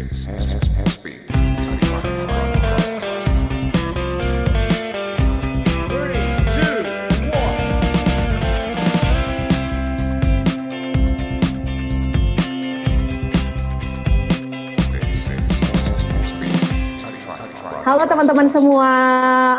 [0.00, 0.08] Halo
[18.08, 18.92] teman-teman semua,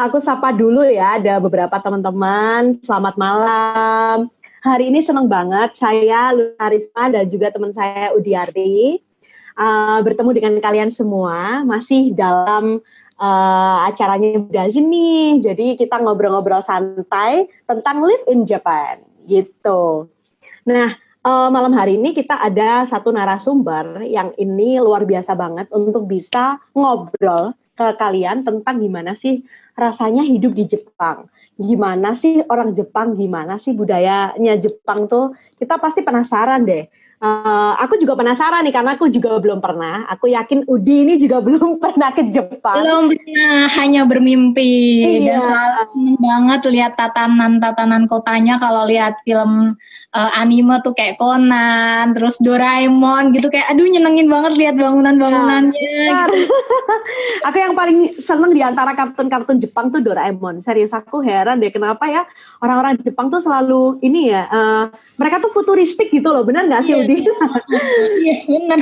[0.02, 1.21] aku sapa dulu ya.
[1.21, 2.82] Ada beberapa teman-teman.
[2.82, 4.26] Selamat malam.
[4.66, 9.11] Hari ini senang banget saya Luna Risma dan juga teman saya Udiarti
[9.58, 11.66] uh, bertemu dengan kalian semua.
[11.66, 12.80] Masih dalam
[13.22, 15.42] uh, acaranya Budazin nih.
[15.46, 20.09] Jadi kita ngobrol-ngobrol santai tentang live in Japan gitu.
[20.66, 26.09] Nah, eh, malam hari ini kita ada satu narasumber yang ini luar biasa banget untuk
[26.09, 29.42] bisa ngobrol ke kalian tentang gimana sih
[29.73, 31.26] rasanya hidup di Jepang.
[31.58, 35.34] Gimana sih orang Jepang, gimana sih budayanya Jepang tuh.
[35.58, 36.86] Kita pasti penasaran deh.
[37.21, 40.09] Eh, aku juga penasaran nih karena aku juga belum pernah.
[40.09, 42.81] Aku yakin Udi ini juga belum pernah ke Jepang.
[42.81, 44.73] Belum pernah, hanya bermimpi
[45.22, 45.30] Iya.
[45.30, 49.78] dan selalu seneng banget lihat tatanan-tatanan kotanya kalau lihat film
[50.17, 55.78] eh, anime tuh kayak Conan, terus Doraemon gitu kayak aduh nyenengin banget lihat bangunan-bangunannya.
[55.78, 56.30] Benar.
[57.47, 60.66] aku yang paling seneng di antara kartun-kartun Jepang tuh Doraemon.
[60.66, 62.25] Serius aku heran deh kenapa ya
[62.66, 64.50] orang-orang Jepang tuh selalu ini ya.
[64.50, 64.85] eh,
[65.22, 67.06] mereka tuh futuristik gitu loh, benar nggak sih Iya,
[68.22, 68.81] Iya bener.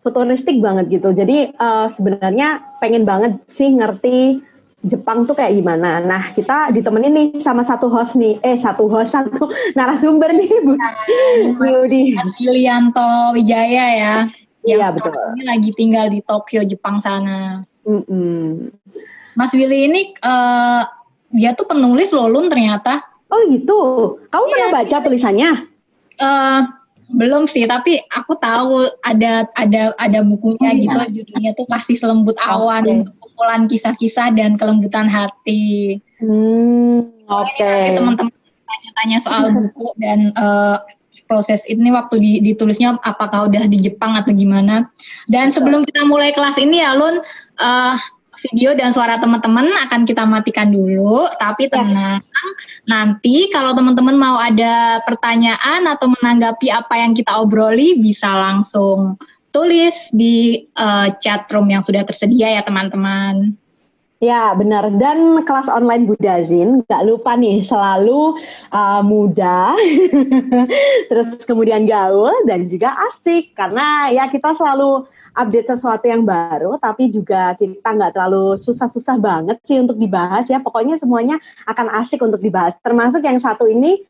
[0.00, 1.12] futuristik banget gitu.
[1.12, 4.40] Jadi eh, sebenarnya pengen banget sih ngerti
[4.80, 6.00] Jepang tuh kayak gimana.
[6.00, 10.72] Nah kita ditemenin nih sama satu host nih, eh satu host satu narasumber nih Bu
[11.60, 12.16] Bu Udi.
[12.16, 14.14] Mas Yulianto Wijaya ya.
[14.64, 15.12] Yang Iya, betul.
[15.40, 17.64] ini lagi tinggal di Tokyo, Jepang sana.
[17.84, 18.68] Mm-mm.
[19.36, 20.82] Mas Willy ini eh,
[21.32, 23.04] dia tuh penulis loh Lun ternyata.
[23.28, 23.80] Oh gitu.
[24.32, 25.50] Kamu Iya, pernah baca tulisannya?
[26.20, 26.60] Eh
[27.10, 32.86] belum sih, tapi aku tahu ada ada ada bukunya gitu judulnya tuh kasih selembut awan
[32.86, 35.98] untuk kumpulan kisah-kisah dan kelembutan hati.
[36.22, 37.50] Hmm, oke.
[37.58, 40.76] Ini nanti teman-teman tanya-tanya soal buku dan eh,
[41.26, 44.86] proses ini waktu di- ditulisnya apakah udah di Jepang atau gimana.
[45.26, 47.18] Dan sebelum kita mulai kelas ini ya Lun,
[47.58, 47.94] eh,
[48.48, 52.20] video dan suara teman-teman akan kita matikan dulu, tapi tenang.
[52.88, 59.20] Nanti kalau teman-teman mau ada pertanyaan atau menanggapi apa yang kita obroli bisa langsung
[59.50, 63.54] tulis di eh, chat room yang sudah tersedia ya teman-teman.
[64.20, 68.36] Ya benar dan kelas online Budazin nggak lupa nih selalu
[68.68, 69.72] uh, mudah,
[71.08, 77.10] terus kemudian gaul dan juga asik karena ya kita selalu update sesuatu yang baru tapi
[77.10, 80.58] juga kita nggak terlalu susah-susah banget sih untuk dibahas ya.
[80.58, 82.74] Pokoknya semuanya akan asik untuk dibahas.
[82.82, 84.02] Termasuk yang satu ini.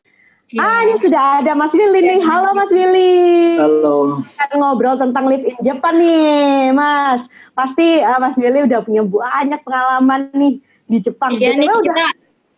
[0.59, 2.19] Ah ini sudah ada Mas Willy nih.
[2.27, 3.55] Halo Mas Willy.
[3.55, 7.23] Halo, akan ngobrol tentang live in Japan nih, Mas.
[7.55, 10.59] Pasti uh, Mas Willy udah punya banyak pengalaman nih
[10.91, 11.39] di Jepang.
[11.39, 12.05] Iya nih udah kita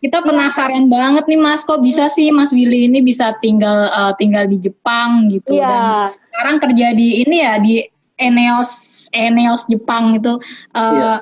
[0.03, 1.61] kita penasaran banget nih Mas.
[1.61, 5.53] Kok bisa sih Mas Willy ini bisa tinggal eh, tinggal di Jepang gitu?
[5.53, 7.92] Dan Iya, sekarang kerja di ini ya di
[8.23, 8.71] Eneos
[9.11, 10.39] Eneos Jepang itu
[10.71, 11.13] eh, Iya.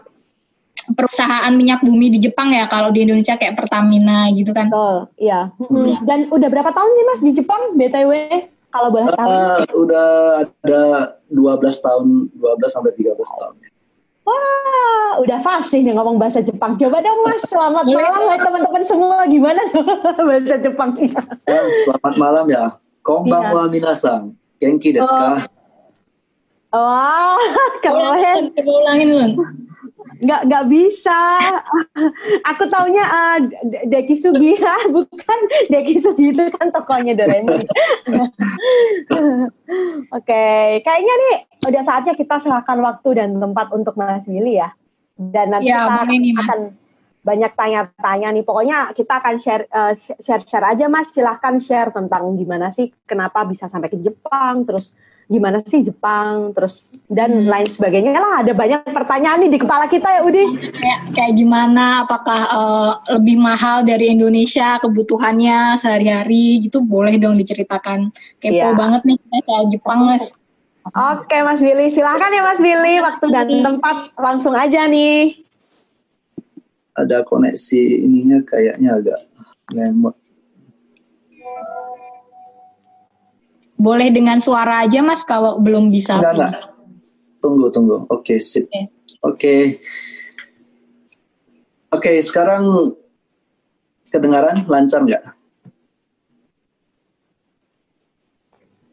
[0.91, 4.67] perusahaan minyak bumi di Jepang ya kalau di Indonesia kayak Pertamina gitu kan.
[4.67, 4.97] betul.
[5.17, 5.53] Iya.
[5.57, 6.03] Mm-mm.
[6.03, 7.62] Dan udah berapa tahun sih Mas di Jepang?
[7.73, 8.12] BTW
[8.69, 9.28] kalau boleh tahu.
[9.29, 10.09] Eh, udah
[10.41, 10.84] ada
[11.28, 11.38] 12
[11.78, 13.56] tahun, 12 sampai 13 tahun.
[14.22, 16.78] Wah, udah fasih nih ngomong bahasa Jepang.
[16.78, 19.18] Coba dong Mas, selamat malam buat teman-teman semua.
[19.25, 19.62] Gimana
[20.29, 21.22] bahasa Jepangnya?
[21.45, 22.63] Ya, selamat malam ya.
[23.01, 24.38] Konbanwa minasan.
[24.57, 25.41] Genki desu ka?
[26.75, 27.37] Wah,
[27.83, 28.55] keren.
[28.55, 29.31] Coba ulangin Lun.
[30.21, 31.21] nggak nggak bisa.
[32.53, 37.65] Aku taunya uh, De- Deki Sugiha, bukan Deki Sugi itu kan tokonya Doraemon.
[40.13, 40.45] Oke,
[40.85, 44.69] kayaknya nih udah saatnya kita serahkan waktu dan tempat untuk Mas Willy ya.
[45.17, 46.45] Dan nanti Ya, kita Mas.
[46.45, 46.59] akan
[47.21, 48.43] banyak tanya-tanya nih.
[48.45, 51.09] Pokoknya kita akan share uh, share share aja Mas.
[51.09, 54.94] Silahkan share tentang gimana sih kenapa bisa sampai ke Jepang, terus
[55.31, 57.48] gimana sih Jepang, terus dan Hmm.
[57.48, 58.44] lain sebagainya lah.
[58.44, 60.44] Ada banyak pertanyaan nih di kepala kita ya Udi.
[60.75, 68.12] Kayak kayak gimana apakah eh, lebih mahal dari Indonesia kebutuhannya sehari-hari gitu boleh dong diceritakan.
[68.44, 68.75] Kepo Iya.
[68.75, 70.36] banget nih kita soal Jepang Mas.
[70.92, 75.39] Oke Mas Willy, silahkan ya Mas Willy, waktu dan tempat langsung aja nih.
[76.92, 79.19] Ada koneksi ininya kayaknya agak
[79.72, 80.18] lemot.
[83.81, 86.22] Boleh dengan suara aja mas kalau belum bisa.
[86.22, 86.54] Enggak, enggak.
[87.42, 88.06] Tunggu, tunggu.
[88.13, 88.69] Oke, sip.
[88.69, 88.86] Oke.
[89.25, 89.56] Oke.
[91.92, 92.94] Oke, sekarang
[94.13, 95.24] kedengaran lancar nggak?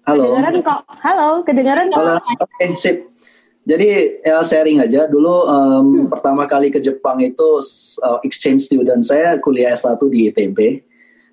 [0.09, 0.25] Halo.
[0.25, 0.81] Kedengaran kok.
[1.05, 2.01] Halo, kedengaran kok.
[2.01, 2.17] Halo.
[2.41, 3.13] Oke, sip.
[3.69, 5.05] Jadi ya sharing aja.
[5.05, 7.61] Dulu em, pertama kali ke Jepang itu
[8.01, 10.88] uh, exchange student saya kuliah S1 di ITB.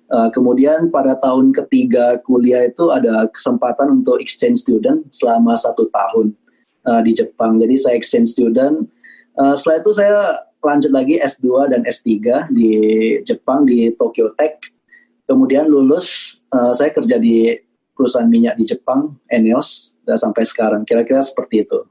[0.06, 6.30] Uh, kemudian pada tahun ketiga kuliah itu ada kesempatan untuk exchange student selama satu tahun
[6.86, 7.58] uh, di Jepang.
[7.58, 8.86] Jadi saya exchange student.
[9.34, 10.18] Uh, setelah itu saya
[10.62, 12.10] lanjut lagi S2 dan S3
[12.54, 12.70] di
[13.26, 14.62] Jepang di Tokyo Tech.
[15.26, 17.50] Kemudian lulus, uh, saya kerja di
[17.90, 20.86] perusahaan minyak di Jepang, Eneos, dan sampai sekarang.
[20.86, 21.82] Kira-kira seperti itu.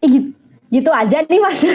[0.00, 0.28] Gitu,
[0.68, 1.58] gitu aja nih mas.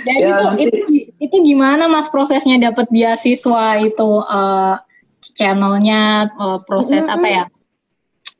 [0.00, 0.78] Dan Ya, itu, nanti- itu
[1.20, 4.74] itu gimana mas prosesnya dapat beasiswa itu eh,
[5.34, 7.16] channelnya eh, proses Mm-mm.
[7.16, 7.44] apa ya?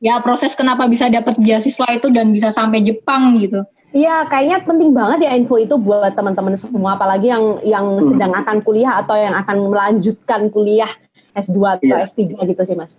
[0.01, 3.61] Ya proses kenapa bisa dapat beasiswa itu dan bisa sampai Jepang gitu.
[3.91, 8.07] Iya, kayaknya penting banget ya info itu buat teman-teman semua, apalagi yang yang Hmm.
[8.07, 10.89] sedang akan kuliah atau yang akan melanjutkan kuliah
[11.35, 12.07] S2 atau Iya.
[12.07, 12.95] S3 gitu sih mas.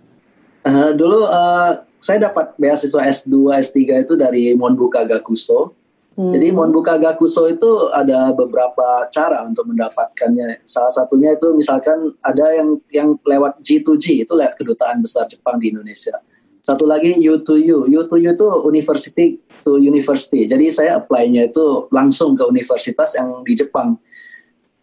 [0.62, 1.70] Eh, dulu eh,
[2.02, 5.70] saya dapat beasiswa S2, S3 itu dari Monbuka Gakuso.
[6.18, 6.34] Hmm.
[6.34, 10.66] Jadi Monbuka Gakuso itu ada beberapa cara untuk mendapatkannya.
[10.66, 15.70] Salah satunya itu misalkan ada yang yang lewat G2G itu lewat kedutaan besar Jepang di
[15.70, 16.18] Indonesia.
[16.62, 17.86] Satu lagi U2U.
[17.86, 20.46] U2U itu University to University.
[20.46, 23.94] Jadi saya apply-nya itu langsung ke universitas yang di Jepang.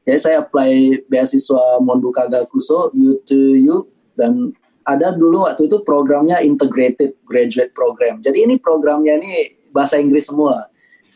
[0.07, 3.85] Jadi saya apply beasiswa Monbuka Gakuso, U2U,
[4.15, 4.51] dan
[4.89, 8.17] ada dulu waktu itu programnya Integrated Graduate Program.
[8.25, 9.31] Jadi ini programnya ini
[9.69, 10.65] bahasa Inggris semua.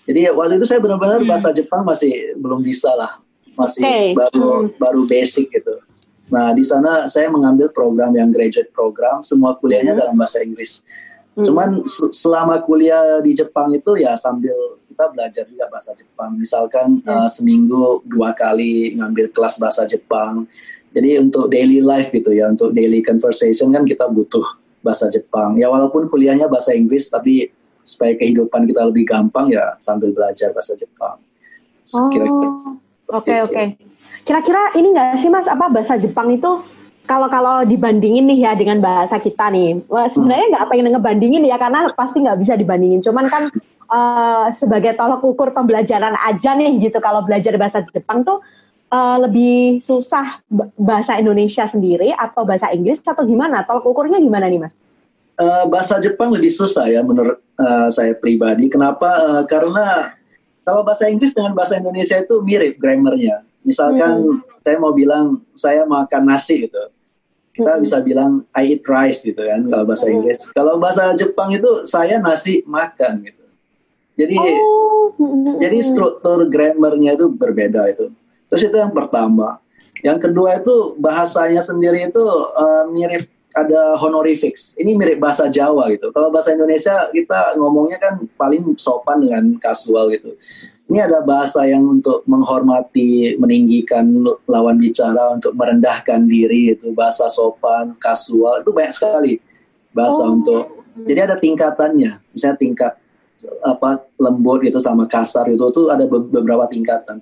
[0.06, 1.30] Jadi waktu itu saya benar-benar Hmm.
[1.30, 3.18] bahasa Jepang masih belum bisa lah,
[3.58, 4.14] masih Oke.
[4.14, 4.70] baru Hmm.
[4.78, 5.82] baru basic gitu.
[6.30, 10.02] Nah di sana saya mengambil program yang graduate program, semua kuliahnya Hmm.
[10.06, 10.86] dalam bahasa Inggris.
[11.34, 11.42] Hmm.
[11.42, 14.54] Cuman se- selama kuliah di Jepang itu ya sambil
[14.86, 16.38] kita belajar juga bahasa Jepang.
[16.38, 17.10] Misalkan Hmm.
[17.10, 20.46] uh, seminggu dua kali ngambil kelas bahasa Jepang.
[20.94, 24.46] Jadi untuk daily life gitu ya, untuk daily conversation kan kita butuh
[24.86, 25.58] bahasa Jepang.
[25.58, 27.50] Ya walaupun kuliahnya bahasa Inggris, tapi
[27.84, 31.18] supaya kehidupan kita lebih gampang ya sambil belajar bahasa Jepang.
[31.92, 32.08] Oh,
[33.20, 33.50] oke itu.
[33.50, 33.64] oke.
[34.24, 36.64] Kira-kira ini nggak sih mas apa bahasa Jepang itu
[37.04, 41.60] kalau kalau dibandingin nih ya dengan bahasa kita nih, wah, sebenarnya nggak pengen ngebandingin ya
[41.60, 43.04] karena pasti nggak bisa dibandingin.
[43.04, 43.52] Cuman kan
[43.92, 48.40] eh, sebagai tolok ukur pembelajaran aja nih gitu kalau belajar bahasa Jepang tuh
[48.94, 53.66] eh, lebih susah ba- bahasa Indonesia sendiri atau bahasa Inggris atau gimana?
[53.66, 54.78] Tolok ukurnya gimana nih mas?
[55.34, 58.70] Eh, bahasa Jepang lebih susah ya menurut eh, saya pribadi.
[58.70, 59.42] Kenapa?
[59.42, 60.14] Eh, karena
[60.62, 63.42] kalau bahasa Inggris dengan bahasa Indonesia itu mirip grammarnya.
[63.64, 66.84] Misalkan saya mau bilang saya makan nasi gitu,
[67.52, 67.82] kita Hmm.
[67.82, 70.16] bisa bilang I eat rice gitu kan kalau bahasa Hmm.
[70.20, 70.40] Inggris.
[70.52, 73.44] Kalau bahasa Jepang itu saya nasi makan gitu.
[74.14, 75.88] Jadi Oh, hmm, jadi hmm.
[75.88, 78.12] struktur grammarnya itu berbeda itu.
[78.54, 79.58] Terus itu yang pertama.
[80.06, 82.22] Yang kedua itu bahasanya sendiri itu
[82.54, 83.26] eh, mirip
[83.58, 84.78] ada honorifics.
[84.78, 86.14] Ini mirip bahasa Jawa gitu.
[86.14, 90.38] Kalau bahasa Indonesia kita ngomongnya kan paling sopan dengan kasual gitu.
[90.86, 94.06] Ini ada bahasa yang untuk menghormati, meninggikan
[94.46, 99.34] lawan bicara, untuk merendahkan diri itu bahasa sopan, kasual itu banyak sekali
[99.96, 100.38] bahasa Oh.
[100.38, 100.86] untuk.
[100.94, 102.22] Jadi ada tingkatannya.
[102.38, 102.94] Misalnya tingkat
[103.66, 107.20] apa lembut gitu sama kasar itu tuh ada be- beberapa tingkatan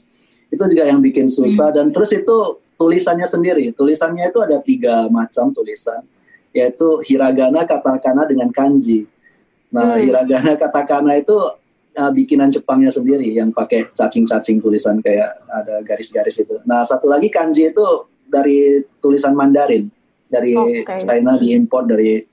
[0.52, 5.50] itu juga yang bikin susah dan terus itu tulisannya sendiri tulisannya itu ada tiga macam
[5.56, 6.04] tulisan
[6.52, 9.08] yaitu hiragana katakana dengan kanji
[9.72, 10.04] nah Hmm.
[10.04, 11.38] hiragana katakana itu
[11.96, 17.32] uh, bikinan Jepangnya sendiri yang pakai cacing-cacing tulisan kayak ada garis-garis itu nah satu lagi
[17.32, 17.88] kanji itu
[18.28, 19.88] dari tulisan Mandarin
[20.32, 20.88] dari Oke.
[21.04, 22.24] China diimpor dari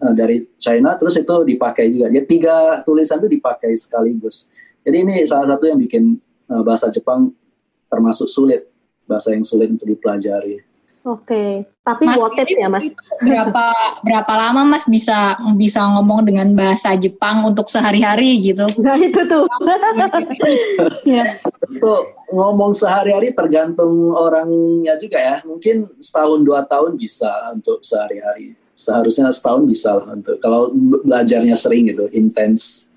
[0.00, 2.08] uh, dari China terus itu dipakai juga.
[2.08, 4.48] Dia tiga tulisan itu dipakai sekaligus.
[4.80, 6.16] Jadi ini salah satu yang bikin
[6.48, 7.28] uh, bahasa Jepang
[7.96, 8.68] termasuk sulit,
[9.08, 10.60] bahasa yang sulit untuk dipelajari.
[11.06, 12.82] Oke, tapi Mas worth it ya mas?
[12.82, 13.66] itu berapa
[14.02, 18.66] berapa lama Mas bisa bisa ngomong dengan bahasa Jepang untuk sehari-hari gitu?
[18.82, 19.46] Nah itu tuh.
[21.06, 21.38] ya.
[21.70, 21.92] Itu
[22.34, 25.36] ngomong sehari-hari tergantung orangnya juga ya.
[25.46, 28.58] Mungkin setahun dua tahun bisa untuk sehari-hari.
[28.74, 32.90] Seharusnya setahun bisa lah untuk kalau be- belajarnya sering gitu, intens.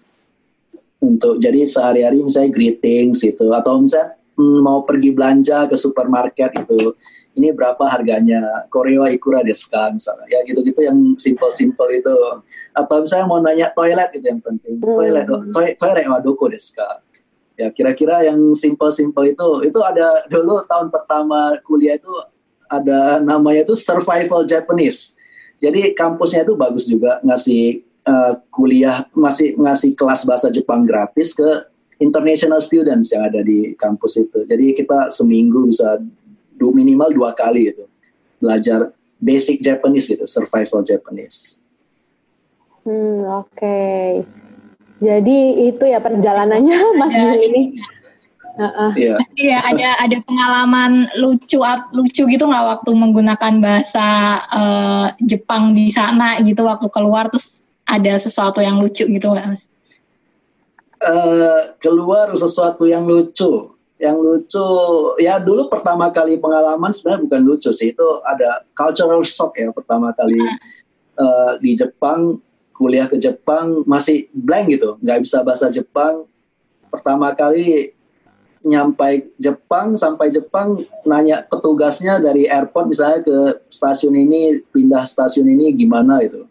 [0.98, 6.96] Untuk jadi sehari-hari misalnya greetings gitu atau misalnya mau pergi belanja ke supermarket itu.
[7.36, 8.68] Ini berapa harganya?
[8.72, 10.28] Koreo ikura desu ka misalnya.
[10.28, 12.18] Ya gitu-gitu yang simple-simple itu.
[12.74, 14.80] Atau misalnya mau nanya toilet itu yang penting.
[14.80, 14.98] Hmm.
[14.98, 17.04] toilet toilet toilet wa doko desu ka
[17.60, 22.08] ya kira-kira yang simple-simple itu itu ada dulu tahun pertama kuliah itu
[22.72, 25.20] ada namanya itu survival Japanese.
[25.60, 31.68] Jadi kampusnya itu bagus juga ngasih eh, kuliah masih ngasih kelas bahasa Jepang gratis ke
[32.00, 34.48] international students yang ada di kampus itu.
[34.48, 36.00] Jadi kita seminggu bisa
[36.56, 37.86] du- minimal dua kali gitu
[38.40, 41.60] belajar basic Japanese gitu, survival Japanese.
[42.88, 43.80] Hmm, oke.
[45.00, 47.64] Jadi itu ya perjalanannya Mas Ya, ini.
[48.60, 48.92] Heeh.
[49.00, 49.16] Iya.
[49.40, 51.64] Iya, ada ada pengalaman lucu
[51.96, 54.08] lucu gitu nggak waktu menggunakan bahasa
[54.52, 59.72] eh, Jepang di sana gitu waktu keluar terus ada sesuatu yang lucu gitu nggak Mas?
[61.00, 63.72] Eh, keluar sesuatu yang lucu.
[63.96, 64.68] Yang lucu,
[65.24, 70.12] ya dulu pertama kali pengalaman sebenarnya bukan lucu sih, itu ada cultural shock ya pertama
[70.16, 70.40] kali
[71.20, 72.40] eh, di Jepang,
[72.76, 76.28] kuliah ke Jepang masih blank gitu, nggak bisa bahasa Jepang.
[76.92, 77.96] Pertama kali
[78.64, 83.38] nyampai Jepang, sampai Jepang nanya petugasnya dari airport misalnya ke
[83.72, 86.44] stasiun ini, pindah stasiun ini gimana gitu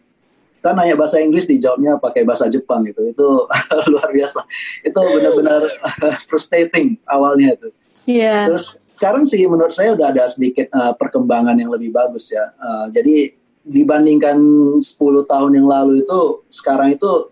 [0.59, 2.99] kita nanya bahasa Inggris dijawabnya pakai bahasa Jepang gitu.
[3.07, 3.47] Itu
[3.95, 4.43] luar biasa.
[4.83, 5.63] Itu benar-benar
[6.27, 7.69] frustrating awalnya itu.
[8.09, 8.49] Iya.
[8.49, 12.51] terus sekarang sih menurut saya udah ada sedikit uh, perkembangan yang lebih bagus ya.
[12.59, 13.31] Uh, jadi
[13.63, 14.39] dibandingkan
[14.81, 14.83] 10
[15.29, 17.31] tahun yang lalu itu sekarang itu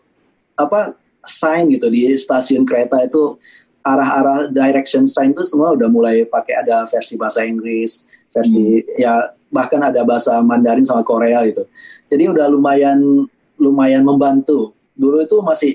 [0.55, 0.95] apa
[1.27, 3.35] sign gitu di stasiun kereta itu
[3.83, 9.79] arah-arah direction sign itu semua udah mulai pakai ada versi bahasa Inggris versi ya bahkan
[9.79, 11.67] ada bahasa Mandarin sama Korea gitu.
[12.11, 13.27] Jadi udah lumayan
[13.57, 14.75] lumayan membantu.
[14.93, 15.71] Dulu itu masih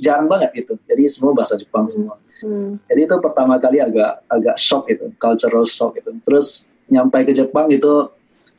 [0.00, 0.74] jarang banget gitu.
[0.88, 2.18] Jadi semua bahasa Jepang semua.
[2.44, 2.76] Hmm.
[2.90, 5.08] jadi itu pertama kali agak agak shock gitu.
[5.16, 6.12] Cultural shock gitu.
[6.26, 8.10] Terus nyampe ke Jepang itu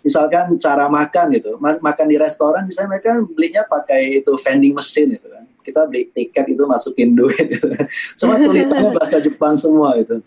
[0.02, 1.60] misalkan cara makan gitu.
[1.62, 5.44] Ma- makan di restoran misalnya mereka belinya pakai itu vending machine gitu kan.
[5.62, 7.68] Kita beli tiket itu masukin duit gitu.
[7.74, 7.86] Kan.
[8.14, 10.22] semua tulisannya bahasa Jepang semua gitu.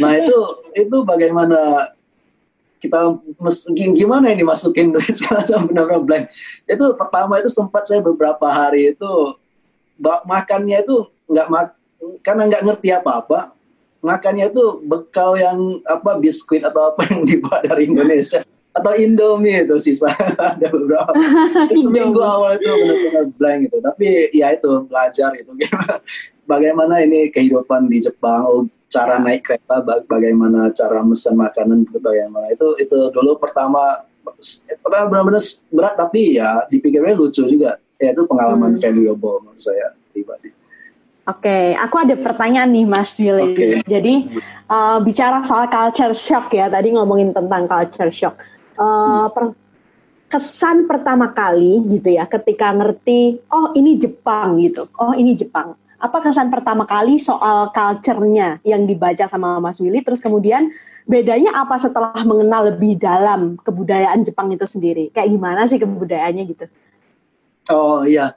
[0.00, 0.38] Nah itu
[0.76, 1.92] itu bagaimana
[2.82, 3.14] kita
[3.94, 6.24] gimana ini masukin duit segala macam benar-benar blank.
[6.66, 9.38] Itu pertama itu sempat saya beberapa hari itu
[10.26, 11.78] makannya itu nggak mak
[12.26, 13.54] karena nggak ngerti apa-apa
[14.02, 19.76] makannya itu bekal yang apa biskuit atau apa yang dibawa dari Indonesia atau Indomie itu
[19.78, 20.10] sisa.
[20.56, 21.12] Ada beberapa.
[21.68, 23.76] Itu minggu awal itu benar-benar blank gitu.
[23.84, 25.52] Tapi ya itu belajar gitu.
[26.48, 32.76] Bagaimana ini kehidupan di Jepang cara naik kereta ba- bagaimana cara mesen makanan bagaimana itu
[32.76, 34.04] itu dulu pertama
[34.84, 38.82] pertama benar-benar berat tapi ya dipikirnya lucu juga ya itu pengalaman Hmm.
[38.84, 40.52] valuable menurut saya pribadi
[41.22, 43.54] Oke, aku ada pertanyaan nih Mas Willy.
[43.54, 43.66] Oke.
[43.86, 48.42] Jadi uh, bicara soal culture shock ya, tadi ngomongin tentang culture shock.
[48.74, 49.54] Uh, per-
[50.26, 55.78] kesan pertama kali gitu ya, ketika ngerti, oh ini Jepang gitu, oh ini Jepang.
[56.02, 60.66] Apa kesan pertama kali soal culture-nya yang dibaca sama Mas Willy, terus kemudian
[61.06, 65.14] bedanya apa setelah mengenal lebih dalam kebudayaan Jepang itu sendiri?
[65.14, 66.66] Kayak gimana sih kebudayaannya gitu?
[67.70, 68.34] Oh iya,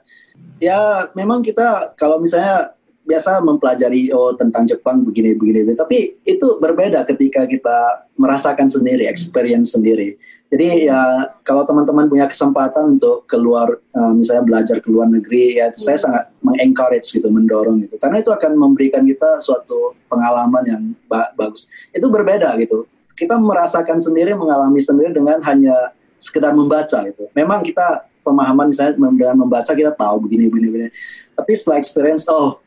[0.62, 2.70] ya memang kita kalau misalnya
[3.02, 9.74] biasa mempelajari oh tentang Jepang begini begini, tapi itu berbeda ketika kita merasakan sendiri, experience
[9.74, 10.14] sendiri.
[10.46, 15.74] Jadi ya kalau teman-teman punya kesempatan untuk keluar, eh, misalnya belajar ke luar negeri, ya
[15.74, 20.82] itu saya sangat mengencourage gitu, mendorong gitu, karena itu akan memberikan kita suatu pengalaman yang
[21.10, 21.66] ba- bagus.
[21.90, 22.86] Itu berbeda gitu.
[23.18, 27.26] Kita merasakan sendiri, mengalami sendiri dengan hanya sekedar membaca gitu.
[27.34, 30.90] Memang kita pemahaman misalnya dengan membaca kita tahu begini begini begini.
[31.34, 32.62] Tapi setelah experience oh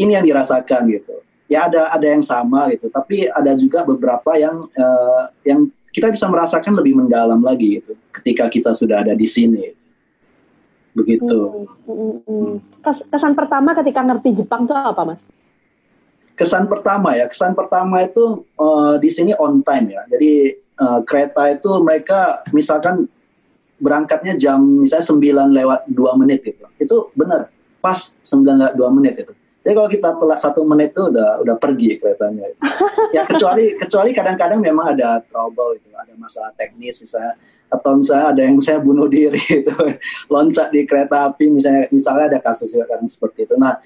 [0.00, 1.20] ini yang dirasakan gitu.
[1.44, 6.26] Ya ada ada yang sama gitu, tapi ada juga beberapa yang eh, yang kita bisa
[6.26, 9.76] merasakan lebih mendalam lagi gitu ketika kita sudah ada di sini.
[10.92, 11.68] Begitu.
[11.86, 12.54] Hmm, hmm, hmm.
[12.80, 15.22] Kes- Kesan pertama ketika ngerti Jepang tuh apa Mas?
[16.32, 21.52] kesan pertama ya kesan pertama itu eh, di sini on time ya jadi eh, kereta
[21.52, 23.06] itu mereka misalkan
[23.82, 25.06] berangkatnya jam misalnya
[25.46, 27.50] 9 lewat 2 menit gitu itu benar
[27.82, 29.32] pas 9 lewat 2 menit itu
[29.62, 32.50] jadi kalau kita telat satu menit itu udah udah pergi keretanya
[33.16, 37.38] ya kecuali kecuali kadang-kadang memang ada trouble itu ada masalah teknis misalnya
[37.72, 39.72] atau misalnya ada yang misalnya bunuh diri itu
[40.32, 43.56] loncat di kereta api misalnya misalnya ada kasus juga kadang seperti itu.
[43.56, 43.80] Nah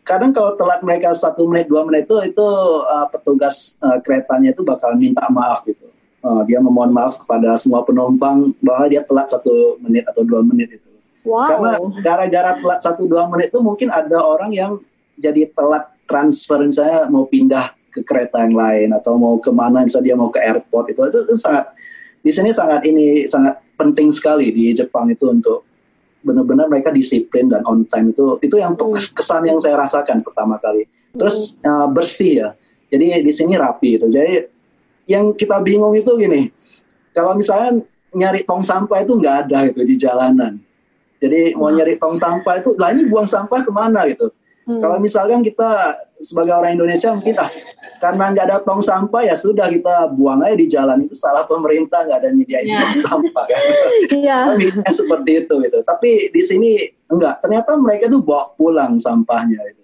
[0.00, 2.46] kadang kalau telat mereka satu menit dua menit itu itu
[2.88, 5.92] uh, petugas uh, keretanya itu bakal minta maaf gitu.
[6.24, 10.80] Uh, dia memohon maaf kepada semua penumpang bahwa dia telat satu menit atau dua menit
[10.80, 10.88] itu.
[11.28, 11.44] Wow.
[11.44, 11.70] karena
[12.00, 14.80] gara-gara telat satu dua menit itu mungkin ada orang yang
[15.18, 20.14] jadi telat transfer misalnya mau pindah ke kereta yang lain atau mau ke mana misalnya
[20.14, 21.00] dia mau ke airport itu.
[21.04, 21.74] Itu, itu sangat
[22.24, 25.68] di sini sangat ini sangat penting sekali di Jepang itu untuk
[26.22, 28.40] benar-benar mereka disiplin dan on time itu.
[28.40, 28.96] Itu yang Hmm.
[28.96, 30.88] kesan yang saya rasakan pertama kali.
[31.12, 32.48] Terus uh, bersih ya.
[32.88, 34.06] Jadi di sini rapi itu.
[34.08, 34.48] Jadi
[35.08, 36.52] yang kita bingung itu gini
[37.16, 37.80] kalau misalnya
[38.12, 40.56] nyari tong sampah itu nggak ada gitu di jalanan.
[41.18, 44.06] Jadi mau nyari tong sampah itu lah ini buang sampah ke mana?
[44.06, 44.30] gitu
[44.68, 44.84] Hmm.
[44.84, 47.48] Kalau misalkan kita sebagai orang Indonesia mungkin ah
[47.98, 52.04] karena nggak ada tong sampah ya sudah kita buang aja di jalan itu salah pemerintah
[52.04, 52.84] nggak ada nyediain Ya.
[52.84, 53.62] tong sampah kan.
[54.20, 54.38] Iya.
[54.44, 55.78] Kan mikirnya seperti itu gitu.
[55.88, 56.70] Tapi di sini
[57.08, 57.40] enggak.
[57.40, 59.82] Ternyata mereka tuh bawa pulang sampahnya itu.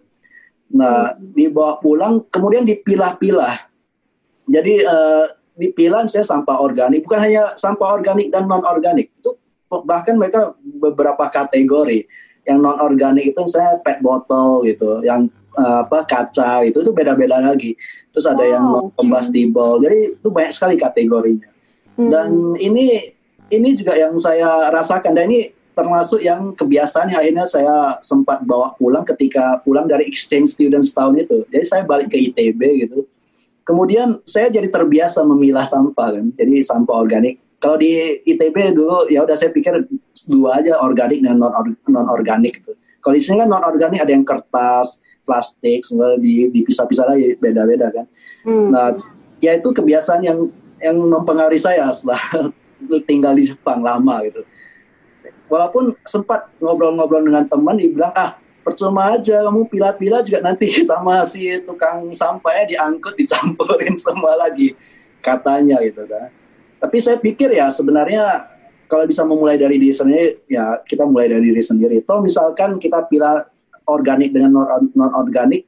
[0.74, 3.70] Nah, dibawa pulang kemudian dipilah-pilah.
[4.44, 5.24] Jadi eh,
[5.54, 9.14] dipilah misalnya sampah organik, bukan hanya sampah organik dan non organik.
[9.16, 9.38] Itu
[9.70, 12.04] bahkan mereka beberapa kategori.
[12.44, 17.40] Yang non organik itu misalnya pet bottle gitu, yang eh, apa kaca itu itu beda-beda
[17.40, 17.72] lagi.
[18.12, 18.72] Terus ada yang Wow.
[18.72, 19.80] non combustible.
[19.80, 21.50] Jadi itu banyak sekali kategorinya
[21.94, 22.10] Hmm.
[22.10, 23.14] dan ini
[23.54, 28.74] ini juga yang saya rasakan dan ini termasuk yang kebiasaan yang akhirnya saya sempat bawa
[28.74, 33.06] pulang ketika pulang dari exchange student setahun itu jadi saya balik ke ITB gitu
[33.62, 39.24] kemudian saya jadi terbiasa memilah sampah kan jadi sampah organik kalau di ITB dulu ya
[39.24, 39.88] udah saya pikir
[40.28, 41.52] dua aja organik dan non
[41.88, 46.52] non organik gitu kalau di sini kan non organik ada yang kertas plastik semua di
[46.52, 48.06] dipisah-pisah lagi beda-beda kan
[48.44, 48.68] Hmm.
[48.70, 48.92] Nah,
[49.40, 50.38] ya itu kebiasaan yang
[50.78, 52.20] yang mempengaruhi saya setelah
[53.08, 54.44] tinggal di Jepang lama gitu.
[55.48, 61.24] Walaupun sempat ngobrol-ngobrol dengan teman, dia bilang ah percuma aja kamu pilah-pilah juga nanti sama
[61.24, 64.76] si tukang sampahnya diangkut dicampurin semua lagi
[65.24, 66.28] katanya gitu kan.
[66.84, 68.52] Tapi saya pikir ya sebenarnya
[68.84, 72.04] kalau bisa memulai dari diri sendiri ya kita mulai dari diri sendiri.
[72.04, 73.40] Toh misalkan kita pilah
[73.88, 75.64] organik dengan non organik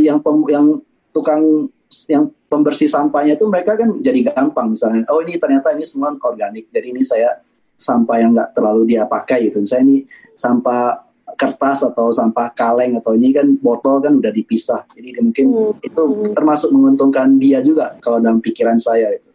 [0.00, 0.66] yang pem- yang
[1.12, 1.68] tukang
[2.08, 6.66] yang pembersih sampahnya itu mereka kan jadi gampang misalnya oh ini ternyata ini semua organik
[6.70, 7.38] jadi ini saya
[7.74, 9.98] sampah yang nggak terlalu dia pakai gitu misalnya ini
[10.34, 11.02] sampah
[11.38, 15.74] kertas atau sampah kaleng atau ini kan botol kan udah dipisah jadi mungkin Hmm.
[15.82, 16.02] itu
[16.34, 19.29] termasuk menguntungkan dia juga kalau dalam pikiran saya itu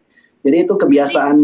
[0.46, 1.38] jadi itu kebiasaan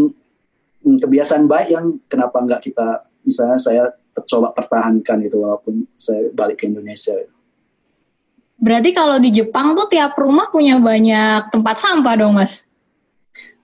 [0.86, 3.82] hmm, kebiasaan baik yang kenapa nggak kita misalnya saya
[4.30, 7.18] coba pertahankan itu walaupun saya balik ke Indonesia
[8.62, 12.62] Berarti kalau di Jepang tuh tiap rumah punya banyak tempat sampah dong, Mas?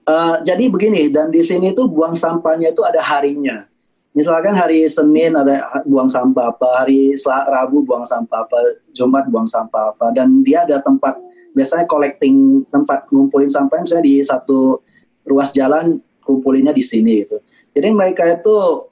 [0.03, 3.63] Eh, jadi begini, dan di sini tuh buang sampahnya itu ada harinya.
[4.11, 8.57] Misalkan hari Senin ada buang sampah apa, hari Rabu buang sampah apa,
[8.91, 11.15] Jumat buang sampah apa, dan dia ada tempat
[11.53, 14.81] biasanya collecting tempat ngumpulin sampah misalnya di satu
[15.29, 17.37] ruas jalan kumpulinnya di sini gitu.
[17.77, 18.89] Jadi mereka itu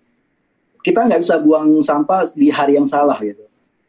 [0.86, 3.44] kita nggak bisa buang sampah di hari yang salah gitu.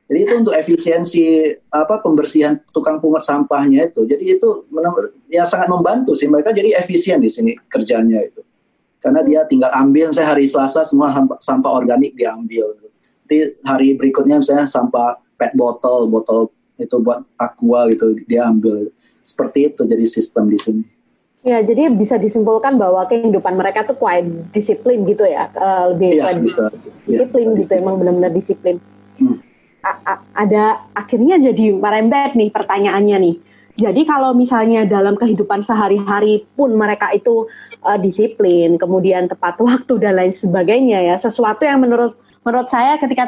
[0.09, 4.09] Jadi itu untuk efisiensi apa pembersihan tukang pungut sampahnya itu.
[4.09, 4.65] Jadi itu
[5.29, 8.41] ya sangat membantu sih mereka jadi efisien di sini kerjanya itu.
[8.99, 12.73] Karena dia tinggal ambil misalnya hari Selasa semua sampah, sampah organik diambil.
[13.29, 18.89] Nanti hari berikutnya misalnya sampah pet botol, botol itu buat aqua gitu dia ambil.
[19.21, 20.83] Seperti itu jadi sistem di sini.
[21.49, 26.41] Ya, jadi bisa disimpulkan bahwa kehidupan mereka tuh quite disiplin gitu ya, eh, lebih quite
[26.45, 26.65] bisa.
[27.09, 28.77] Iya, disiplin bisa gitu, emang benar-benar disiplin.
[29.17, 29.41] Hmm.
[29.81, 33.37] A- a- ada akhirnya jadi merembet nih pertanyaannya nih.
[33.79, 37.49] Jadi kalau misalnya dalam kehidupan sehari-hari pun mereka itu
[37.81, 42.13] eh, disiplin, kemudian tepat waktu dan lain sebagainya ya, sesuatu yang menurut
[42.45, 43.25] menurut saya ketika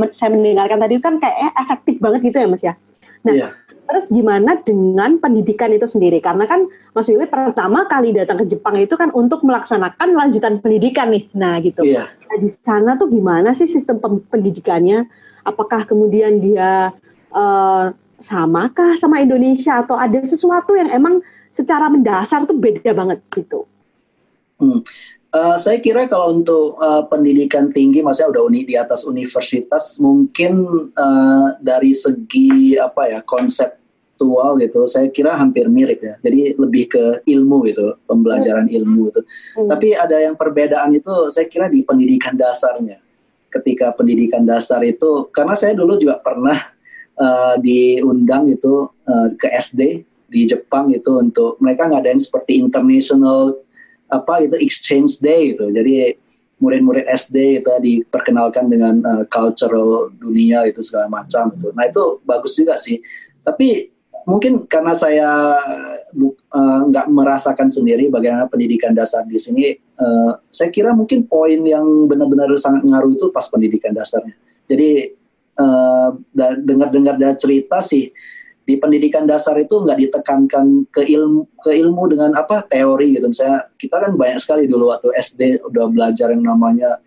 [0.00, 2.74] men- saya mendengarkan tadi kan kayak efektif banget gitu ya Mas ya.
[3.22, 3.48] Nah, Iya.
[3.92, 6.16] Terus gimana dengan pendidikan itu sendiri?
[6.24, 6.64] Karena kan
[6.96, 11.28] Mas Willy pertama kali datang ke Jepang itu kan untuk melaksanakan lanjutan pendidikan nih.
[11.36, 11.84] Nah gitu.
[11.84, 12.08] Iya.
[12.08, 14.00] Nah, di sana tuh gimana sih sistem
[14.32, 15.04] pendidikannya?
[15.44, 16.96] Apakah kemudian dia
[17.36, 21.20] eh, samakah sama Indonesia atau ada sesuatu yang emang
[21.52, 23.68] secara mendasar tuh beda banget gitu?
[24.56, 24.80] Hmm.
[25.32, 30.64] Eh, saya kira kalau untuk eh, pendidikan tinggi, maksudnya udah uni di atas universitas, mungkin
[30.92, 33.20] eh, dari segi apa ya
[34.22, 36.14] konseptual gitu, saya kira hampir mirip ya.
[36.22, 39.20] Jadi lebih ke ilmu gitu, pembelajaran ilmu itu.
[39.58, 39.68] Hmm.
[39.68, 43.02] Tapi ada yang perbedaan itu, saya kira di pendidikan dasarnya.
[43.50, 46.56] Ketika pendidikan dasar itu, karena saya dulu juga pernah
[47.18, 49.80] eh, diundang itu eh, ke SD
[50.32, 53.60] di Jepang itu untuk mereka ngadain seperti international
[54.08, 55.68] apa itu exchange day gitu.
[55.68, 56.16] Jadi
[56.56, 61.74] murid-murid SD itu diperkenalkan dengan uh, cultural dunia itu segala macam itu.
[61.74, 63.02] Nah itu bagus juga sih.
[63.42, 63.91] Tapi
[64.28, 65.28] mungkin karena saya
[66.12, 71.84] uh, nggak merasakan sendiri bagaimana pendidikan dasar di sini, uh, saya kira mungkin poin yang
[72.06, 74.34] benar-benar sangat ngaruh itu pas pendidikan dasarnya.
[74.66, 75.14] Jadi
[75.58, 76.10] uh,
[76.62, 78.10] dengar-dengar dari cerita sih
[78.62, 83.66] di pendidikan dasar itu nggak ditekankan ke ilmu ke ilmu dengan apa teori gitu misalnya
[83.74, 87.02] kita kan banyak sekali dulu waktu SD udah belajar yang namanya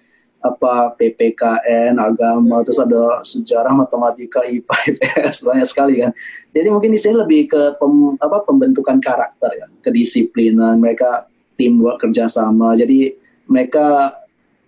[0.46, 6.14] apa PPKN agama terus ada sejarah matematika IPA IPS banyak sekali kan.
[6.54, 11.26] Jadi mungkin di sini lebih ke pem- apa pembentukan karakter ya kedisiplinan mereka
[11.58, 12.78] teamwork kerjasama.
[12.78, 13.18] Jadi
[13.50, 14.14] mereka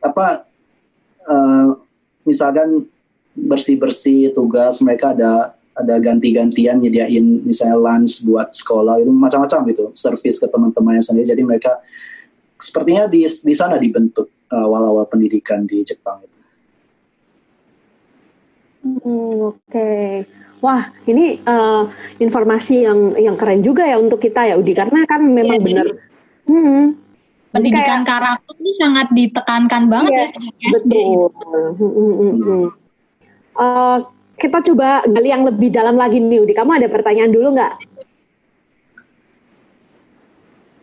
[0.02, 0.50] apa
[1.30, 1.68] eh,
[2.26, 2.90] misalkan
[3.38, 10.42] bersih-bersih tugas mereka ada ada ganti-gantian nyediain misalnya lunch buat sekolah itu macam-macam gitu service
[10.42, 11.30] ke teman-temannya sendiri.
[11.30, 11.78] Jadi mereka
[12.58, 14.26] sepertinya di di sana dibentuk.
[14.26, 16.36] uh, awal-awal pendidikan di Jepang itu.
[18.88, 20.24] Hmm, Oke,
[20.60, 21.84] wah ini uh,
[22.18, 25.68] informasi yang yang keren juga ya untuk kita ya Udi karena kan memang Iya, jadi-
[25.68, 25.88] benar.
[26.48, 26.84] Hmm,
[27.48, 30.94] Pendidikan karakter itu sangat ditekankan banget Iya, ya SD.
[30.94, 31.64] betul.
[31.76, 32.66] Hmm, hmm, hmm, hmm.
[33.58, 33.98] Uh,
[34.38, 36.54] kita coba gali yang lebih dalam lagi nih Udi.
[36.54, 37.74] Kamu ada pertanyaan dulu nggak?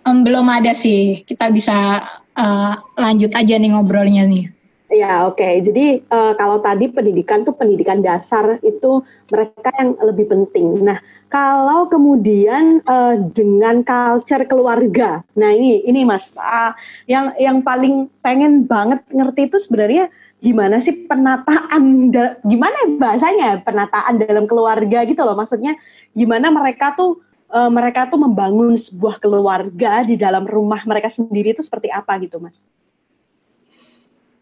[0.04, 1.24] Em, belum ada sih.
[1.24, 2.02] Kita bisa
[2.38, 4.54] eh, lanjut aja nih ngobrolnya nih.
[4.94, 5.42] Ya oke.
[5.42, 10.86] Jadi eh, kalau tadi pendidikan tuh pendidikan dasar itu mereka yang lebih penting.
[10.86, 16.78] Nah kalau kemudian eh, dengan culture keluarga, nah ini ini mas, ah,
[17.10, 20.12] yang yang paling pengen banget ngerti itu sebenarnya
[20.44, 22.12] gimana sih penataan,
[22.44, 25.34] gimana bahasanya penataan dalam keluarga gitu loh.
[25.34, 25.74] Maksudnya
[26.12, 27.23] gimana mereka tuh
[27.54, 32.42] eh, mereka tuh membangun sebuah keluarga di dalam rumah mereka sendiri itu seperti apa gitu
[32.42, 32.58] mas?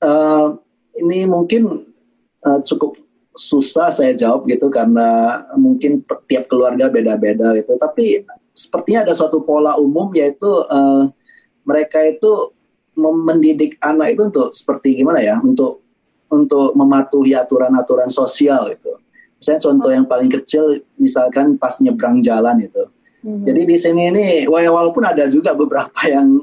[0.03, 0.46] Eh,
[1.05, 1.87] ini mungkin
[2.42, 2.96] eh, cukup
[3.33, 7.77] susah saya jawab gitu karena mungkin tiap keluarga beda-beda gitu.
[7.77, 11.05] Tapi sepertinya ada suatu pola umum yaitu eh,
[11.62, 12.53] mereka itu
[12.92, 15.81] mendidik anak itu untuk seperti gimana ya untuk
[16.29, 19.01] untuk mematuhi aturan-aturan sosial gitu.
[19.40, 22.85] Misalnya contoh yang paling kecil misalkan pas nyebrang jalan itu.
[23.22, 26.42] Jadi di sini ini wa- walaupun ada juga beberapa yang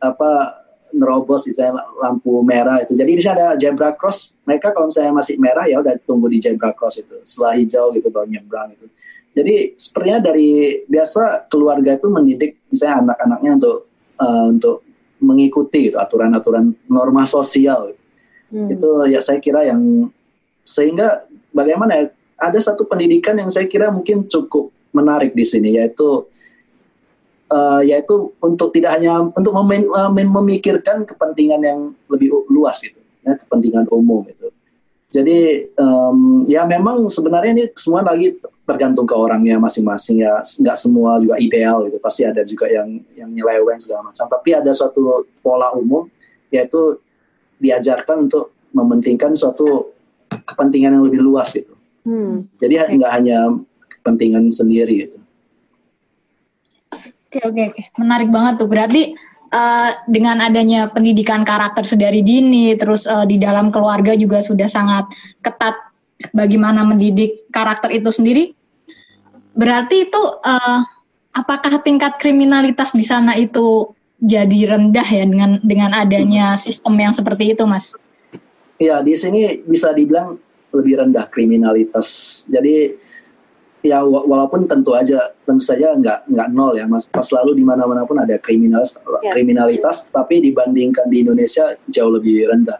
[0.00, 2.94] apa nerobos misalnya lampu merah itu.
[2.98, 4.38] Jadi di sini ada zebra cross.
[4.46, 7.18] Mereka kalau misalnya masih merah ya udah tunggu di zebra cross itu.
[7.22, 8.86] Setelah hijau gitu baru nyebrang itu.
[9.30, 13.78] Jadi sepertinya dari biasa keluarga itu mendidik misalnya anak-anaknya untuk
[14.18, 14.76] eh, untuk
[15.20, 17.94] mengikuti gitu, aturan-aturan norma sosial.
[18.50, 18.66] Hmm.
[18.66, 20.10] Itu ya saya kira yang
[20.66, 21.22] sehingga
[21.54, 22.04] bagaimana ya
[22.40, 26.26] ada satu pendidikan yang saya kira mungkin cukup menarik di sini yaitu
[27.50, 33.36] eh, yaitu untuk tidak hanya untuk memen- mem- memikirkan kepentingan yang lebih luas gitu ya
[33.36, 34.48] kepentingan umum itu.
[35.10, 40.38] Jadi em, ya memang sebenarnya ini semua lagi tergantung ke orangnya masing-masing ya.
[40.38, 44.30] Nggak semua juga ideal gitu pasti ada juga yang yang nyeleweng segala macam.
[44.30, 46.06] Tapi ada suatu pola umum
[46.54, 47.02] yaitu
[47.58, 49.90] diajarkan untuk mementingkan suatu
[50.30, 51.74] kepentingan yang lebih luas gitu.
[52.00, 52.48] Hmm.
[52.56, 53.60] jadi nggak hanya
[54.00, 55.20] kepentingan sendiri gitu
[57.30, 58.66] Oke oke oke, menarik banget tuh.
[58.66, 59.14] Berarti
[59.54, 65.06] eh, dengan adanya pendidikan karakter sedari dini, terus eh, di dalam keluarga juga sudah sangat
[65.38, 65.78] ketat
[66.34, 68.50] bagaimana mendidik karakter itu sendiri.
[69.54, 70.80] Berarti itu eh,
[71.30, 77.54] apakah tingkat kriminalitas di sana itu jadi rendah ya dengan dengan adanya sistem yang seperti
[77.54, 77.94] itu, Mas?
[78.74, 80.34] Iya, di sini bisa dibilang
[80.74, 82.42] lebih rendah kriminalitas.
[82.50, 82.90] Jadi
[83.80, 87.08] ya wa- walaupun tentu aja tentu saja nggak nggak nol ya, mas.
[87.08, 89.32] Pas lalu di mana-mana pun ada kriminalitas, Ya.
[89.32, 92.78] kriminalitas, tapi dibandingkan di Indonesia jauh lebih rendah.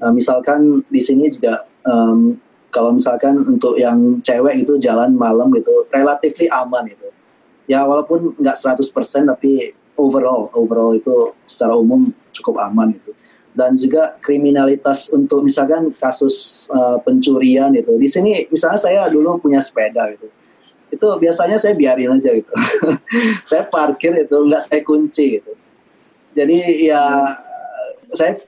[0.00, 2.36] Nah, misalkan di sini juga em,
[2.68, 7.08] kalau misalkan untuk yang cewek itu jalan malam gitu, relatively aman itu.
[7.64, 13.14] Ya walaupun nggak 100% tapi overall overall itu secara umum cukup aman itu
[13.54, 17.94] dan juga kriminalitas untuk misalkan kasus uh, pencurian itu.
[17.94, 20.26] Di sini misalnya saya dulu punya sepeda gitu.
[20.90, 22.50] Itu biasanya saya biarin aja gitu.
[23.50, 25.52] Saya parkir itu nggak saya kunci gitu.
[26.34, 27.34] Jadi ya
[28.14, 28.38] saya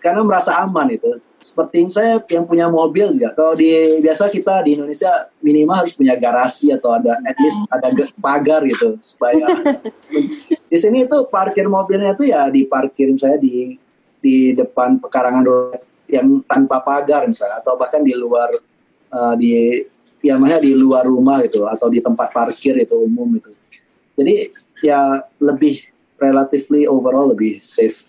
[0.00, 1.20] karena merasa aman itu.
[1.42, 6.14] Seperti saya yang punya mobil juga kalau di biasa kita di Indonesia minimal harus punya
[6.14, 9.50] garasi atau ada at least ada ge- pagar gitu supaya
[10.70, 13.74] di sini itu parkir mobilnya itu ya diparkir saya di
[14.22, 15.42] di depan pekarangan
[16.06, 18.54] yang tanpa pagar misalnya atau bahkan di luar
[19.10, 19.82] uh, di
[20.22, 23.50] ya makanya di luar rumah gitu atau di tempat parkir itu umum itu
[24.14, 25.82] jadi ya lebih
[26.22, 28.06] relatively overall lebih safe.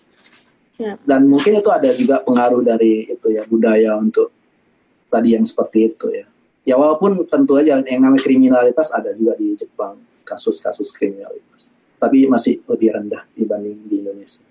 [0.74, 0.98] Ya.
[1.06, 4.34] dan mungkin itu ada juga pengaruh dari itu ya budaya untuk
[5.06, 6.26] tadi yang seperti itu ya.
[6.66, 9.94] Ya walaupun tentu aja yang namanya kriminalitas ada juga di Jepang
[10.26, 11.70] kasus-kasus kriminalitas.
[12.02, 14.42] Tapi masih lebih rendah dibanding di Indonesia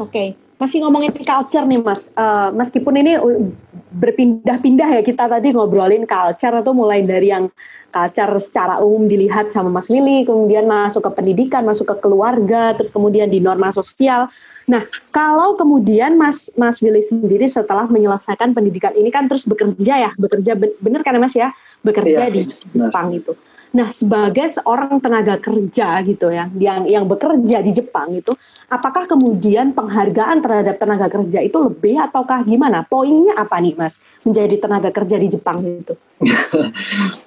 [0.00, 2.08] Oke, masih ngomongin culture nih Mas.
[2.16, 3.52] Eh, meskipun ini uh,
[4.00, 7.52] berpindah-pindah ya kita tadi ngobrolin culture itu mulai dari yang
[7.92, 12.88] culture secara umum dilihat sama Mas Willy, kemudian masuk ke pendidikan, masuk ke keluarga, terus
[12.88, 14.32] kemudian di norma sosial.
[14.70, 20.10] Nah, kalau kemudian Mas Mas Willy sendiri setelah menyelesaikan pendidikan ini kan terus bekerja ya,
[20.16, 21.48] bekerja ben- bener kan ya Mas ya,
[21.84, 22.40] bekerja Iya, di.
[22.72, 23.36] Jepang itu.
[23.70, 28.34] Nah, sebagai seorang tenaga kerja gitu ya, yang yang bekerja di Jepang itu,
[28.66, 32.82] apakah kemudian penghargaan terhadap tenaga kerja itu lebih ataukah gimana?
[32.82, 33.94] Poinnya apa nih, Mas?
[34.20, 35.96] menjadi tenaga kerja di Jepang gitu?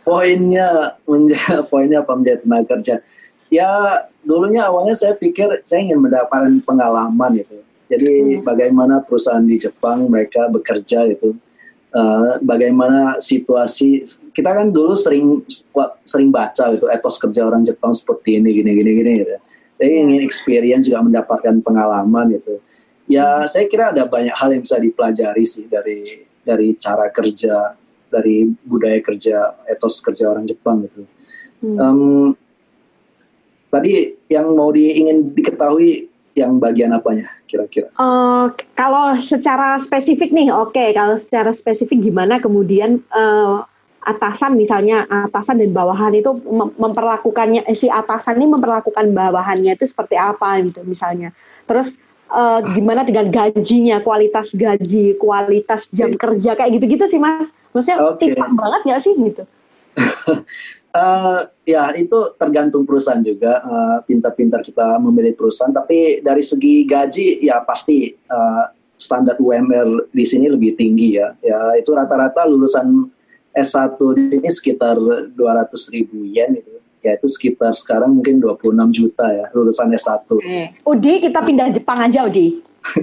[0.08, 2.96] poinnya menjadi poinnya apa menjadi tenaga kerja?
[3.50, 3.70] Ya
[4.26, 7.58] dulunya awalnya saya pikir saya ingin mendapatkan pengalaman itu.
[7.90, 8.46] Jadi Hmm.
[8.46, 11.38] bagaimana perusahaan di Jepang mereka bekerja itu,
[11.94, 14.02] Eh, bagaimana situasi
[14.34, 15.46] kita kan dulu sering
[16.02, 19.38] sering baca itu etos kerja orang Jepang seperti ini gini gini gini gitu.
[19.78, 22.58] Jadi ingin experience juga mendapatkan pengalaman itu.
[23.06, 26.02] Ya saya kira ada banyak hal yang bisa dipelajari sih dari
[26.42, 27.78] dari cara kerja,
[28.10, 31.06] dari budaya kerja, etos kerja orang Jepang gitu.
[31.62, 31.78] Hmm.
[31.78, 32.00] Em,
[33.70, 37.88] tadi yang mau di, ingin diketahui yang bagian apanya kira-kira?
[37.94, 40.82] Eh, kalau secara spesifik nih, oke.
[40.98, 43.58] Kalau secara spesifik gimana kemudian eh,
[44.04, 49.86] atasan misalnya atasan dan bawahan itu mem- memperlakukannya eh, si atasan ini memperlakukan bawahannya itu
[49.86, 51.30] seperti apa gitu misalnya.
[51.70, 51.94] Terus
[52.34, 57.46] eh, gimana dengan gajinya, kualitas gaji, kualitas jam kerja kayak gitu-gitu sih mas.
[57.72, 58.34] Maksudnya Oke.
[58.34, 59.44] timpang banget nggak sih gitu?
[60.94, 61.42] Eh,
[61.74, 63.58] ya itu tergantung perusahaan juga.
[63.66, 65.74] eh, pintar-pintar kita memilih perusahaan.
[65.74, 71.34] Tapi dari segi gaji ya pasti eh, standar UMR di sini lebih tinggi ya.
[71.42, 73.10] Ya itu rata-rata lulusan
[73.58, 75.02] S1 di sini sekitar
[75.34, 75.34] 200
[75.98, 76.78] ribu yen itu.
[77.02, 80.30] Ya itu sekitar sekarang mungkin 26 juta ya lulusan S1.
[80.86, 82.62] Udi kita pindah Jepang aja Udi.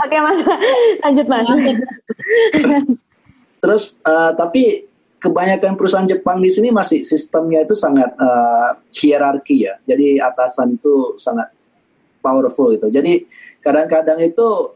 [0.00, 0.38] Oke mas,
[1.04, 1.46] lanjut mas.
[3.60, 4.91] Terus eh, tapi
[5.22, 9.78] kebanyakan perusahaan Jepang di sini masih sistemnya itu sangat eh, hierarki ya.
[9.86, 11.54] Jadi atasan itu sangat
[12.18, 12.90] powerful gitu.
[12.90, 13.30] Jadi
[13.62, 14.74] kadang-kadang itu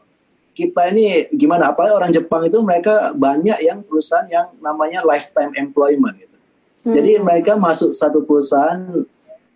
[0.55, 1.75] kita ini gimana?
[1.75, 6.37] Apalagi orang Jepang itu mereka banyak yang perusahaan yang namanya lifetime employment gitu.
[6.87, 8.79] Jadi mereka masuk satu perusahaan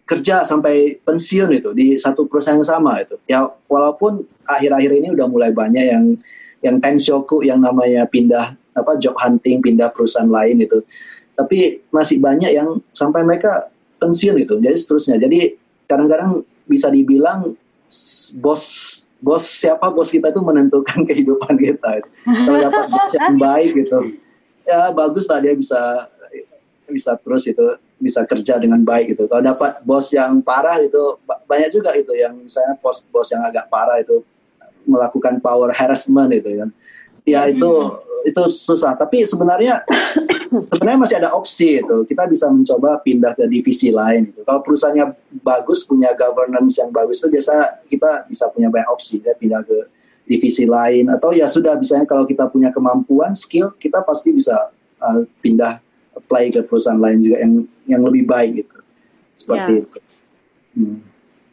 [0.03, 3.15] kerja sampai pensiun itu di satu perusahaan yang sama itu.
[3.23, 6.05] Ya walaupun akhir-akhir ini udah mulai banyak yang
[6.59, 10.83] yang tenshoku yang namanya pindah apa job hunting pindah perusahaan lain itu.
[11.35, 14.57] Tapi masih banyak yang sampai mereka pensiun itu.
[14.59, 15.15] Jadi seterusnya.
[15.21, 15.55] Jadi
[15.85, 17.53] kadang-kadang bisa dibilang
[18.39, 18.63] bos
[19.21, 22.01] bos siapa bos kita itu menentukan kehidupan kita.
[22.25, 23.99] Kalau dapat bos yang baik gitu,
[24.65, 26.09] ya bagus lah dia bisa
[26.91, 27.63] bisa terus itu
[28.01, 29.29] bisa kerja dengan baik gitu.
[29.29, 33.45] Kalau dapat bos yang parah itu ba- banyak juga itu yang misalnya bos bos yang
[33.45, 34.25] agak parah itu
[34.89, 36.69] melakukan power harassment itu kan.
[37.21, 37.69] Ya itu
[38.25, 38.93] itu susah.
[38.95, 39.81] Tapi sebenarnya
[40.71, 41.97] sebenarnya masih ada opsi itu.
[42.05, 44.41] Kita bisa mencoba pindah ke divisi lain gitu.
[44.43, 45.05] Kalau perusahaannya
[45.41, 49.77] bagus punya governance yang bagus itu biasa kita bisa punya banyak opsi ya pindah ke
[50.27, 55.21] divisi lain atau ya sudah misalnya kalau kita punya kemampuan skill kita pasti bisa uh,
[55.43, 55.81] pindah
[56.15, 57.53] apply ke perusahaan lain juga yang
[57.89, 58.77] yang lebih baik gitu
[59.35, 59.81] seperti Ya.
[59.83, 59.99] itu.
[60.77, 60.97] Hmm.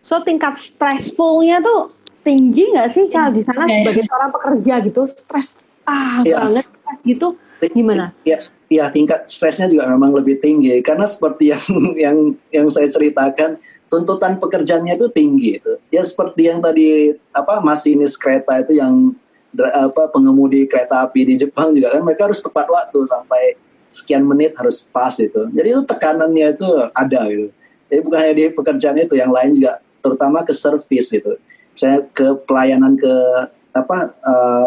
[0.05, 1.91] So tingkat stressfulnya tuh
[2.23, 3.83] tinggi nggak sih kalau di sana Iya.
[3.89, 5.49] sebagai seorang pekerja gitu stres
[5.89, 6.37] ah Iya.
[6.45, 6.67] banget
[7.09, 7.29] gitu
[7.75, 8.15] gimana?
[8.23, 8.39] Ya,
[8.71, 11.65] ya tingkat stresnya juga memang lebih tinggi karena seperti yang
[12.05, 12.17] yang
[12.55, 15.73] yang saya ceritakan tuntutan pekerjaannya itu tinggi itu.
[15.91, 19.17] Ya seperti yang tadi apa masinis kereta itu yang
[19.59, 23.57] apa pengemudi kereta api di Jepang juga kan mereka harus tepat waktu sampai
[23.89, 25.49] sekian menit harus pas itu.
[25.51, 27.49] Jadi itu tekanannya itu ada gitu.
[27.89, 31.41] Jadi bukan hanya di pekerjaan itu, yang lain juga terutama ke service gitu.
[31.73, 33.15] Misalnya ke pelayanan ke
[33.73, 34.67] apa eh,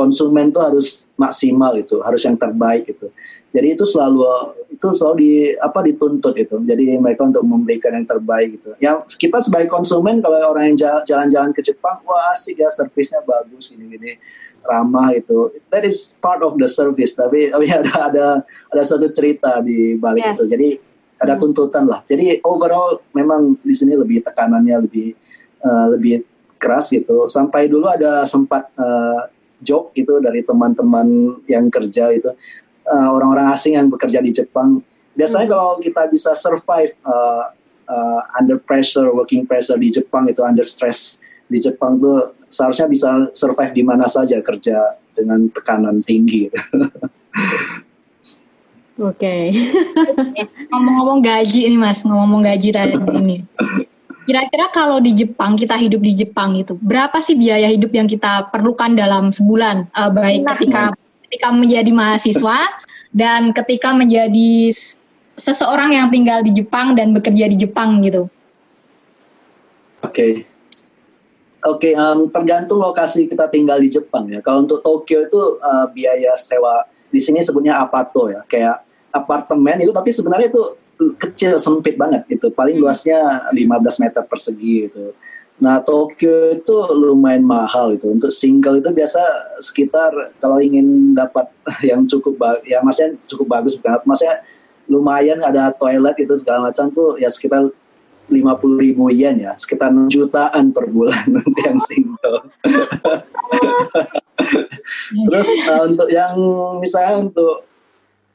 [0.00, 3.12] konsumen tuh harus maksimal itu, harus yang terbaik gitu.
[3.50, 4.22] Jadi itu selalu
[4.70, 6.56] itu selalu di apa dituntut itu.
[6.62, 8.72] Jadi mereka untuk memberikan yang terbaik gitu.
[8.80, 13.20] Ya kita sebagai konsumen kalau orang yang ja- jalan-jalan ke Jepang, wah asik ya servisnya
[13.26, 14.16] bagus gini-gini
[14.62, 15.50] ramah itu.
[15.68, 17.18] That is part of the service.
[17.18, 18.26] Tapi, tapi ada ada
[18.70, 20.34] ada satu cerita di balik Yeah.
[20.38, 20.44] itu.
[20.46, 20.68] Jadi
[21.20, 22.00] ada tuntutan lah.
[22.06, 25.08] Jadi overall memang di sini lebih tekanannya lebih
[25.60, 26.22] eh, lebih
[26.54, 27.26] keras gitu.
[27.26, 29.20] Sampai dulu ada sempat eh,
[29.60, 32.32] joke itu dari teman-teman yang kerja itu
[32.88, 34.80] eh, orang-orang asing yang bekerja di Jepang.
[35.14, 37.44] Biasanya kalau kita bisa survive eh,
[37.88, 41.20] eh, under pressure, working pressure di Jepang itu under stress
[41.50, 46.48] di Jepang tuh seharusnya bisa survive di mana saja kerja dengan tekanan tinggi.
[49.00, 49.48] Oke.
[50.68, 53.40] Ngomong-ngomong gaji ini mas, ngomong gaji tadi ini.
[54.30, 58.46] Kira-kira kalau di Jepang kita hidup di Jepang itu berapa sih biaya hidup yang kita
[58.54, 59.90] perlukan dalam sebulan?
[59.90, 60.54] Eh, baik Nah.
[60.54, 60.82] ketika
[61.26, 62.58] ketika menjadi mahasiswa
[63.10, 64.70] dan ketika menjadi
[65.34, 68.30] seseorang yang tinggal di Jepang dan bekerja di Jepang gitu.
[70.06, 70.46] Oke.
[71.66, 74.38] Oke, em, tergantung lokasi kita tinggal di Jepang ya.
[74.46, 79.90] Kalau untuk Tokyo itu eh, biaya sewa di sini sebutnya apato ya, kayak apartemen itu
[79.90, 80.62] tapi sebenarnya itu
[81.16, 82.52] kecil sempit banget gitu.
[82.52, 85.16] Paling luasnya 15 meter persegi gitu.
[85.60, 89.20] Nah Tokyo itu lumayan mahal itu untuk single itu biasa
[89.60, 91.52] sekitar kalau ingin dapat
[91.88, 94.40] yang cukup ba- ya maksudnya cukup bagus banget maksudnya
[94.88, 97.68] lumayan ada toilet itu segala macam tuh ya sekitar
[98.32, 98.40] 50
[98.80, 102.40] ribu yen ya sekitar 6 jutaan per bulan untuk yang single.
[105.10, 106.32] Terus uh, untuk yang
[106.80, 107.68] misalnya untuk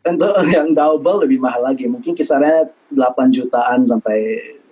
[0.05, 4.17] untuk yang double lebih mahal lagi mungkin kisarannya 8 jutaan sampai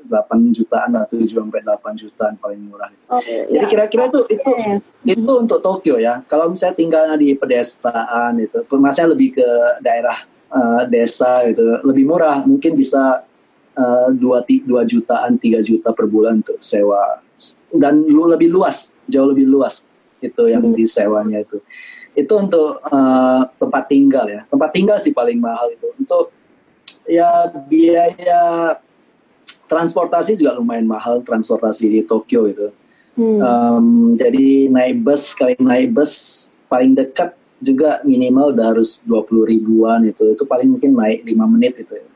[0.04, 2.92] 8 jutaan atau 7 sampai 8 jutaan paling murah.
[3.08, 3.70] Oh, Jadi ya.
[3.72, 4.72] kira-kira itu itu Oke.
[5.08, 6.22] itu untuk Tokyo ya.
[6.28, 9.48] Kalau misalnya tinggalnya di pedesaan itu, maksudnya lebih ke
[9.80, 13.24] daerah eh, desa itu lebih murah, mungkin bisa
[13.74, 17.24] eh, dua ti- dua jutaan, tiga juta per bulan untuk sewa
[17.74, 19.82] dan lu lebih luas, jauh lebih luas
[20.22, 20.76] itu yang Hmm.
[20.78, 21.58] disewanya itu.
[22.14, 24.42] Itu untuk eh, tempat tinggal ya.
[24.48, 25.90] Tempat tinggal sih paling mahal itu.
[25.98, 26.34] Untuk
[27.10, 28.78] ya biaya
[29.68, 32.68] transportasi juga lumayan mahal transportasi di Tokyo itu.
[33.14, 33.40] Hmm.
[33.42, 40.04] Um, jadi naik bus kali naik bus paling dekat juga minimal udah harus 20 ribuan
[40.04, 42.08] itu itu paling mungkin naik 5 menit itu ya.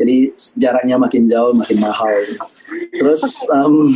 [0.00, 0.16] jadi
[0.58, 2.10] jaraknya makin jauh makin mahal
[2.98, 3.94] terus um,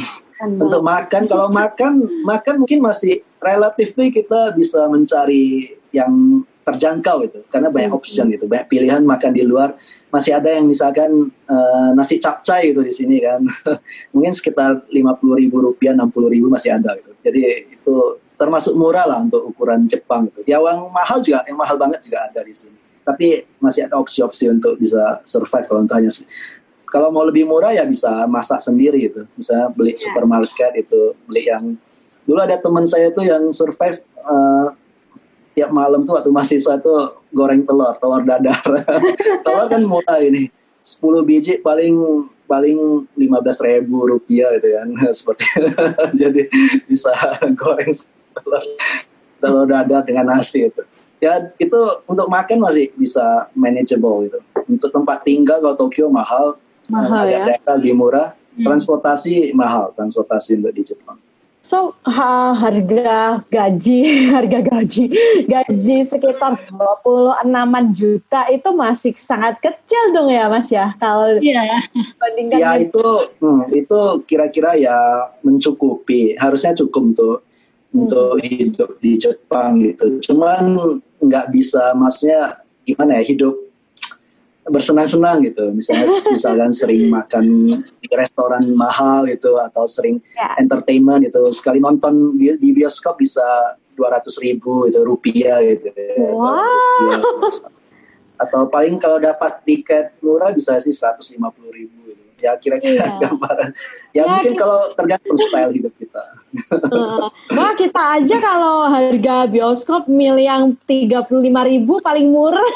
[0.62, 7.68] untuk makan kalau makan makan mungkin masih relatif kita bisa mencari yang terjangkau itu karena
[7.68, 7.98] banyak Hmm.
[7.98, 8.46] option gitu.
[8.46, 9.74] Banyak pilihan makan di luar.
[10.14, 13.42] Masih ada yang misalkan eh, nasi capcay gitu di sini kan.
[14.14, 17.12] Mungkin sekitar 50 ribu rupiah 60 ribu masih ada gitu.
[17.26, 17.40] Jadi
[17.74, 17.96] itu
[18.38, 20.46] termasuk murah lah untuk ukuran Jepang gitu.
[20.46, 22.78] Yang mahal juga yang mahal banget juga ada di sini.
[23.02, 26.10] Tapi masih ada opsi-opsi untuk bisa survive kalau untuk hanya
[26.86, 29.26] kalau mau lebih murah ya bisa masak sendiri gitu.
[29.34, 31.74] Bisa beli supermarket itu beli yang
[32.26, 34.66] dulu ada teman saya tuh yang survive eh,
[35.52, 38.60] tiap malam tuh waktu mahasiswa tuh goreng telur telur dadar.
[39.44, 40.48] Telur kan murah ini.
[40.82, 44.88] 10 biji paling paling 15 ribu rupiah gitu kan.
[45.18, 45.44] Seperti
[46.20, 46.42] jadi
[46.88, 47.12] bisa
[47.54, 47.92] goreng
[48.32, 48.64] telur
[49.38, 50.82] telur dadar dengan nasi itu.
[51.22, 54.40] Ya itu untuk makan masih bisa manageable gitu.
[54.66, 56.56] Untuk tempat tinggal kalau Tokyo mahal.
[56.90, 57.44] Mahal agak ya.
[57.46, 58.28] daerah lebih murah.
[58.52, 58.68] Hmm.
[58.68, 61.16] transportasi mahal transportasi untuk di Jepang
[61.62, 63.98] So ha- harga gaji,
[64.34, 65.04] harga gaji,
[65.46, 70.90] gaji sekitar 26 juta itu masih sangat kecil dong ya Mas ya?
[70.98, 71.86] Kalau Iya.
[71.94, 73.06] dibandingkan ya itu
[73.38, 77.36] hmm, itu kira-kira ya mencukupi harusnya cukup untuk
[77.94, 80.18] untuk hidup di Jepang gitu.
[80.18, 80.74] Cuman
[81.22, 83.54] nggak bisa maksudnya gimana ya hidup
[84.64, 87.44] bersenang-senang gitu misalnya misalkan sering makan
[87.98, 90.54] di restoran mahal gitu atau sering Ya.
[90.56, 93.42] entertainment gitu sekali nonton di, di bioskop bisa
[93.92, 95.90] 200 ribu itu rupiah gitu
[96.32, 96.62] Wow.
[97.02, 97.18] Ya,
[98.38, 102.22] atau paling kalau dapat tiket murah bisa sih 150 ribu gitu.
[102.40, 103.18] ya kira-kira Iya.
[103.20, 103.70] gambaran
[104.10, 106.22] ya, Ya, mungkin kita- kalau tergantung style hidup kita
[106.52, 107.26] Heeh.
[107.50, 111.32] Wah kita aja kalau harga bioskop mil yang 35
[111.64, 112.66] ribu paling murah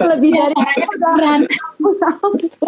[0.00, 1.40] lebih Ya, dari suaranya kedengeran.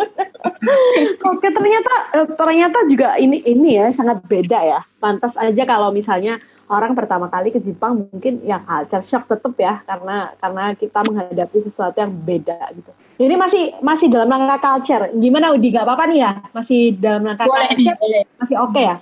[1.26, 4.80] Oke ternyata eh, ternyata juga ini ini ya sangat beda ya.
[4.98, 9.82] Pantas aja kalau misalnya orang pertama kali ke Jepang mungkin ya culture shock tetap ya
[9.84, 12.90] karena karena kita menghadapi sesuatu yang beda gitu.
[13.16, 15.08] Ini masih masih dalam rangka culture.
[15.14, 15.70] Gimana Udi?
[15.70, 16.32] Gak apa-apa nih ya?
[16.52, 17.96] Masih dalam rangka Boleh culture?
[17.96, 18.22] boleh.
[18.36, 18.96] Masih oke ya?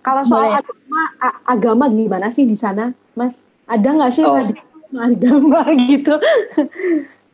[0.00, 0.60] Kalau soal Boleh.
[0.62, 1.02] agama,
[1.42, 3.42] agama gimana sih di sana, Mas?
[3.66, 4.38] Ada nggak sih Oh.
[4.94, 6.14] Agama gitu?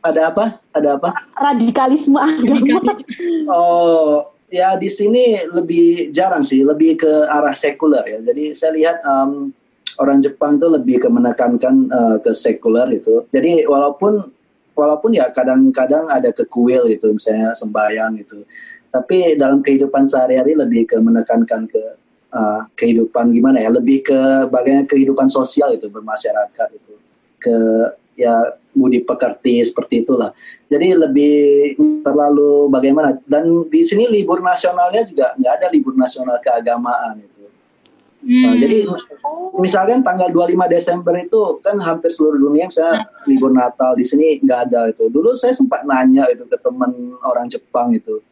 [0.03, 2.91] ada apa ada apa Radikalisme agama?
[3.47, 8.19] Oh, ya di sini lebih jarang sih, lebih ke arah sekuler ya.
[8.21, 9.49] Jadi saya lihat em,
[9.97, 13.25] orang Jepang itu lebih ke menekankan eh, ke sekuler itu.
[13.33, 14.21] Jadi walaupun
[14.77, 18.45] walaupun ya kadang-kadang ada ke kuil itu, misalnya sembahyang itu.
[18.93, 21.83] Tapi dalam kehidupan sehari-hari lebih ke menekankan ke
[22.33, 26.93] eh, kehidupan gimana ya, lebih ke bagaimana kehidupan sosial itu bermasyarakat itu,
[27.43, 27.57] ke
[28.15, 30.31] ya budi pekerti seperti itulah.
[30.71, 31.35] Jadi lebih
[32.01, 37.45] terlalu bagaimana dan di sini libur nasionalnya juga nggak ada libur nasional keagamaan itu.
[38.23, 38.55] Nah, Hmm.
[38.55, 38.87] jadi
[39.59, 44.59] misalkan tanggal 25 Desember itu kan hampir seluruh dunia misalnya libur Natal di sini nggak
[44.71, 45.11] ada itu.
[45.11, 48.23] Dulu saya sempat nanya itu ke teman orang Jepang itu,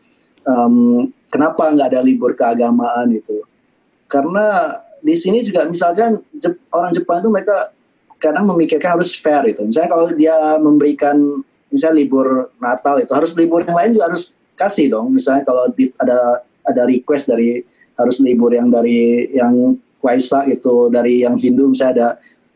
[0.47, 3.43] em, kenapa nggak ada libur keagamaan itu?
[4.07, 7.75] Karena di sini juga misalkan Jep- orang Jepang itu mereka
[8.21, 9.65] kadang memikirkan harus fair itu.
[9.65, 11.41] Misalnya kalau dia memberikan
[11.73, 15.09] misalnya libur Natal itu harus libur yang lain juga harus kasih dong.
[15.09, 17.65] Misalnya kalau di- ada ada request dari
[17.97, 22.09] harus libur yang dari yang Waisak itu dari yang Hindu misalnya ada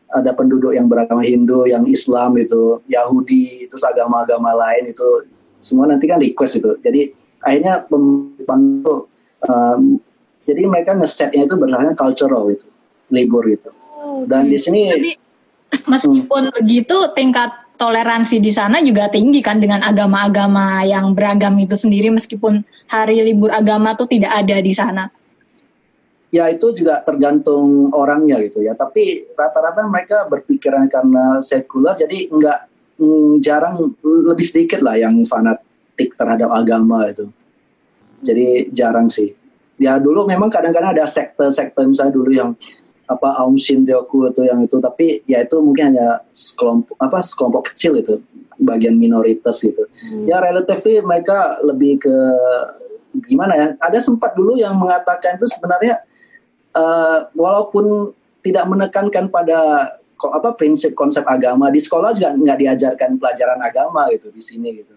[0.06, 5.26] ada penduduk yang beragama Hindu, yang Islam itu, Yahudi, itu agama-agama lain itu
[5.58, 6.78] semua nanti kan request itu.
[6.78, 7.10] Jadi
[7.42, 9.10] akhirnya pembantu
[9.50, 9.98] um,
[10.46, 12.66] jadi mereka ngesetnya itu berdasarkan cultural itu
[13.10, 13.70] libur itu.
[14.30, 15.25] Dan di sini Tapi
[15.84, 22.08] meskipun begitu tingkat toleransi di sana juga tinggi kan dengan agama-agama yang beragam itu sendiri
[22.08, 25.06] meskipun hari libur agama tuh tidak ada di sana.
[26.26, 28.76] ya itu juga tergantung orangnya gitu ya.
[28.76, 32.58] Tapi rata-rata mereka berpikiran karena sekuler jadi nggak
[32.98, 37.30] mm, jarang lebih sedikit lah yang fanatik terhadap agama itu.
[38.20, 39.32] Jadi jarang sih.
[39.80, 42.50] Ya dulu memang kadang-kadang ada sekte-sekte misalnya dulu yang
[43.06, 47.98] apa Aum Shinryoku itu yang itu tapi ya itu mungkin hanya sekelompok apa sekelompok kecil
[47.98, 48.18] itu
[48.58, 49.86] bagian minoritas gitu.
[50.26, 52.16] Ya relatively mereka lebih ke
[53.30, 53.66] gimana ya?
[53.78, 56.02] Ada sempat dulu yang mengatakan itu sebenarnya
[56.74, 58.10] eh, walaupun
[58.42, 59.58] tidak menekankan pada
[60.16, 64.82] ko- apa prinsip konsep agama di sekolah juga nggak diajarkan pelajaran agama gitu di sini
[64.82, 64.96] gitu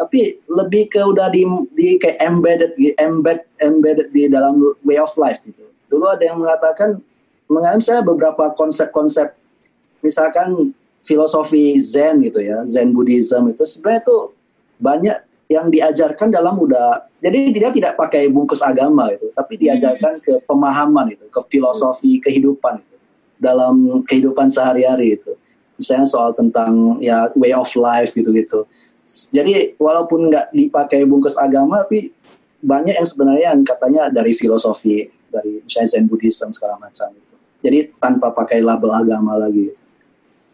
[0.00, 1.44] tapi lebih ke udah di,
[1.76, 6.40] di kayak embedded di embed embedded di dalam way of life gitu dulu ada yang
[6.40, 7.02] mengatakan
[7.50, 9.34] mengalami saya beberapa konsep-konsep
[10.00, 10.70] misalkan
[11.02, 14.22] filosofi Zen gitu ya Zen Buddhism itu sebenarnya tuh
[14.78, 15.16] banyak
[15.50, 21.10] yang diajarkan dalam udah jadi dia tidak pakai bungkus agama itu tapi diajarkan ke pemahaman
[21.10, 22.96] itu ke filosofi kehidupan itu
[23.34, 25.34] dalam kehidupan sehari-hari itu
[25.74, 28.62] misalnya soal tentang ya way of life gitu gitu
[29.34, 32.14] jadi walaupun nggak dipakai bungkus agama tapi
[32.62, 37.10] banyak yang sebenarnya yang katanya dari filosofi dari misalnya Zen Buddhism segala macam.
[37.10, 37.29] itu
[37.60, 39.72] jadi tanpa pakai label agama lagi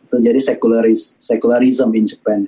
[0.07, 2.47] itu jadi secularis secularism in Japan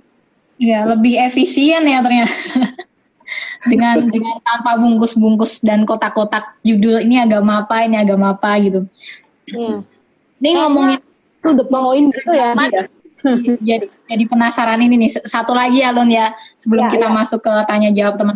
[0.59, 2.35] Iya, lebih efisien ya ternyata.
[3.71, 8.83] dengan dengan tanpa bungkus-bungkus dan kotak-kotak judul ini agama apa, ini agama apa gitu.
[9.55, 9.87] Iya.
[10.43, 11.01] Ini ngomongin
[11.47, 12.51] To the point gitu ya.
[13.63, 17.15] Jadi jadi penasaran ini nih satu lagi ya Lun ya sebelum Ya, kita ya.
[17.15, 18.35] masuk ke tanya jawab teman.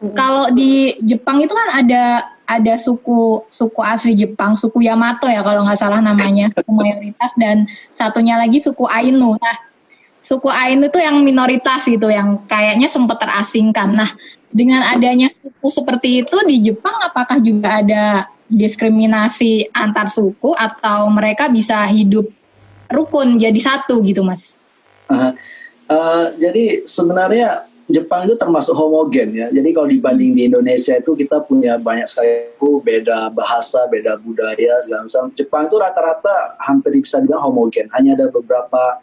[0.00, 0.16] Mm-mm.
[0.16, 5.62] Kalau di Jepang itu kan ada ada suku suku asli Jepang, suku Yamato ya kalau
[5.62, 9.38] nggak salah namanya, suku mayoritas dan satunya lagi suku Ainu.
[9.38, 9.56] Nah,
[10.18, 13.94] suku Ainu itu yang minoritas gitu, yang kayaknya sempat terasingkan.
[13.94, 14.10] Nah,
[14.50, 21.46] dengan adanya suku seperti itu di Jepang, apakah juga ada diskriminasi antar suku atau mereka
[21.46, 22.26] bisa hidup
[22.90, 24.58] rukun jadi satu gitu, Mas?
[25.06, 25.30] Uh,
[25.86, 29.46] uh, jadi sebenarnya Jepang itu termasuk homogen ya.
[29.50, 35.06] Jadi kalau dibanding di Indonesia itu kita punya banyak sekali beda bahasa, beda budaya segala
[35.06, 35.30] macam.
[35.34, 37.86] Jepang itu rata-rata hampir bisa dibilang homogen.
[37.92, 39.02] Hanya ada beberapa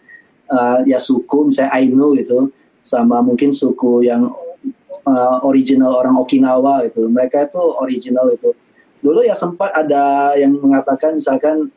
[0.49, 2.49] uh, ya suku, misalnya Ainu gitu,
[2.81, 4.31] sama mungkin suku yang
[5.05, 7.05] uh, original orang Okinawa gitu.
[7.07, 8.51] Mereka itu original itu.
[9.03, 11.69] Dulu ya sempat ada yang mengatakan misalkan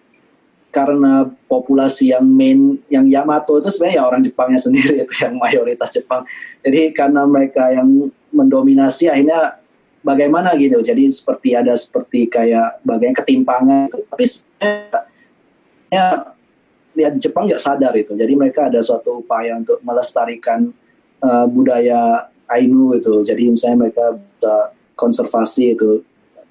[0.70, 5.90] karena populasi yang main yang Yamato itu sebenarnya ya orang Jepangnya sendiri itu yang mayoritas
[5.94, 6.22] Jepang.
[6.62, 9.58] Jadi karena mereka yang mendominasi akhirnya
[10.06, 10.78] bagaimana gitu.
[10.80, 13.90] Jadi seperti ada seperti kayak bagian ketimpangan.
[13.90, 13.98] itu.
[14.06, 16.06] Tapi sebenarnya
[16.94, 18.14] ya, Jepang nggak sadar itu.
[18.14, 20.70] Jadi mereka ada suatu upaya untuk melestarikan
[21.20, 23.22] eh, budaya Ainu itu.
[23.26, 26.02] Jadi misalnya mereka bisa konservasi itu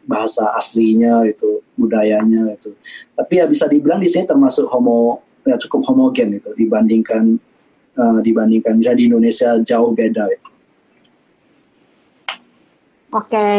[0.10, 2.74] bahasa aslinya itu budayanya itu
[3.14, 7.38] tapi ya bisa dibilang di sini termasuk homo ya cukup homogen itu dibandingkan
[7.93, 10.49] eh, dibandingkan misalnya di Indonesia jauh beda itu
[13.10, 13.49] Oke,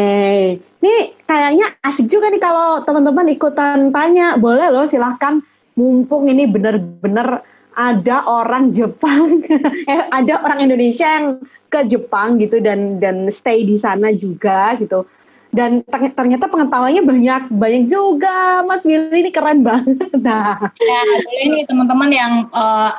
[0.79, 0.95] ini
[1.27, 4.39] kayaknya asik juga nih kalau teman-teman ikutan tanya.
[4.39, 5.43] Boleh loh, silahkan.
[5.75, 7.43] Mumpung ini bener-bener
[7.75, 9.43] ada orang Jepang,
[9.91, 15.03] eh ada orang Indonesia yang ke Jepang gitu dan dan stay di sana juga gitu.
[15.51, 19.99] Dan ter- ternyata pengetahuannya banyak banyak juga, Mas Willy ini keren banget.
[20.21, 22.91] Nah, Ya, boleh nih teman-teman yang eh,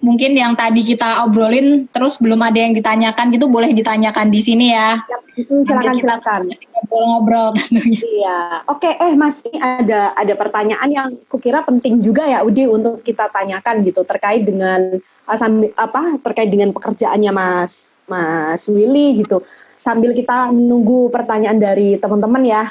[0.00, 4.72] mungkin yang tadi kita obrolin terus belum ada yang ditanyakan gitu boleh ditanyakan di sini
[4.72, 4.96] ya.
[5.36, 6.40] silakan kita silakan.
[6.50, 8.00] Ngobrol-ngobrol tentunya.
[8.00, 8.90] Iya, oke.
[8.90, 13.84] Eh, Mas, ini ada ada pertanyaan yang kukira penting juga ya, Udi, untuk kita tanyakan
[13.84, 14.98] gitu terkait dengan
[15.28, 19.44] uh, sambil, apa terkait dengan pekerjaannya Mas Mas Willy gitu.
[19.80, 22.68] Sambil kita menunggu pertanyaan dari teman-teman ya,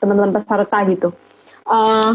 [0.00, 1.12] teman-teman peserta gitu.
[1.68, 2.12] Eh,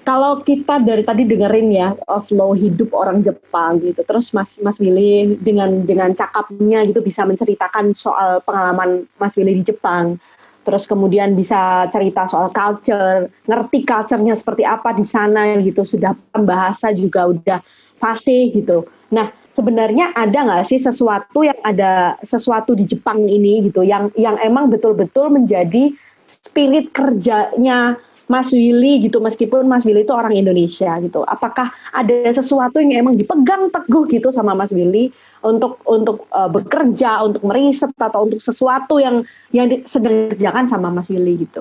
[0.00, 4.80] kalau kita dari tadi dengerin ya uh, flow hidup orang Jepang gitu, terus Mas Mas
[4.80, 10.16] Willy dengan dengan cakapnya gitu bisa menceritakan soal pengalaman Mas Willy di Jepang
[10.60, 16.44] terus kemudian bisa cerita soal culture, ngerti culture-nya seperti apa di sana gitu, sudah paham
[16.44, 17.58] bahasa juga udah
[17.96, 18.84] fasih gitu.
[19.08, 24.40] Nah, sebenarnya ada nggak sih sesuatu yang ada sesuatu di Jepang ini gitu, yang yang
[24.40, 25.92] emang betul-betul menjadi
[26.24, 31.20] spirit kerjanya Mas Willy gitu, meskipun Mas Willy itu orang Indonesia gitu.
[31.28, 35.12] Apakah ada sesuatu yang emang dipegang teguh gitu sama Mas Willy
[35.44, 41.12] untuk untuk uh, bekerja, untuk meriset atau untuk sesuatu yang yang sedang dikerjakan sama Mas
[41.12, 41.60] Willy gitu.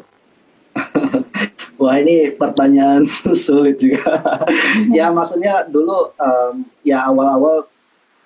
[1.79, 3.07] Wah ini pertanyaan
[3.47, 4.19] sulit juga.
[4.97, 7.65] ya maksudnya dulu um, ya awal-awal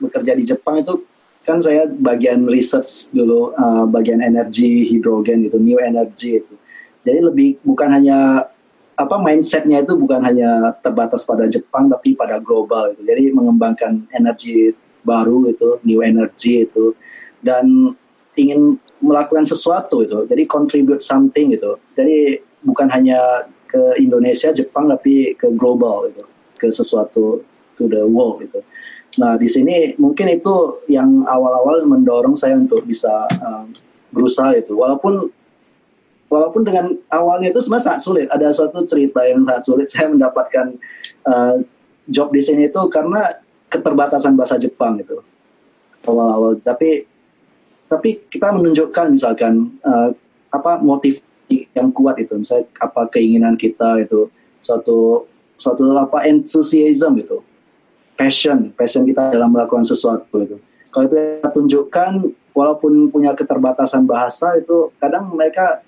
[0.04, 1.04] bekerja di Jepang itu
[1.43, 6.56] kan saya bagian research dulu uh, bagian energi hidrogen itu new energy itu.
[7.04, 8.47] Jadi lebih bukan hanya
[8.93, 13.04] apa mindsetnya itu bukan hanya terbatas pada Jepang tapi pada global itu.
[13.04, 14.72] Jadi mengembangkan energi
[15.04, 16.95] baru itu new energy itu
[17.43, 17.68] dan
[18.39, 20.24] ingin melakukan sesuatu itu.
[20.32, 21.76] Jadi contribute something itu.
[21.93, 26.24] Jadi bukan hanya ke Indonesia, Jepang tapi ke global itu,
[26.56, 27.43] ke sesuatu
[27.76, 28.64] to the world itu.
[29.22, 33.70] Nah, di sini mungkin itu yang awal-awal mendorong saya untuk bisa um,
[34.09, 34.74] berusaha itu.
[34.74, 35.30] Walaupun
[36.34, 38.28] walaupun dengan awalnya itu sebenarnya sangat sulit.
[38.34, 40.74] Ada suatu cerita yang sangat sulit saya mendapatkan
[41.30, 41.61] uh,
[42.09, 43.38] job di sini itu karena
[43.70, 45.22] keterbatasan bahasa Jepang itu
[46.09, 46.57] awal-awal.
[46.57, 47.05] Tapi
[47.86, 50.09] tapi kita menunjukkan misalkan uh,
[50.49, 51.22] apa motif
[51.53, 54.26] yang kuat itu, misalnya apa keinginan kita itu
[54.57, 57.38] suatu suatu apa enthusiasm itu
[58.14, 60.57] passion, passion kita dalam melakukan sesuatu itu.
[60.93, 62.11] Kalau itu kita tunjukkan,
[62.53, 65.82] walaupun punya keterbatasan bahasa itu, kadang mereka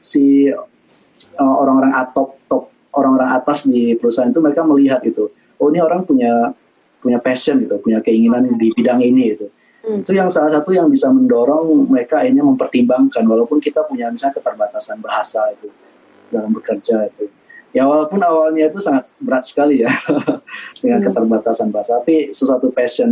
[0.00, 5.78] si uh, orang-orang atop top orang-orang atas di perusahaan itu mereka melihat itu, oh ini
[5.84, 6.50] orang punya
[6.98, 9.46] punya passion gitu, punya keinginan di bidang ini itu.
[9.84, 10.02] Hmm.
[10.02, 14.98] Itu yang salah satu yang bisa mendorong mereka akhirnya mempertimbangkan, walaupun kita punya misalnya keterbatasan
[14.98, 15.70] bahasa itu
[16.32, 17.30] dalam bekerja itu
[17.72, 19.92] ya walaupun awalnya itu sangat berat sekali ya
[20.80, 21.06] dengan hmm.
[21.12, 22.00] keterbatasan bahasa.
[22.00, 23.10] Tapi sesuatu passion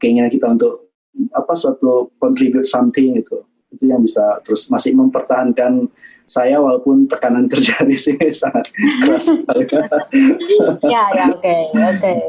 [0.00, 0.90] keinginan kita untuk
[1.30, 3.38] apa suatu contribute something itu
[3.74, 5.90] itu yang bisa terus masih mempertahankan
[6.24, 8.70] saya walaupun tekanan kerja di sini sangat
[9.02, 9.28] keras
[10.92, 11.98] ya ya oke okay, oke.
[12.00, 12.20] Okay.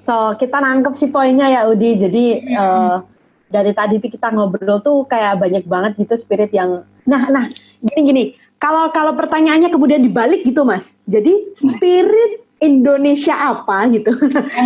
[0.00, 1.90] so kita nangkep sih poinnya ya Udi.
[2.00, 2.24] Jadi
[2.56, 3.04] uh,
[3.48, 7.48] dari tadi kita ngobrol tuh kayak banyak banget gitu spirit yang nah nah
[7.80, 8.24] gini gini
[8.58, 14.10] kalau kalau pertanyaannya kemudian dibalik gitu mas, jadi spirit Indonesia apa gitu,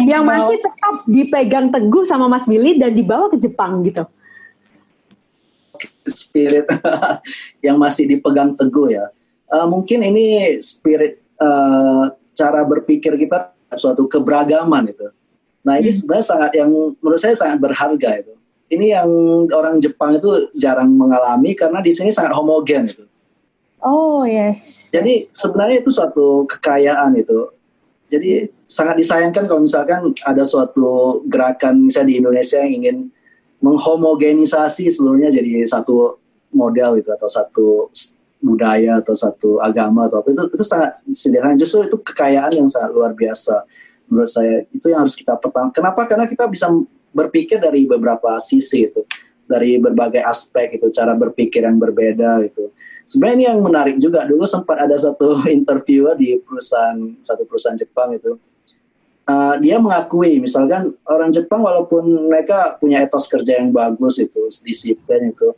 [0.08, 4.08] yang masih tetap dipegang teguh sama Mas Billy dan dibawa ke Jepang gitu.
[6.08, 6.64] Spirit
[7.66, 9.12] yang masih dipegang teguh ya,
[9.52, 15.12] uh, mungkin ini spirit uh, cara berpikir kita suatu keberagaman itu.
[15.68, 15.98] Nah ini hmm.
[16.00, 18.32] sebenarnya sangat yang menurut saya sangat berharga itu.
[18.72, 19.08] Ini yang
[19.52, 23.04] orang Jepang itu jarang mengalami karena di sini sangat homogen itu
[23.82, 24.94] Oh yes.
[24.94, 27.50] Jadi sebenarnya itu suatu kekayaan itu.
[28.06, 32.96] Jadi sangat disayangkan kalau misalkan ada suatu gerakan misalnya di Indonesia yang ingin
[33.58, 36.18] menghomogenisasi seluruhnya jadi satu
[36.54, 37.68] model itu atau satu
[38.42, 40.30] budaya atau satu agama atau apa.
[40.30, 41.58] Itu itu sangat sederhana.
[41.58, 43.66] Justru itu kekayaan yang sangat luar biasa
[44.06, 44.62] menurut saya.
[44.70, 46.06] Itu yang harus kita pertama kenapa?
[46.06, 46.70] Karena kita bisa
[47.10, 49.02] berpikir dari beberapa sisi itu.
[49.42, 52.70] Dari berbagai aspek itu cara berpikir yang berbeda itu
[53.12, 54.24] sebenarnya ini yang menarik juga.
[54.24, 58.40] Dulu sempat ada satu interviewer di perusahaan satu perusahaan Jepang itu.
[59.22, 65.30] Uh, dia mengakui misalkan orang Jepang walaupun mereka punya etos kerja yang bagus itu disiplin
[65.30, 65.54] itu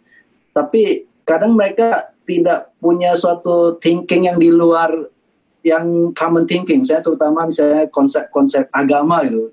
[0.52, 4.92] tapi kadang mereka tidak punya suatu thinking yang di luar
[5.64, 6.84] yang common thinking.
[6.84, 9.48] Misalnya terutama misalnya konsep-konsep agama itu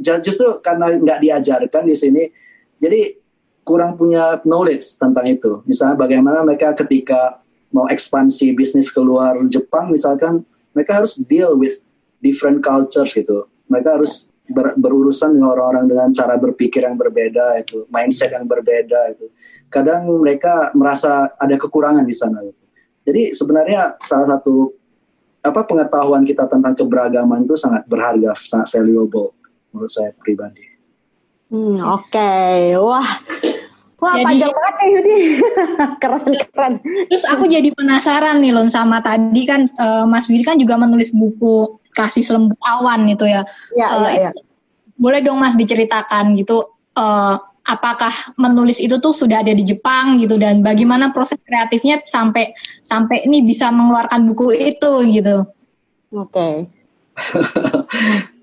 [0.00, 2.22] justru karena nggak diajarkan di sini
[2.76, 3.16] jadi
[3.66, 5.66] kurang punya knowledge tentang itu.
[5.66, 7.42] Misalnya bagaimana mereka ketika
[7.74, 11.82] mau ekspansi bisnis keluar Jepang misalkan mereka harus deal with
[12.22, 13.50] different cultures gitu.
[13.66, 19.18] Mereka harus ber, berurusan dengan orang-orang dengan cara berpikir yang berbeda itu, mindset yang berbeda
[19.18, 19.26] itu.
[19.66, 22.62] Kadang mereka merasa ada kekurangan di sana gitu.
[23.02, 24.70] Jadi sebenarnya salah satu
[25.42, 29.34] apa pengetahuan kita tentang keberagaman itu sangat berharga, sangat valuable
[29.70, 30.66] menurut saya pribadi.
[31.46, 32.74] Hmm, Oke, okay.
[32.74, 33.22] wah,
[34.00, 35.16] wah jadi, panjang banget ya Yudi,
[36.02, 36.74] keren keren.
[37.08, 41.12] Terus aku jadi penasaran nih Lon sama tadi kan uh, Mas Widi kan juga menulis
[41.12, 43.42] buku kasih selembut awan itu ya.
[43.72, 44.20] Iya uh, iya.
[44.28, 44.30] Ya.
[44.96, 46.64] Boleh dong Mas diceritakan gitu,
[46.96, 47.36] uh,
[47.66, 53.26] apakah menulis itu tuh sudah ada di Jepang gitu dan bagaimana proses kreatifnya sampai sampai
[53.26, 55.44] ini bisa mengeluarkan buku itu gitu.
[56.14, 56.66] Oke.
[57.16, 57.48] Okay.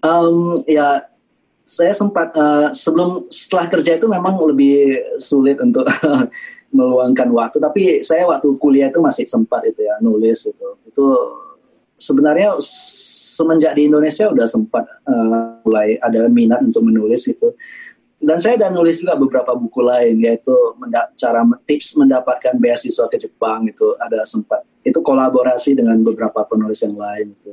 [0.01, 1.12] um, ya
[1.63, 5.87] saya sempat uh, sebelum setelah kerja itu memang lebih sulit untuk
[6.75, 7.57] meluangkan waktu.
[7.63, 10.67] Tapi saya waktu kuliah itu masih sempat itu ya nulis itu.
[10.83, 11.05] Itu
[11.95, 17.55] sebenarnya semenjak di Indonesia udah sempat uh, mulai ada minat untuk menulis itu.
[18.23, 23.19] Dan saya dan nulis juga beberapa buku lain yaitu menda cara tips mendapatkan beasiswa ke
[23.19, 24.63] Jepang itu ada sempat.
[24.83, 27.51] Itu kolaborasi dengan beberapa penulis yang lain itu.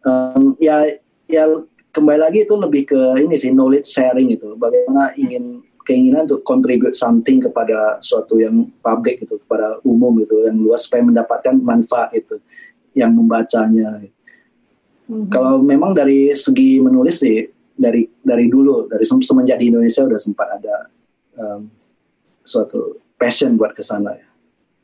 [0.00, 0.88] Um, ya
[1.28, 1.44] ya
[1.90, 6.94] kembali lagi itu lebih ke ini sih knowledge sharing itu bagaimana ingin keinginan untuk contribute
[6.94, 12.38] something kepada suatu yang public gitu kepada umum gitu yang luas supaya mendapatkan manfaat itu
[12.94, 14.02] yang membacanya.
[15.26, 17.42] Kalau memang dari segi menulis sih
[17.74, 20.86] dari dari dulu dari sem- semenjak di Indonesia udah sempat ada
[21.34, 21.66] um,
[22.46, 24.29] suatu passion buat ke sana ya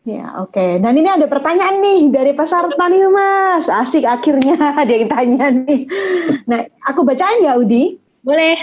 [0.07, 0.79] Ya, oke.
[0.79, 3.67] Dan ini ada pertanyaan nih dari peserta nih, Mas.
[3.67, 5.83] Asik akhirnya ada yang tanya nih.
[6.47, 7.99] Nah, aku bacain ya, Udi.
[8.23, 8.55] Boleh.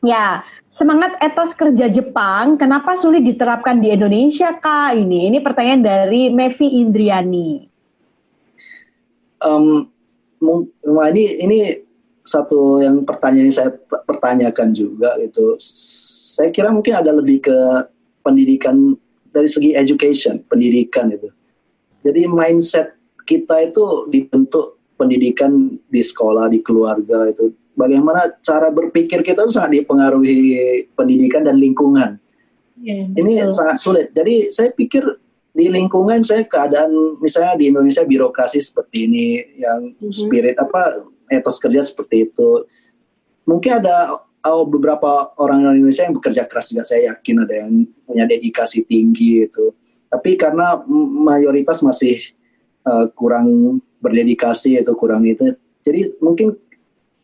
[0.00, 0.40] Ya,
[0.72, 4.96] semangat etos kerja Jepang, kenapa sulit diterapkan di Indonesia, Kak?
[4.96, 7.68] Ini, ini pertanyaan dari Mevi Indriani.
[9.44, 9.86] um,
[11.12, 11.58] ini ini
[12.24, 13.70] satu yang pertanyaan yang saya
[14.08, 15.54] pertanyakan juga gitu.
[15.60, 17.56] S- Saya kira mungkin ada lebih ke
[18.22, 18.94] pendidikan
[19.32, 21.28] dari segi education, pendidikan itu.
[22.02, 27.52] Jadi mindset kita itu dibentuk pendidikan di sekolah, di keluarga itu.
[27.78, 30.34] Bagaimana cara berpikir kita itu sangat dipengaruhi
[30.98, 32.18] pendidikan dan lingkungan
[32.78, 33.54] Iya, ini betul.
[33.54, 34.06] sangat sulit.
[34.14, 35.02] Jadi saya pikir
[35.54, 39.26] di lingkungan saya keadaan misalnya di Indonesia birokrasi seperti ini
[39.58, 40.10] yang Mhm.
[40.10, 42.66] spirit apa etos kerja seperti itu.
[43.42, 47.70] Mungkin ada oh, beberapa orang Indonesia yang bekerja keras juga saya yakin ada yang
[48.06, 49.74] punya dedikasi tinggi itu.
[50.08, 50.80] Tapi karena
[51.24, 52.20] mayoritas masih
[52.86, 55.52] uh, kurang berdedikasi itu kurang itu.
[55.82, 56.54] Jadi mungkin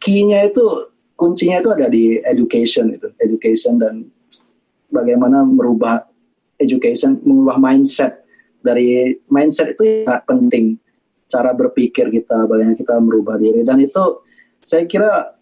[0.02, 4.04] key-nya itu kuncinya itu ada di education itu, education dan
[4.90, 6.04] bagaimana merubah
[6.58, 8.24] education, mengubah mindset
[8.60, 10.76] dari mindset itu sangat penting
[11.30, 14.22] cara berpikir kita, bagaimana kita merubah diri dan itu
[14.64, 15.34] saya kira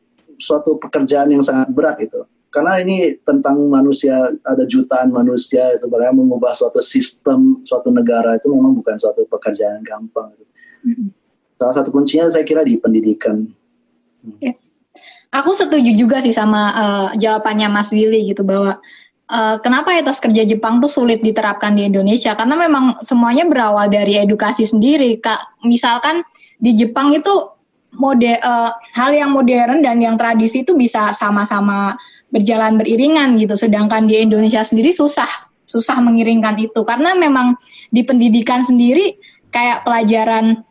[0.43, 6.21] suatu pekerjaan yang sangat berat itu karena ini tentang manusia ada jutaan manusia itu bagaimana
[6.21, 10.37] mengubah suatu sistem suatu negara itu memang bukan suatu pekerjaan yang gampang.
[11.57, 13.49] Salah satu kuncinya saya kira di pendidikan.
[15.33, 18.85] Aku setuju juga sih sama eh, jawabannya Mas Willy gitu bahwa
[19.33, 24.21] eh, kenapa etos kerja Jepang tuh sulit diterapkan di Indonesia karena memang semuanya berawal dari
[24.21, 25.17] edukasi sendiri.
[25.25, 26.21] Kak, misalkan
[26.61, 27.33] di Jepang itu
[27.97, 31.97] mode eh, hal yang modern dan yang tradisi itu bisa sama-sama
[32.33, 33.55] berjalan beriringan gitu.
[33.55, 35.29] Sedangkan di Indonesia sendiri susah,
[35.69, 36.81] susah mengiringkan itu.
[36.89, 37.61] Karena memang
[37.93, 39.17] di pendidikan sendiri
[39.53, 40.65] kayak pelajaran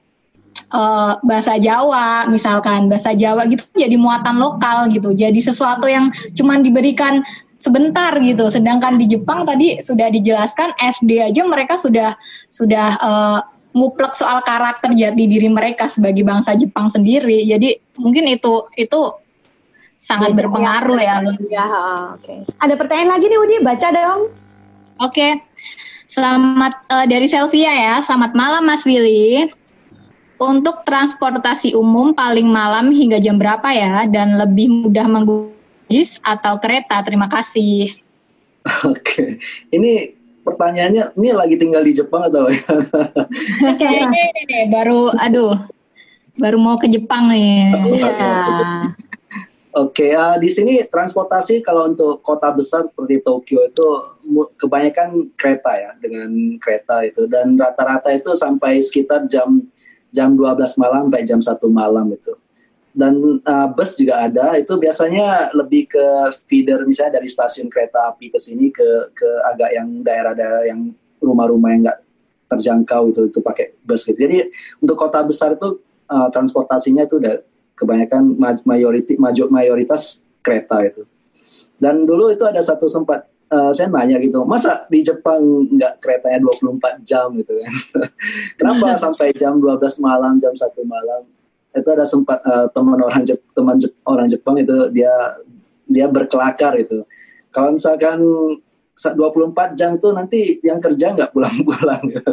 [0.74, 5.14] eh, bahasa Jawa misalkan bahasa Jawa gitu jadi muatan lokal gitu.
[5.14, 7.22] Jadi sesuatu yang cuman diberikan
[7.62, 8.50] sebentar gitu.
[8.50, 12.18] Sedangkan di Jepang tadi sudah dijelaskan SD aja mereka sudah
[12.50, 13.40] sudah eh,
[13.72, 19.22] nguplek soal karakter jati diri mereka sebagai bangsa Jepang sendiri jadi mungkin itu itu
[20.02, 21.38] sangat Beda berpengaruh ya Lun.
[21.46, 21.66] Ya,
[22.18, 22.50] oke.
[22.58, 23.56] Ada pertanyaan lagi nih, Udi.
[23.62, 24.22] Baca dong.
[24.98, 25.38] Oke,
[26.10, 27.96] selamat eh, dari Selvia ya.
[28.02, 29.54] Selamat malam Mas Willy.
[30.42, 34.10] Untuk transportasi umum paling malam hingga jam berapa ya?
[34.10, 35.54] Dan lebih mudah menggunakan
[35.86, 37.06] bis atau kereta?
[37.06, 37.94] Terima kasih.
[38.90, 39.38] Oke,
[39.70, 42.50] ini pertanyaannya ini lagi tinggal di Jepang atau
[43.80, 45.56] Kayaknya ini deh baru, aduh,
[46.38, 47.72] baru mau ke Jepang nih.
[47.98, 48.94] Iya.
[49.72, 53.88] Oke, eh, di sini transportasi kalau untuk kota besar seperti Tokyo itu
[54.60, 56.28] kebanyakan kereta ya, dengan
[56.60, 59.64] kereta itu dan rata-rata itu sampai sekitar jam
[60.12, 62.36] jam 12 malam sampai jam 1 malam itu.
[62.92, 66.06] Dan eh, bus juga ada, itu biasanya lebih ke
[66.44, 70.92] feeder misalnya dari stasiun kereta api ke sini ke ke agak yang daerah-daerah yang
[71.24, 72.00] rumah-rumah yang nggak
[72.52, 74.20] terjangkau itu itu pakai bus gitu.
[74.20, 74.52] Jadi
[74.84, 75.80] untuk kota besar itu
[76.12, 77.39] eh, transportasinya itu udah
[77.80, 81.08] kebanyakan ma- mayoriti, maju, mayoritas kereta itu.
[81.82, 85.39] Dan dulu itu ada satu sempat eh, saya nanya gitu, masa di Jepang
[85.72, 87.74] nggak keretanya 24 jam gitu kan?
[88.60, 91.24] Kenapa sampai jam 12 malam, jam 1 malam?
[91.72, 95.12] Itu ada sempat eh, teman orang Jep, teman Jep- orang Jepang itu dia
[95.88, 97.04] dia berkelakar itu.
[97.52, 98.24] Kalau misalkan
[98.96, 102.32] sa- 24 jam tuh nanti yang kerja nggak pulang-pulang gitu.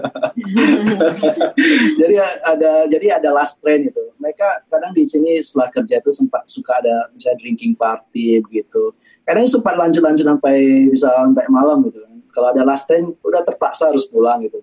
[2.00, 2.14] jadi
[2.44, 4.02] ada jadi ada last train itu.
[4.20, 8.92] Mereka kadang di sini setelah kerja itu sempat suka ada misalnya drinking party begitu.
[9.24, 12.04] Kadang sempat lanjut-lanjut sampai bisa sampai malam gitu.
[12.28, 14.60] Kalau ada last train udah terpaksa harus pulang gitu.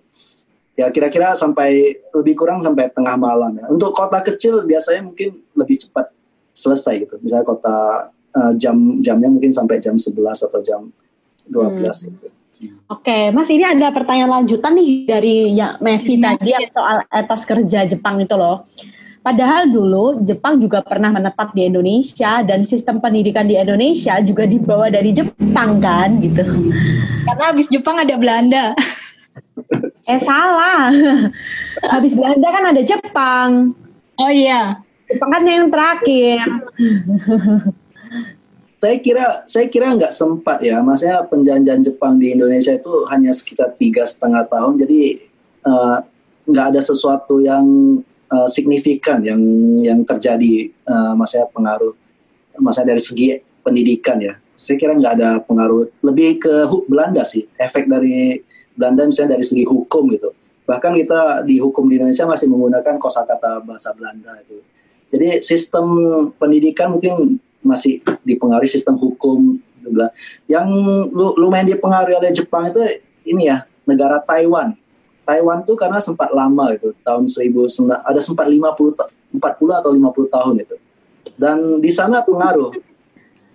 [0.76, 3.64] Ya kira-kira sampai lebih kurang sampai tengah malam ya.
[3.72, 6.12] Untuk kota kecil biasanya mungkin lebih cepat
[6.52, 7.16] selesai gitu.
[7.24, 7.76] Misalnya kota
[8.12, 10.92] eh, jam jamnya mungkin sampai jam 11 atau jam
[11.48, 12.28] 12 gitu.
[12.88, 17.42] Oke, Mas ini ada pertanyaan lanjutan nih dari ya Mevi Iya, tadi yang soal etos
[17.44, 18.64] kerja Jepang itu loh.
[19.20, 24.86] Padahal dulu Jepang juga pernah menetap di Indonesia dan sistem pendidikan di Indonesia juga dibawa
[24.86, 26.46] dari Jepang kan gitu.
[27.26, 28.72] Karena habis Jepang ada Belanda.
[30.06, 30.94] Eh salah.
[31.92, 33.74] Habis Belanda kan ada Jepang.
[34.16, 34.78] Oh iya.
[35.10, 36.46] Jepang kan yang terakhir.
[38.76, 43.72] saya kira saya kira nggak sempat ya maksudnya penjanjian Jepang di Indonesia itu hanya sekitar
[43.74, 45.00] tiga setengah tahun jadi
[45.64, 45.96] eh,
[46.46, 47.64] nggak ada sesuatu yang
[48.30, 49.40] eh, signifikan yang
[49.80, 51.96] yang terjadi eh, maksudnya pengaruh
[52.60, 53.26] maksudnya dari segi
[53.64, 56.54] pendidikan ya saya kira nggak ada pengaruh lebih ke
[56.86, 58.44] Belanda sih efek dari
[58.76, 60.30] Belanda misalnya dari segi hukum gitu
[60.68, 64.60] bahkan kita di hukum di Indonesia masih menggunakan kosakata bahasa Belanda itu
[65.10, 65.86] jadi sistem
[66.36, 70.10] pendidikan mungkin masih dipengaruhi sistem hukum juga.
[70.50, 70.68] Yang
[71.14, 72.82] lu- lumayan dipengaruhi oleh Jepang itu
[73.26, 74.74] ini ya negara Taiwan.
[75.26, 80.30] Taiwan tuh karena sempat lama itu tahun 1000 ada sempat 50 ta- 40 atau 50
[80.30, 80.76] tahun itu.
[81.34, 82.70] Dan di sana pengaruh.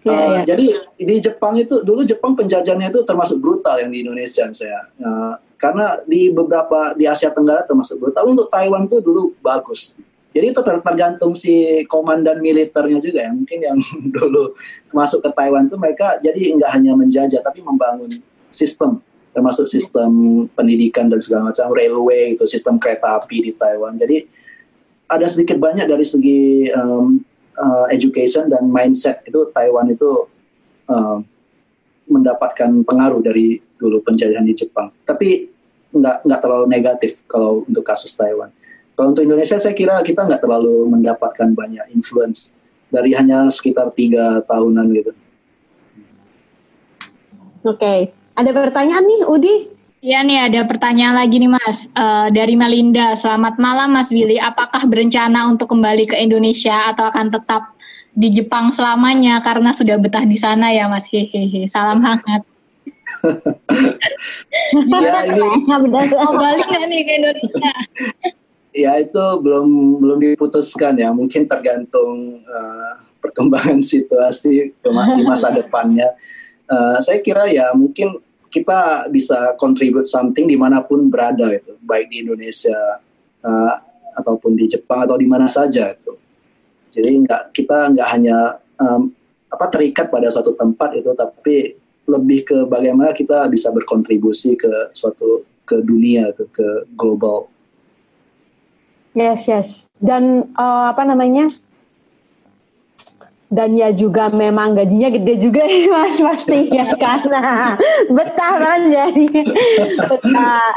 [0.02, 0.56] Uh, iya.
[0.56, 0.66] Jadi
[0.98, 4.90] di Jepang itu dulu Jepang penjajahannya itu termasuk brutal yang di Indonesia misalnya.
[4.98, 8.26] Uh, karena di beberapa di Asia Tenggara termasuk brutal.
[8.26, 9.94] Untuk Taiwan tuh dulu bagus.
[10.32, 13.32] Jadi itu ter- tergantung si komandan militernya juga ya.
[13.36, 13.78] Mungkin yang
[14.18, 14.58] dulu
[14.90, 18.10] masuk ke Taiwan itu mereka jadi nggak hanya menjajah tapi membangun
[18.50, 19.00] sistem
[19.32, 23.96] termasuk sistem pendidikan dan segala macam railway itu sistem kereta api di Taiwan.
[23.96, 24.28] Jadi
[25.08, 27.20] ada sedikit banyak dari segi um,
[27.62, 30.26] uh, education dan mindset itu Taiwan itu
[30.90, 31.22] uh,
[32.10, 34.90] mendapatkan pengaruh dari dulu penjajahan di Jepang.
[35.06, 35.48] Tapi
[35.94, 38.50] nggak nggak terlalu negatif kalau untuk kasus Taiwan.
[38.98, 42.52] Kalau untuk Indonesia saya kira kita nggak terlalu mendapatkan banyak influence
[42.92, 45.12] dari hanya sekitar tiga tahunan gitu.
[47.62, 48.12] Oke.
[48.32, 49.56] Ada pertanyaan nih, Udi?
[50.02, 53.14] Iya nih ada pertanyaan lagi nih Mas Eh, dari Melinda.
[53.14, 54.42] Selamat malam Mas Willy.
[54.42, 57.78] Apakah berencana untuk kembali ke Indonesia atau akan tetap
[58.18, 61.06] di Jepang selamanya karena sudah betah di sana ya Mas?
[61.06, 61.70] Hehehe.
[61.70, 62.42] Salam hangat.
[64.72, 65.42] Ya ini.
[65.70, 67.72] Mau balik nggak nih ke Indonesia?
[68.72, 76.16] ya itu belum belum diputuskan ya mungkin tergantung eh, perkembangan situasi di masa depannya
[76.72, 78.16] Eh, saya kira ya mungkin
[78.52, 83.00] kita bisa contribute something di mana pun berada itu baik di Indonesia
[83.42, 83.74] eh,
[84.20, 86.14] ataupun di Jepang atau di mana saja itu
[86.92, 89.16] jadi nggak kita nggak hanya em,
[89.48, 91.80] apa terikat pada satu tempat itu tapi
[92.12, 96.68] lebih ke bagaimana kita bisa berkontribusi ke suatu ke dunia ke, ke
[97.00, 97.48] global
[99.12, 99.92] Yes, yes.
[100.00, 101.52] Dan eh, apa namanya?
[103.52, 107.76] Dan ya juga memang gajinya gede juga ya mas pasti ya karena
[108.08, 109.26] betah kan jadi
[110.08, 110.72] betah.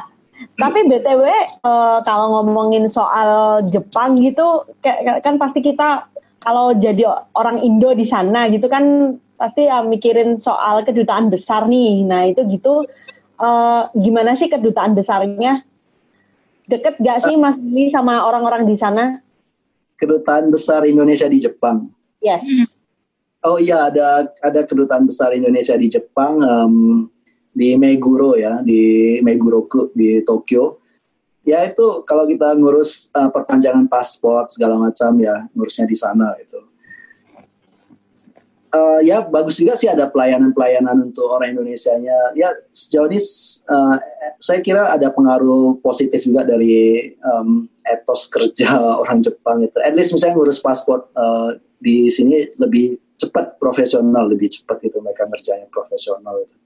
[0.58, 4.66] Tapi btw eh, kalau ngomongin soal Jepang gitu
[5.22, 6.10] kan pasti kita
[6.42, 7.06] kalau jadi
[7.38, 12.02] orang Indo di sana gitu kan pasti ya mikirin soal kedutaan besar nih.
[12.02, 12.90] Nah itu gitu
[13.38, 15.62] eh, gimana sih kedutaan besarnya?
[16.66, 19.24] Deket gak sih Mas Willy sama orang-orang di sana?
[19.98, 21.88] kedutaan besar Indonesia di Jepang.
[22.24, 22.72] Yes.
[23.44, 26.74] Oh iya ada ada kedutaan besar Indonesia di Jepang em,
[27.52, 30.80] di Meguro ya di Meguroku di Tokyo.
[31.44, 36.56] Ya itu kalau kita ngurus eh, perpanjangan paspor segala macam ya ngurusnya di sana itu.
[38.74, 42.32] Eh, ya bagus juga sih ada pelayanan-pelayanan untuk orang Indonesia-nya.
[42.32, 43.96] Ya sejauh ini eh,
[44.40, 49.76] saya kira ada pengaruh positif juga dari em, etos kerja orang Jepang itu.
[49.84, 55.28] At least misalnya ngurus paspor eh, di sini lebih cepat profesional, lebih cepat gitu mereka
[55.28, 56.56] ngerjain profesional itu.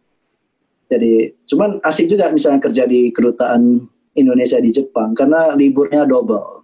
[0.89, 3.83] Jadi cuman asik juga misalnya kerja di kedutaan
[4.15, 6.63] Indonesia di Jepang karena liburnya double.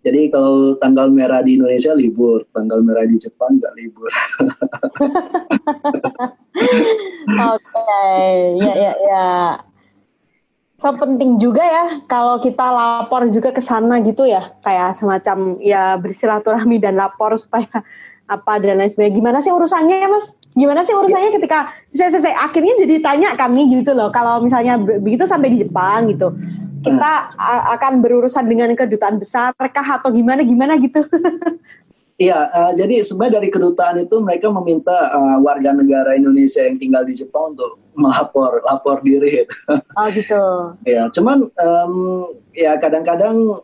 [0.00, 4.08] Jadi kalau tanggal merah di Indonesia libur, tanggal merah di Jepang nggak libur.
[7.52, 8.00] Oke,
[8.64, 9.60] ya ya ya.
[10.80, 16.00] So penting juga ya kalau kita lapor juga ke sana gitu ya, kayak semacam ya
[16.00, 17.68] bersilaturahmi dan lapor supaya
[18.24, 19.12] apa dan lain sebagainya.
[19.20, 20.32] Gimana sih urusannya ya Mas?
[20.56, 24.08] Gimana sih urusannya ketika saya, saya, saya akhirnya jadi tanya kami gitu loh.
[24.08, 26.32] Kalau misalnya be- begitu sampai di Jepang gitu,
[26.80, 31.04] kita a- akan berurusan dengan kedutaan besar kah atau gimana gimana gitu?
[32.20, 37.00] Iya, eh, jadi sebenarnya dari kedutaan itu mereka meminta eh, warga negara Indonesia yang tinggal
[37.08, 39.44] di Jepang untuk melapor, lapor diri.
[39.70, 40.42] oh gitu.
[40.88, 41.94] ya, cuman em,
[42.56, 43.60] ya kadang-kadang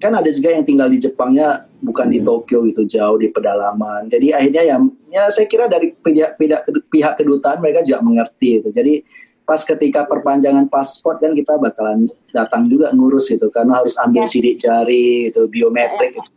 [0.00, 4.10] kan ada juga yang tinggal di Jepangnya bukan di Tokyo gitu jauh di pedalaman.
[4.10, 4.76] Jadi akhirnya ya,
[5.12, 8.68] ya saya kira dari pihak, pihak, pihak kedutaan mereka juga mengerti itu.
[8.74, 9.06] Jadi
[9.42, 14.30] pas ketika perpanjangan paspor kan kita bakalan datang juga ngurus gitu karena harus ambil Ya.
[14.30, 16.18] sidik jari itu biometrik.
[16.18, 16.30] gitu.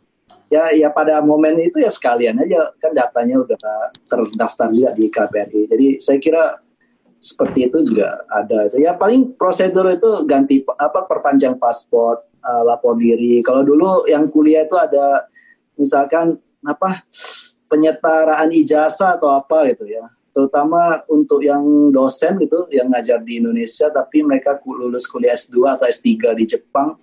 [0.45, 3.57] Ya ya pada momen itu ya sekalian aja kan datanya udah
[4.05, 5.61] terdaftar juga di KBRI.
[5.73, 6.61] Jadi saya kira
[7.25, 8.77] seperti itu juga ada itu.
[8.77, 13.41] Ya paling prosedur itu ganti apa perpanjang paspor, uh, lapor diri.
[13.41, 15.25] Kalau dulu yang kuliah itu ada
[15.73, 17.01] misalkan apa
[17.65, 20.05] penyetaraan ijazah atau apa gitu ya.
[20.29, 25.85] Terutama untuk yang dosen gitu yang ngajar di Indonesia tapi mereka lulus kuliah S2 atau
[25.89, 26.99] S3 di Jepang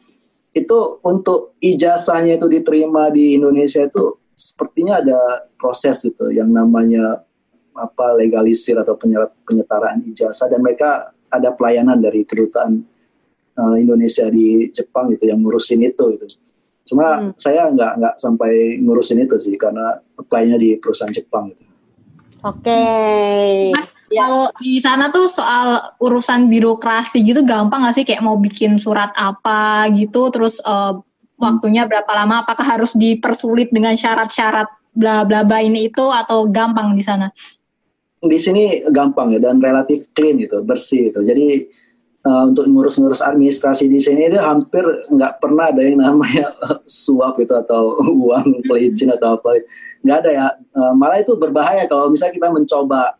[0.52, 7.24] itu untuk ijazahnya itu diterima di Indonesia itu sepertinya ada proses gitu yang namanya
[7.72, 8.94] apa legalisir atau
[9.48, 12.84] penyetaraan ijazah dan mereka ada pelayanan dari kedutaan
[13.56, 16.26] uh, Indonesia di Jepang gitu yang ngurusin itu gitu.
[16.82, 17.32] Cuma Hmm.
[17.38, 21.64] saya nggak nggak sampai ngurusin itu sih karena apply-nya di perusahaan Jepang gitu.
[22.42, 22.82] Oke.
[23.72, 24.28] Mas, Ya.
[24.28, 29.08] kalau di sana tuh soal urusan birokrasi gitu gampang nggak sih kayak mau bikin surat
[29.16, 30.92] apa gitu, terus eh,
[31.40, 32.44] waktunya berapa lama?
[32.44, 37.32] Apakah harus dipersulit dengan syarat-syarat bla bla bla ini itu atau gampang di sana?
[38.22, 41.26] Di sini gampang ya dan relatif clean gitu, bersih gitu.
[41.26, 41.66] Jadi
[42.22, 46.54] uh, untuk ngurus-ngurus administrasi di sini itu hampir nggak pernah ada yang namanya
[46.86, 47.98] suap gitu atau
[48.30, 49.58] uang pelicin atau apa.
[50.06, 50.46] Nggak ada ya.
[50.70, 53.18] Uh, malah itu berbahaya kalau misalnya kita mencoba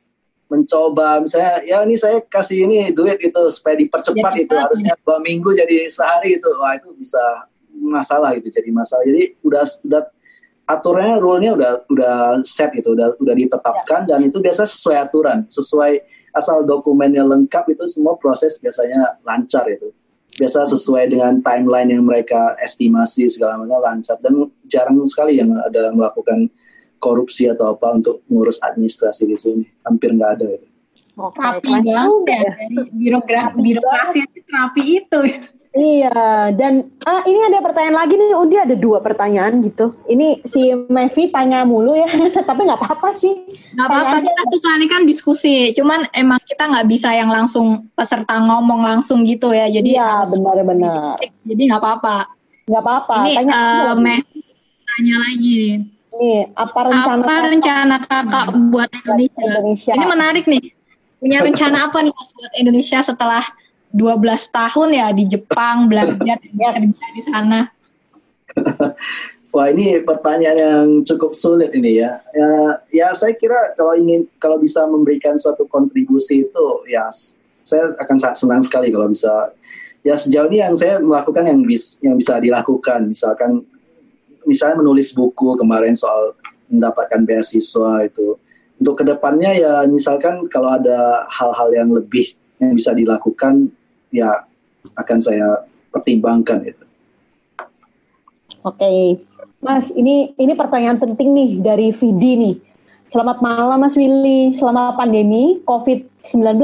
[0.53, 4.65] mencoba misalnya ya ini saya kasih ini duit itu supaya dipercepat Ya, itu cepat.
[4.69, 9.65] harusnya dua minggu jadi sehari itu wah itu bisa masalah gitu jadi masalah jadi udah
[9.65, 10.03] udah
[10.67, 12.15] aturannya rule-nya udah udah
[12.47, 15.45] set gitu udah udah ditetapkan dan itu biasa sesuai aturan.
[15.51, 16.01] Sesuai
[16.33, 19.93] asal dokumennya lengkap itu semua proses biasanya lancar itu.
[20.33, 24.17] Biasa sesuai dengan timeline yang mereka estimasi segala macam lancar.
[24.25, 26.49] Dan jarang sekali yang ada melakukan
[26.97, 29.65] korupsi atau apa untuk ngurus administrasi di sini.
[29.85, 30.67] Hampir nggak ada gitu.
[31.21, 32.39] Oke, Rapi banget juga.
[33.29, 35.21] Ya birokrasi aja rapi itu.
[35.73, 39.97] Iya, dan ah, ini ada pertanyaan lagi nih, Udi ada dua pertanyaan gitu.
[40.05, 42.05] Ini si Mevi tanya mulu ya,
[42.49, 43.33] tapi nggak apa-apa sih.
[43.73, 48.37] Gak apa-apa kita tuh kali kan diskusi, cuman emang kita nggak bisa yang langsung peserta
[48.45, 51.17] ngomong langsung gitu ya, jadi Iya, harus- benar-benar.
[51.49, 52.17] jadi nggak apa-apa.
[52.69, 53.15] Nggak apa-apa.
[53.25, 54.03] Ini Tanya lagi.
[54.05, 54.21] Meh
[54.93, 55.61] tanya lagi,
[56.13, 59.41] Nih, apa rencana apa rencana kakak buat Indonesia?
[59.41, 59.93] Indonesia?
[59.97, 60.65] Ini menarik nih.
[61.17, 63.41] Punya rencana apa nih mas buat Indonesia setelah
[63.93, 67.69] 12 tahun ya di Jepang belajar kerja di sana?
[69.53, 72.25] Wah ini pertanyaan yang cukup sulit ini ya.
[72.33, 72.53] Ya,
[72.89, 77.13] ya saya kira kalau ingin kalau bisa memberikan suatu kontribusi itu ya
[77.61, 79.53] saya akan sangat senang sekali kalau bisa.
[80.03, 83.63] Ya sejauh ini yang saya melakukan yang bis, yang bisa dilakukan misalkan
[84.49, 86.33] misalnya menulis buku kemarin soal
[86.73, 88.41] mendapatkan beasiswa itu.
[88.81, 93.69] Untuk ke depannya ya misalkan kalau ada hal-hal yang lebih yang bisa dilakukan
[94.13, 94.45] ya
[94.95, 96.85] akan saya pertimbangkan itu.
[98.63, 99.19] Oke,
[99.59, 102.57] Mas, ini ini pertanyaan penting nih dari Vidi nih.
[103.11, 104.55] Selamat malam Mas Willy.
[104.55, 106.63] Selama pandemi COVID-19,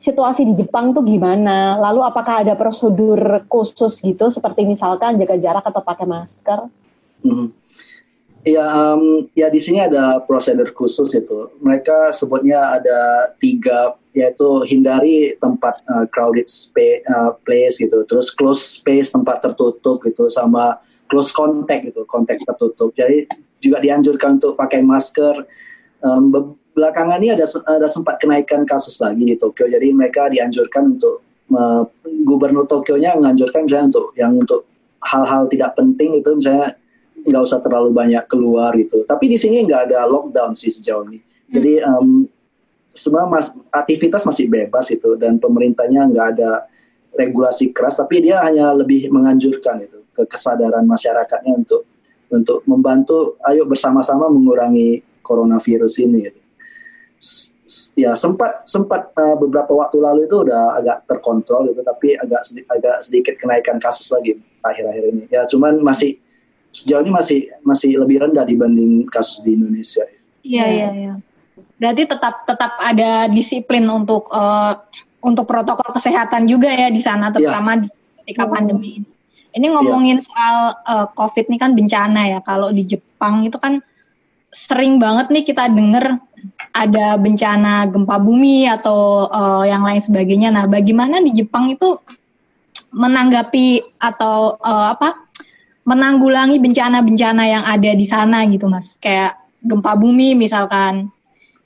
[0.00, 1.76] situasi di Jepang tuh gimana?
[1.76, 6.64] Lalu apakah ada prosedur khusus gitu seperti misalkan jaga jarak atau pakai masker?
[7.20, 7.52] Mhm.
[8.40, 8.64] Ya,
[8.96, 11.52] em, ya di sini ada prosedur khusus itu.
[11.60, 17.04] Mereka sebutnya ada tiga, yaitu hindari tempat uh, crowded space,
[17.44, 20.80] place gitu, terus close space tempat tertutup gitu, sama
[21.12, 22.96] close contact gitu, kontak tertutup.
[22.96, 23.28] Jadi
[23.60, 25.44] juga dianjurkan untuk pakai masker.
[26.00, 31.20] Be- belakangan ini ada ada sempat kenaikan kasus lagi di Tokyo, jadi mereka dianjurkan untuk
[31.52, 31.82] eh,
[32.24, 34.64] gubernur Tokyo-nya menganjurkan misalnya untuk yang untuk
[35.04, 36.72] hal-hal tidak penting itu misalnya
[37.24, 39.04] nggak usah terlalu banyak keluar gitu.
[39.04, 41.20] Tapi di sini nggak ada lockdown sih sejauh ini.
[41.50, 42.30] Jadi em,
[42.90, 46.66] semua mas, aktivitas masih bebas itu dan pemerintahnya nggak ada
[47.14, 51.82] regulasi keras, tapi dia hanya lebih menganjurkan itu ke kesadaran masyarakatnya untuk
[52.30, 56.30] untuk membantu, ayo bersama-sama mengurangi coronavirus ini.
[56.30, 56.40] Gitu.
[57.98, 62.66] Ya sempat sempat eh, beberapa waktu lalu itu udah agak terkontrol itu, tapi agak sedi-
[62.70, 65.24] agak sedikit kenaikan kasus lagi akhir-akhir ini.
[65.30, 66.18] Ya cuman masih
[66.70, 70.06] sejauh ini masih masih lebih rendah dibanding kasus di Indonesia.
[70.46, 71.14] Iya iya iya.
[71.76, 74.72] Berarti tetap tetap ada disiplin untuk eh,
[75.20, 77.88] untuk protokol kesehatan juga ya di sana terutama di
[78.22, 79.10] ketika pandemi ini.
[79.50, 82.40] Ini ngomongin soal eh, COVID ini kan bencana ya.
[82.46, 83.82] Kalau di Jepang itu kan
[84.50, 86.18] sering banget nih kita denger
[86.74, 90.54] ada bencana gempa bumi atau eh, yang lain sebagainya.
[90.54, 91.98] Nah, bagaimana di Jepang itu
[92.94, 95.29] menanggapi atau eh, apa
[95.84, 98.96] menanggulangi bencana-bencana yang ada di sana gitu mas.
[99.00, 101.12] Kayak gempa bumi misalkan.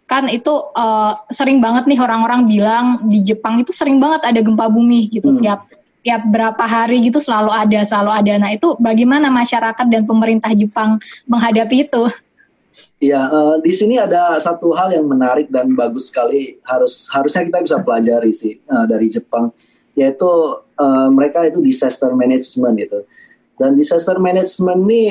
[0.05, 4.69] Kan itu eh, sering banget nih orang-orang bilang di Jepang itu sering banget ada gempa
[4.69, 5.33] bumi gitu.
[5.33, 5.41] Hmm.
[5.41, 5.61] tiap
[6.05, 8.33] tiap berapa hari gitu selalu ada selalu ada.
[8.37, 12.05] Nah itu bagaimana masyarakat dan pemerintah Jepang menghadapi itu?
[12.99, 17.59] Ya, eh, di sini ada satu hal yang menarik dan bagus sekali harus harusnya kita
[17.63, 19.55] bisa pelajari sih eh, dari Jepang,
[19.95, 20.31] yaitu
[20.77, 23.01] eh, mereka itu disaster management itu.
[23.55, 25.05] Dan disaster management ini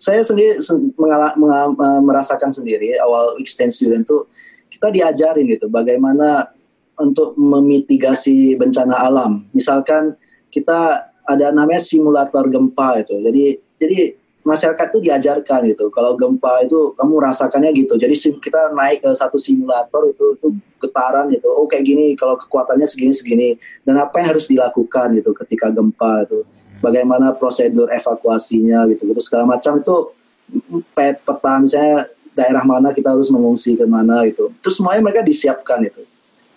[0.00, 4.28] saya sendiri sen- mengala- menga- eh, merasakan sendiri awal exchange student tuh
[4.68, 6.50] kita diajarin gitu bagaimana
[6.98, 9.46] untuk memitigasi bencana alam.
[9.54, 10.14] Misalkan
[10.50, 13.16] kita ada namanya simulator gempa itu.
[13.18, 13.44] Jadi
[13.80, 13.98] jadi
[14.44, 15.88] masyarakat tuh diajarkan gitu.
[15.88, 17.96] Kalau gempa itu kamu rasakannya gitu.
[17.96, 20.46] Jadi kita naik ke satu simulator itu itu
[20.78, 21.48] getaran gitu.
[21.48, 23.48] Oh kayak gini kalau kekuatannya segini segini
[23.82, 26.44] dan apa yang harus dilakukan gitu ketika gempa itu.
[26.82, 29.10] Bagaimana prosedur evakuasinya gitu.
[29.10, 29.94] Gitu segala macam itu
[30.94, 34.50] pet peta misalnya daerah mana kita harus mengungsi ke mana gitu.
[34.50, 36.02] Itu semuanya mereka disiapkan itu.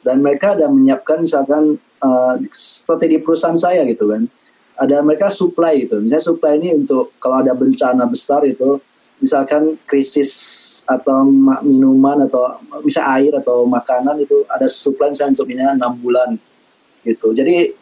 [0.02, 4.26] Dan mereka ada menyiapkan misalkan eh, seperti di perusahaan saya gitu kan
[4.78, 5.98] ada mereka supply gitu.
[5.98, 8.78] Misalnya supply ini untuk kalau ada bencana besar itu,
[9.18, 10.32] misalkan krisis
[10.86, 15.94] atau ma- minuman atau bisa air atau makanan itu ada supply misalnya untuk misalnya enam
[15.98, 16.30] bulan
[17.02, 17.34] gitu.
[17.34, 17.74] Jadi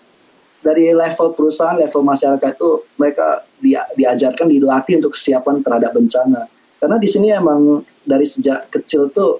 [0.65, 6.49] dari level perusahaan, level masyarakat itu mereka dia- diajarkan, dilatih untuk kesiapan terhadap bencana.
[6.81, 9.37] Karena di sini emang dari sejak kecil tuh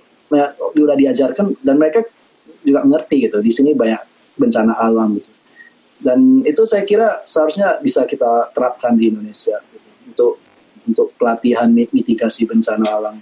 [0.78, 2.06] udah diajarkan dan mereka
[2.62, 3.42] juga ngerti gitu.
[3.42, 5.36] Di sini banyak bencana alam gitu
[6.06, 10.34] dan itu saya kira seharusnya bisa kita terapkan di Indonesia gitu, untuk
[10.86, 13.16] untuk pelatihan mitigasi bencana alam.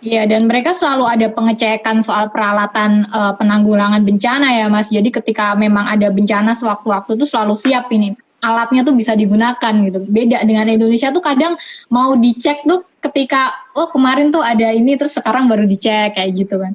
[0.00, 4.88] Iya, dan mereka selalu ada pengecekan soal peralatan eh, penanggulangan bencana ya, Mas.
[4.88, 8.16] Jadi ketika memang ada bencana sewaktu-waktu itu selalu siap ini.
[8.40, 10.00] Alatnya tuh bisa digunakan gitu.
[10.08, 11.60] Beda dengan Indonesia tuh kadang
[11.92, 16.56] mau dicek tuh ketika oh kemarin tuh ada ini terus sekarang baru dicek kayak gitu
[16.56, 16.72] kan.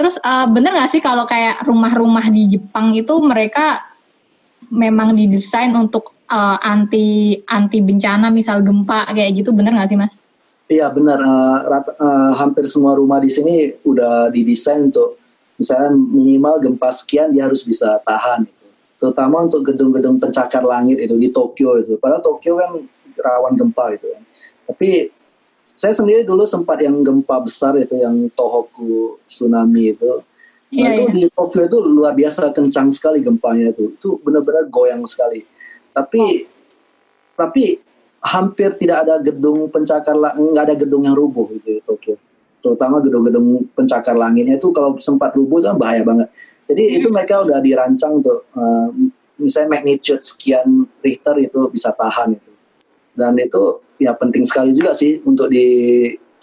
[0.00, 3.84] Terus eh, bener nggak sih kalau kayak rumah-rumah di Jepang itu mereka
[4.72, 10.16] memang didesain untuk eh, anti anti bencana misal gempa kayak gitu bener nggak sih Mas?
[10.68, 15.16] Iya benar, eh, rata- eh, hampir semua rumah di sini udah didesain untuk
[15.56, 18.66] misalnya minimal gempa sekian dia harus bisa tahan itu.
[19.00, 21.96] Terutama untuk gedung-gedung pencakar langit itu di Tokyo itu.
[21.96, 22.70] Padahal Tokyo kan
[23.16, 24.22] rawan gempa itu kan.
[24.68, 25.08] Tapi
[25.64, 30.04] saya sendiri dulu sempat yang gempa besar itu yang Tohoku tsunami itu.
[30.04, 30.26] Nah,
[30.68, 31.14] Iya, itu iya.
[31.16, 33.96] di Tokyo itu luar biasa kencang sekali gempanya itu.
[33.96, 35.48] Itu benar-benar goyang sekali.
[35.96, 36.44] Tapi
[37.32, 37.78] tapi
[38.18, 42.14] hampir tidak ada gedung pencakar la- nggak ada gedung yang rubuh gitu di Tokyo.
[42.58, 46.28] Terutama gedung-gedung pencakar langitnya itu kalau sempat rubuh itu kan bahaya banget.
[46.68, 48.88] Jadi itu mereka udah dirancang untuk eh,
[49.38, 52.52] misalnya magnitude sekian Richter itu bisa tahan itu.
[53.14, 55.66] Dan itu ya penting sekali juga sih untuk di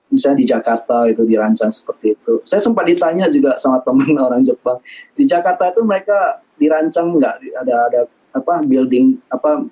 [0.09, 2.33] misalnya di Jakarta itu dirancang seperti itu.
[2.47, 4.79] Saya sempat ditanya juga sama teman orang Jepang
[5.13, 8.01] di Jakarta itu mereka dirancang nggak ada ada
[8.35, 9.63] apa building apa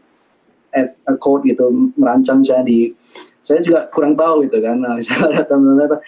[1.21, 2.79] code gitu merancang misalnya di
[3.43, 5.99] saya juga kurang tahu gitu kan nah, misalnya ada teman-teman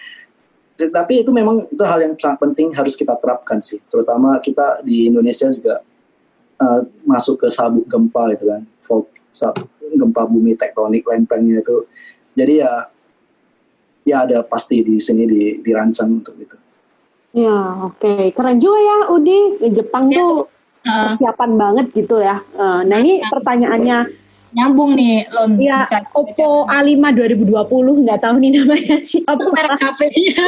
[0.92, 5.08] tapi itu memang itu hal yang sangat penting harus kita terapkan sih terutama kita di
[5.08, 5.80] Indonesia juga
[6.60, 11.88] uh, masuk ke sabuk gempa gitu kan fault sab- gempa bumi tektonik lempengnya itu
[12.36, 12.72] jadi ya
[14.06, 16.56] ya ada pasti di sini di, dirancang untuk itu
[17.36, 18.32] Ya, oke.
[18.32, 19.60] Keren juga ya, Udi.
[19.68, 20.48] Jepang Ya, tuh
[20.86, 22.38] Eh, persiapan banget gitu ya.
[22.54, 23.98] Eh, Nah, ini pertanyaannya,
[24.56, 25.60] nyambung nih, Lon.
[25.60, 29.36] ya Bisa Oppo A5 2020, nggak tahu nih namanya siapa.
[29.36, 30.44] itu merek HP-nya.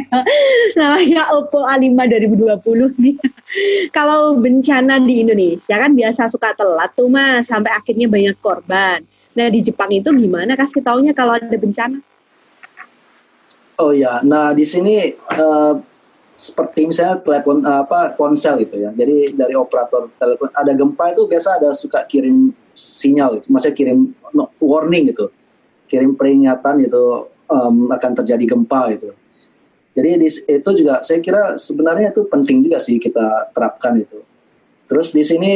[0.80, 3.16] namanya Oppo A5 2020 nih.
[3.92, 9.04] Kalau bencana di Indonesia kan biasa suka telat tuh mas, sampai akhirnya banyak korban.
[9.36, 12.00] Nah di Jepang itu gimana kasih taunya kalau ada bencana?
[13.76, 15.74] Oh ya, nah di sini eh,
[16.40, 18.96] seperti misalnya telepon apa ponsel gitu ya.
[18.96, 23.46] Jadi dari operator telepon ada gempa itu biasa ada suka kirim sinyal, gitu.
[23.52, 23.98] maksudnya kirim
[24.32, 25.28] no- warning gitu,
[25.86, 29.12] kirim peringatan gitu em, akan terjadi gempa gitu.
[29.92, 34.24] Jadi di- itu juga saya kira sebenarnya itu penting juga sih kita terapkan itu.
[34.88, 35.52] Terus di sini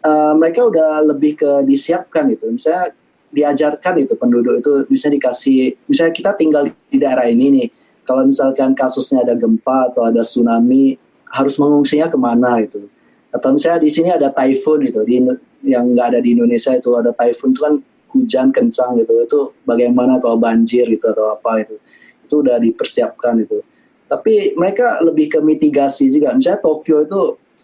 [0.00, 2.94] eh, mereka udah lebih ke disiapkan gitu, misalnya
[3.30, 7.68] diajarkan itu penduduk itu bisa dikasih, misalnya kita tinggal di daerah ini nih,
[8.02, 10.98] kalau misalkan kasusnya ada gempa atau ada tsunami
[11.30, 12.90] harus mengungsinya ke mana itu
[13.30, 15.22] atau misalnya di sini ada typhoon gitu di
[15.62, 17.74] yang nggak ada di Indonesia itu ada typhoon itu kan
[18.10, 19.12] hujan kencang gitu.
[19.22, 21.78] Itu bagaimana kalau banjir gitu atau apa itu.
[22.26, 23.62] Itu udah dipersiapkan itu.
[24.10, 26.34] Tapi mereka lebih ke mitigasi juga.
[26.34, 27.20] Misalnya Tokyo itu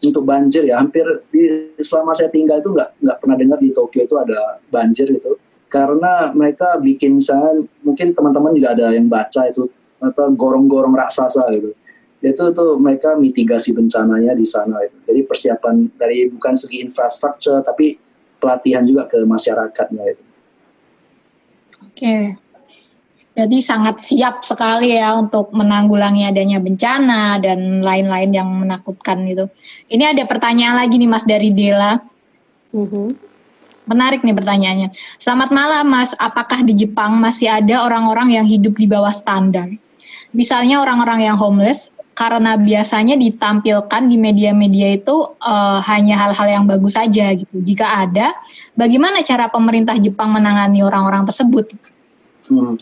[0.07, 1.03] untuk banjir ya hampir
[1.33, 5.35] di selama saya tinggal itu nggak nggak pernah dengar di Tokyo itu ada banjir gitu.
[5.67, 9.67] Karena mereka bikin misalnya mungkin teman-teman juga ada yang baca itu
[9.99, 11.75] apa gorong-gorong raksasa gitu
[12.27, 17.95] itu tuh mereka mitigasi bencananya di sana itu jadi persiapan dari bukan segi infrastruktur tapi
[18.43, 20.27] pelatihan juga ke masyarakatnya itu
[21.97, 22.37] Oke.
[23.33, 29.49] Berarti sangat siap sekali ya untuk menanggulangi adanya bencana dan lain-lain yang menakutkan itu.
[29.89, 31.97] Ini ada pertanyaan lagi nih Mas dari Dela.
[32.73, 33.17] Mhm.
[33.89, 34.89] Menarik nih pertanyaannya.
[35.17, 39.73] Selamat malam Mas, apakah di Jepang masih ada orang-orang yang hidup di bawah standar?
[40.37, 46.97] Misalnya orang-orang yang homeless, karena biasanya ditampilkan di media-media itu uh, hanya hal-hal yang bagus
[46.97, 47.61] saja gitu.
[47.61, 48.33] Jika ada,
[48.73, 51.77] bagaimana cara pemerintah Jepang menangani orang-orang tersebut?
[52.49, 52.81] Hmm.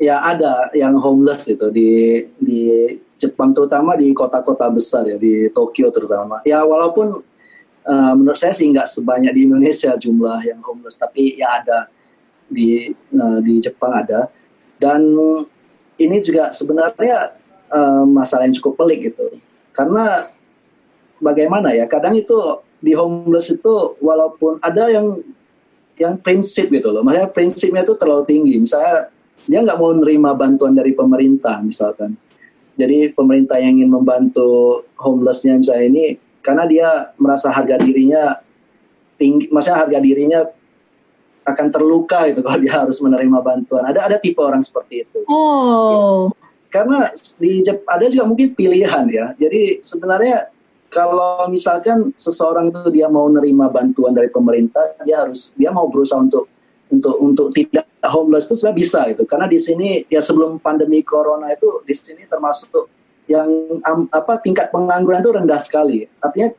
[0.00, 5.92] Ya ada yang homeless itu di di Jepang terutama di kota-kota besar ya di Tokyo
[5.92, 6.40] terutama.
[6.48, 7.20] Ya walaupun
[7.84, 11.92] uh, menurut saya sih nggak sebanyak di Indonesia jumlah yang homeless, tapi ya ada
[12.48, 14.32] di uh, di Jepang ada.
[14.80, 15.04] Dan
[16.00, 17.39] ini juga sebenarnya
[17.70, 19.38] uh, masalah yang cukup pelik gitu,
[19.72, 20.28] karena
[21.22, 22.36] bagaimana ya kadang itu
[22.80, 25.20] di homeless itu walaupun ada yang
[26.00, 29.12] yang prinsip gitu loh, maksudnya prinsipnya itu terlalu tinggi, misalnya
[29.44, 32.16] dia nggak mau menerima bantuan dari pemerintah misalkan.
[32.80, 36.04] Jadi pemerintah yang ingin membantu homelessnya misalnya ini
[36.40, 36.88] karena dia
[37.20, 38.40] merasa harga dirinya
[39.20, 40.40] tinggi, maksudnya harga dirinya
[41.44, 43.84] akan terluka itu kalau dia harus menerima bantuan.
[43.84, 45.20] Ada ada tipe orang seperti itu.
[45.28, 46.32] Oh.
[46.70, 49.34] Karena di Jep, ada juga mungkin pilihan ya.
[49.34, 50.48] Jadi sebenarnya
[50.90, 56.22] kalau misalkan seseorang itu dia mau menerima bantuan dari pemerintah, dia harus dia mau berusaha
[56.22, 56.46] untuk
[56.90, 59.22] untuk untuk tidak homeless itu sebenarnya bisa itu.
[59.26, 62.90] Karena di sini ya sebelum pandemi corona itu di sini termasuk
[63.30, 63.46] yang
[63.86, 66.10] um, apa tingkat pengangguran itu rendah sekali.
[66.18, 66.50] Artinya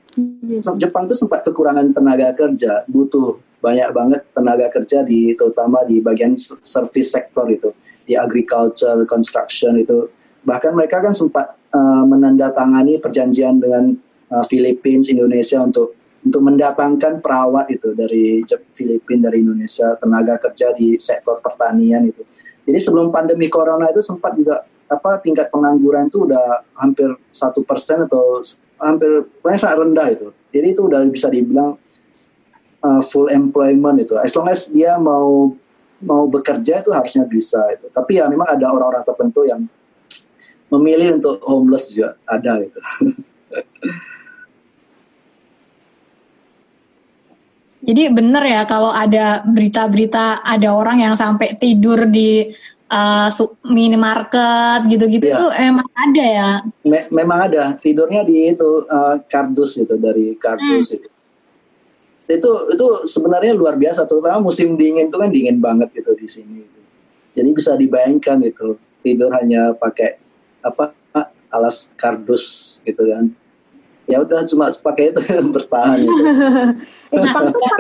[0.80, 6.40] Jepang itu sempat kekurangan tenaga kerja, butuh banyak banget tenaga kerja di terutama di bagian
[6.64, 7.76] service sektor itu,
[8.12, 10.12] di agriculture, construction itu.
[10.44, 13.96] Bahkan mereka kan sempat uh, menandatangani perjanjian dengan
[14.28, 18.46] uh, Philippines, Indonesia untuk untuk mendatangkan perawat itu dari
[18.78, 22.22] Filipina dari Indonesia tenaga kerja di sektor pertanian itu.
[22.62, 28.06] Jadi sebelum pandemi corona itu sempat juga apa tingkat pengangguran itu udah hampir satu persen
[28.06, 28.44] atau
[28.78, 30.28] hampir banyak sangat rendah itu.
[30.54, 31.80] Jadi itu udah bisa dibilang
[32.86, 34.14] uh, full employment itu.
[34.20, 35.58] As long as dia mau
[36.02, 37.88] mau bekerja itu harusnya bisa itu.
[37.94, 39.66] Tapi ya memang ada orang-orang tertentu yang
[40.72, 42.80] memilih untuk homeless juga ada itu.
[47.82, 52.54] Jadi benar ya kalau ada berita-berita ada orang yang sampai tidur di
[52.94, 53.30] uh,
[53.66, 55.42] minimarket gitu-gitu ya.
[55.42, 56.50] itu emang ada ya?
[56.86, 60.98] Me memang ada tidurnya di itu uh, kardus gitu dari kardus hmm.
[61.02, 61.10] itu.
[62.38, 66.64] Itu itu sebenarnya luar biasa terutama musim dingin itu kan dingin banget gitu di sini.
[66.64, 66.80] Gitu.
[67.36, 70.20] Jadi bisa dibayangkan itu tidur hanya pakai
[70.62, 70.94] apa
[71.52, 73.28] alas kardus gitu kan.
[74.10, 75.22] Ya udah cuma pakai itu
[75.56, 76.00] bertahan.
[76.04, 76.24] Gitu.
[77.16, 77.34] nah,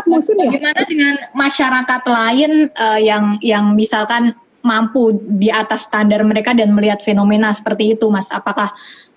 [0.05, 0.47] musim ya?
[0.51, 7.01] Bagaimana dengan masyarakat lain uh, yang yang misalkan mampu di atas standar mereka dan melihat
[7.01, 8.29] fenomena seperti itu, Mas?
[8.29, 8.69] Apakah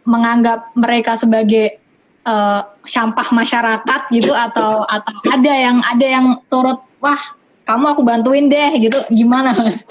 [0.05, 1.84] menganggap mereka sebagai
[2.27, 7.21] uh, sampah masyarakat gitu atau atau ada yang ada yang turut wah
[7.65, 9.89] kamu aku bantuin deh gitu gimana Mas?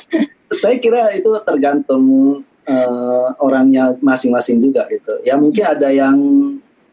[0.54, 2.06] Saya kira itu tergantung
[2.70, 5.18] uh, orangnya masing-masing juga gitu.
[5.26, 6.18] Ya mungkin ada yang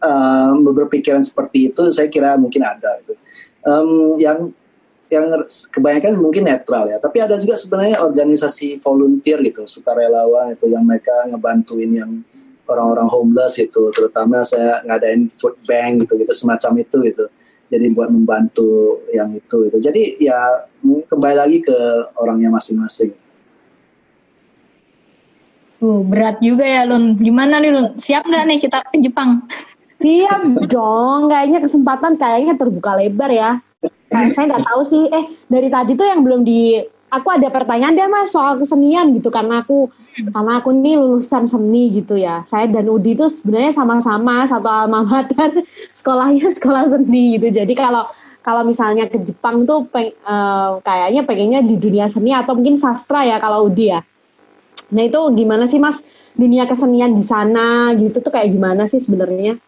[0.00, 3.14] uh, berpikiran seperti itu, saya kira mungkin ada itu.
[3.60, 4.56] Um, yang
[5.10, 5.26] yang
[5.74, 11.26] kebanyakan mungkin netral ya, tapi ada juga sebenarnya organisasi volunteer gitu, sukarelawan itu yang mereka
[11.26, 12.10] ngebantuin yang
[12.70, 17.26] orang-orang homeless itu, terutama saya ngadain food bank gitu gitu semacam itu gitu.
[17.70, 19.78] Jadi buat membantu yang itu itu.
[19.78, 21.78] Jadi ya kembali lagi ke
[22.18, 23.14] orangnya masing-masing.
[25.80, 27.16] Uh, berat juga ya Lun.
[27.16, 27.86] Gimana nih Lun?
[27.96, 29.46] Siap nggak nih kita ke Jepang?
[30.02, 31.30] Siap dong.
[31.30, 33.50] Kayaknya kesempatan kayaknya terbuka lebar ya.
[34.10, 35.06] Nah, saya nggak tahu sih.
[35.08, 39.28] Eh dari tadi tuh yang belum di aku ada pertanyaan deh mas soal kesenian gitu
[39.28, 39.90] karena aku
[40.30, 42.46] karena aku nih lulusan seni gitu ya.
[42.46, 45.66] Saya dan Udi itu sebenarnya sama-sama satu alma mater
[45.98, 47.50] sekolahnya sekolah seni gitu.
[47.50, 48.06] Jadi kalau
[48.40, 53.26] kalau misalnya ke Jepang tuh peng, uh, kayaknya pengennya di dunia seni atau mungkin sastra
[53.26, 54.00] ya kalau Udi ya.
[54.90, 56.00] Nah itu gimana sih mas
[56.32, 59.60] dunia kesenian di sana gitu tuh kayak gimana sih sebenarnya?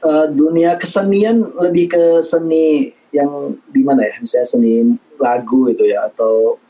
[0.00, 4.74] Uh, dunia kesenian lebih ke seni yang di mana ya misalnya seni
[5.16, 6.60] lagu itu ya atau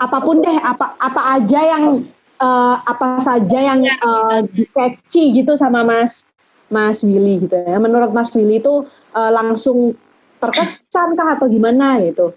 [0.00, 1.92] apa pun deh apa apa aja yang
[2.40, 4.40] uh, apa saja yang uh,
[4.72, 6.24] catchy gitu sama Mas
[6.72, 7.76] Mas Willy gitu ya.
[7.76, 9.98] Menurut Mas Willy itu uh, langsung
[10.40, 12.32] terkesan kah atau gimana gitu?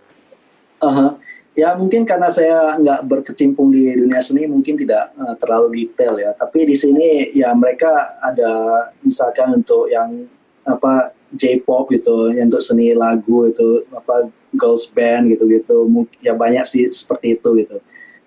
[0.83, 1.11] Uh -huh.
[1.55, 6.35] ya mungkin karena saya nggak berkecimpung di dunia seni mungkin tidak uh, terlalu detail ya.
[6.35, 8.51] Tapi di sini ya mereka ada
[8.99, 10.27] misalkan untuk yang
[10.67, 15.89] apa J-pop gitu, yang untuk seni lagu itu apa girls band gitu-gitu,
[16.22, 17.77] ya banyak sih seperti itu gitu.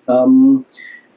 [0.07, 0.62] Um,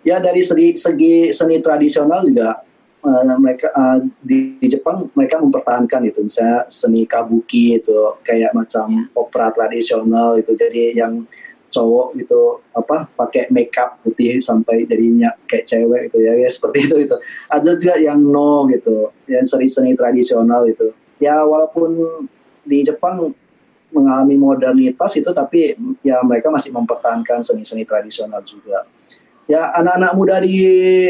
[0.05, 2.61] ya dari segi, segi seni tradisional juga
[3.01, 9.09] uh, mereka uh, di, di Jepang mereka mempertahankan itu misalnya seni kabuki itu kayak macam
[9.17, 10.53] opera tradisional itu.
[10.53, 11.25] Jadi yang
[11.69, 16.95] cowok gitu apa pakai makeup putih sampai jadinya kayak cewek gitu ya, ya seperti itu
[17.05, 20.89] itu ada juga yang no gitu yang seni-seni tradisional itu
[21.19, 21.99] ya walaupun
[22.63, 23.29] di Jepang
[23.89, 25.73] mengalami modernitas itu tapi
[26.05, 28.85] ya mereka masih mempertahankan seni-seni tradisional juga.
[29.49, 30.61] Ya anak-anak muda di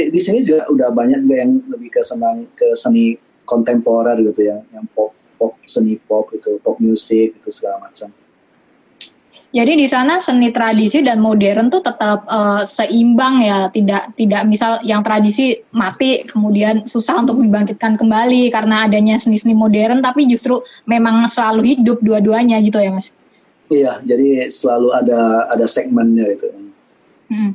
[0.08, 4.64] di sini juga udah banyak juga yang lebih ke senang ke seni kontemporer gitu ya
[4.72, 8.08] yang pop pop seni pop gitu pop music itu segala macam
[9.50, 14.78] Jadi di sana seni tradisi dan modern tuh tetap uh, seimbang ya, tidak tidak misal
[14.86, 21.26] yang tradisi mati kemudian susah untuk dibangkitkan kembali karena adanya seni-seni modern, tapi justru memang
[21.26, 23.10] selalu hidup dua-duanya gitu ya mas.
[23.70, 26.50] iya jadi selalu ada ada segmennya itu
[27.30, 27.54] Hmm.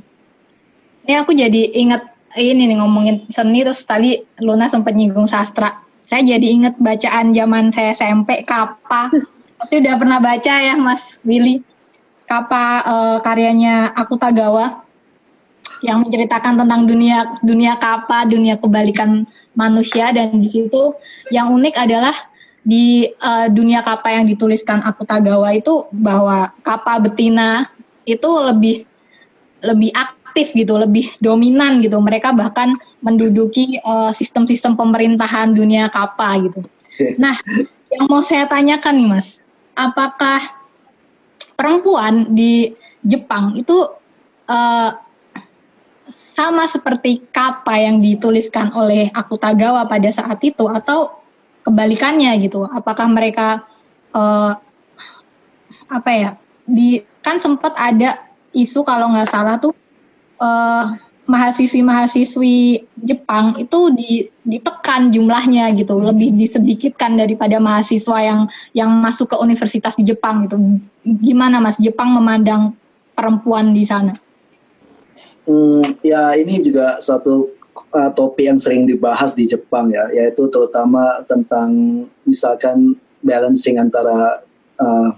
[1.03, 2.07] Ini aku jadi inget
[2.39, 5.83] ini nih ngomongin seni terus tadi Luna sempat nyinggung sastra.
[5.99, 9.11] Saya jadi inget bacaan zaman saya SMP Kapa.
[9.59, 11.74] Pasti udah pernah baca ya Mas Willy.
[12.25, 14.85] Kapa eh, karyanya Akutagawa
[15.85, 20.97] yang menceritakan tentang dunia dunia Kapa, dunia kebalikan manusia dan di situ
[21.29, 22.17] yang unik adalah
[22.65, 27.69] di eh, dunia Kapa yang dituliskan Akutagawa itu bahwa Kapa betina
[28.09, 28.89] itu lebih
[29.65, 32.01] lebih aktif gitu, lebih dominan gitu.
[32.01, 32.73] Mereka bahkan
[33.05, 36.65] menduduki eh, sistem-sistem pemerintahan dunia Kapa gitu.
[37.21, 37.35] Nah,
[37.93, 39.43] yang mau saya tanyakan nih Mas,
[39.77, 40.41] apakah
[41.65, 42.69] perempuan di
[43.01, 43.89] Jepang itu
[44.53, 44.91] eh,
[46.13, 51.25] sama seperti Kappa yang dituliskan oleh Akutagawa pada saat itu atau
[51.65, 52.69] kebalikannya gitu?
[52.69, 53.65] Apakah mereka
[54.13, 54.53] eh,
[55.89, 56.37] apa ya?
[56.69, 58.21] Di kan sempat ada
[58.53, 59.73] isu kalau nggak salah tuh
[60.45, 60.85] eh,
[61.25, 68.41] mahasiswi-mahasiswi Jepang itu di, ditekan jumlahnya gitu, lebih disedikitkan daripada mahasiswa yang
[68.77, 70.61] yang masuk ke universitas di Jepang gitu.
[71.05, 72.77] Gimana Mas Jepang memandang
[73.17, 74.13] perempuan di sana?
[75.49, 77.53] Hmm, ya ini juga satu
[77.93, 81.69] uh, topik yang sering dibahas di Jepang ya, yaitu terutama tentang
[82.29, 84.45] misalkan balancing antara
[84.77, 85.11] uh,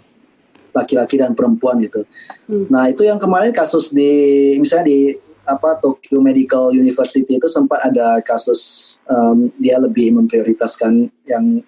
[0.71, 2.07] laki-laki dan perempuan gitu.
[2.47, 2.71] Hmm.
[2.71, 8.19] Nah itu yang kemarin kasus di misalnya di apa Tokyo Medical University itu sempat ada
[8.21, 8.61] kasus
[9.07, 11.63] um, dia lebih memprioritaskan yang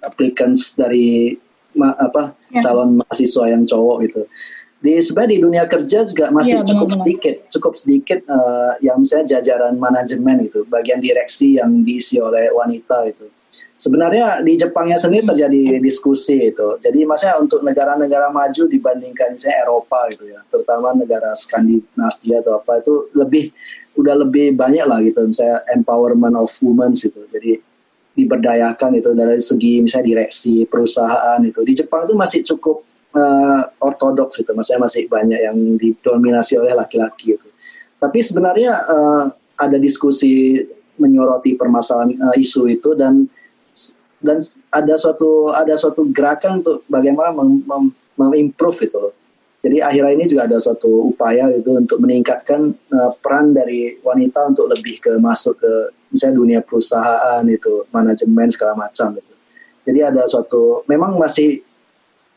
[0.00, 1.36] applicants dari
[1.74, 2.62] ma- apa Ya.
[2.62, 4.22] calon mahasiswa yang cowok gitu.
[4.78, 7.02] Di sebenarnya di dunia kerja juga masih Iya, cukup benar-benar.
[7.02, 13.02] sedikit, cukup sedikit eh, yang misalnya jajaran manajemen itu, bagian direksi yang diisi oleh wanita
[13.10, 13.26] itu.
[13.76, 16.80] Sebenarnya di Jepangnya sendiri terjadi diskusi itu.
[16.80, 22.80] Jadi maksudnya untuk negara-negara maju dibandingkan misalnya Eropa gitu ya, terutama negara Skandinavia atau apa
[22.80, 23.52] itu lebih
[24.00, 27.20] udah lebih banyak lah gitu misalnya empowerment of women gitu.
[27.28, 27.60] Jadi
[28.16, 31.60] diberdayakan itu dari segi misalnya direksi perusahaan itu.
[31.60, 32.80] Di Jepang itu masih cukup
[33.12, 37.48] eh, ortodoks itu, maksudnya masih banyak yang didominasi oleh laki-laki itu.
[38.00, 39.24] Tapi sebenarnya eh,
[39.60, 40.64] ada diskusi
[40.96, 43.28] menyoroti permasalahan eh, isu itu dan
[44.26, 44.42] dan
[44.74, 48.98] ada suatu ada suatu gerakan untuk bagaimana mem- mem- mengimprove itu.
[49.62, 54.70] Jadi akhirnya ini juga ada suatu upaya itu untuk meningkatkan uh, peran dari wanita untuk
[54.70, 55.72] lebih ke masuk ke
[56.10, 59.34] misalnya dunia perusahaan itu manajemen segala macam itu.
[59.86, 61.62] Jadi ada suatu memang masih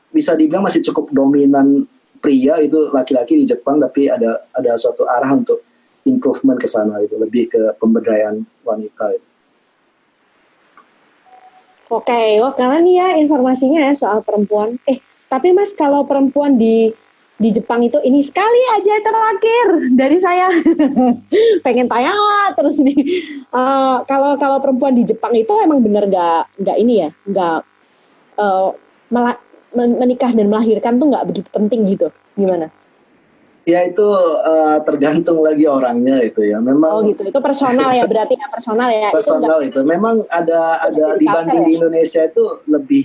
[0.10, 1.86] bisa dibilang masih cukup dominan
[2.18, 5.62] pria itu laki-laki di Jepang tapi ada ada suatu arah untuk
[6.10, 9.29] improvement ke sana itu lebih ke pemberdayaan wanita itu.
[11.90, 14.78] Oke, wah karena nih ya informasinya ya soal perempuan.
[14.86, 16.94] Eh, tapi Mas kalau perempuan di
[17.40, 19.68] di Jepang itu ini sekali aja terakhir
[19.98, 20.54] dari saya.
[21.66, 22.14] Pengen tanya
[22.54, 22.98] terus nih.
[23.50, 27.58] Eh, kalau kalau perempuan di Jepang itu emang bener nggak nggak ini ya, nggak
[29.74, 32.08] men- menikah dan melahirkan tuh nggak begitu penting gitu.
[32.38, 32.70] Gimana?
[33.70, 34.08] Ya itu
[34.42, 36.58] eh, tergantung lagi orangnya itu ya.
[36.58, 37.22] Memang Oh gitu.
[37.22, 39.14] Itu personal ya berarti ya personal ya.
[39.14, 41.78] Itu personal itu memang ada ada dibanding kafe di ya?
[41.78, 43.04] Indonesia itu lebih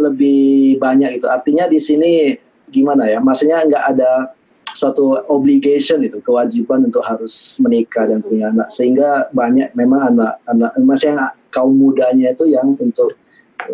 [0.00, 2.32] lebih banyak itu artinya di sini
[2.72, 4.32] gimana ya maksudnya nggak ada
[4.70, 11.34] suatu obligation itu kewajiban untuk harus menikah dan punya anak sehingga banyak memang anak-anak maksudnya
[11.52, 13.18] kaum mudanya itu yang untuk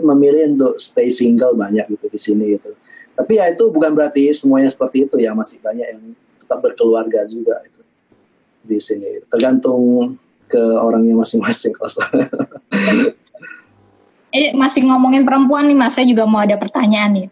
[0.03, 2.73] memilih untuk stay single banyak gitu di sini itu
[3.17, 6.01] tapi ya itu bukan berarti semuanya seperti itu ya masih banyak yang
[6.37, 7.81] tetap berkeluarga juga itu
[8.67, 10.15] di sini tergantung
[10.47, 11.91] ke orangnya masing-masing kalau.
[14.37, 17.27] Eh, masih ngomongin perempuan nih mas, saya juga mau ada pertanyaan nih.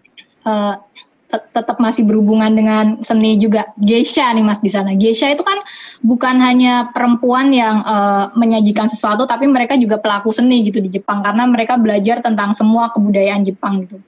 [1.28, 3.76] Tet- tetap masih berhubungan dengan seni juga.
[3.76, 4.96] Geisha nih Mas di sana.
[4.96, 5.58] Geisha itu kan
[6.00, 11.20] bukan hanya perempuan yang eh, menyajikan sesuatu tapi mereka juga pelaku seni gitu di Jepang
[11.20, 14.00] karena mereka belajar tentang semua kebudayaan Jepang gitu.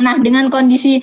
[0.00, 1.00] Nah, dengan kondisi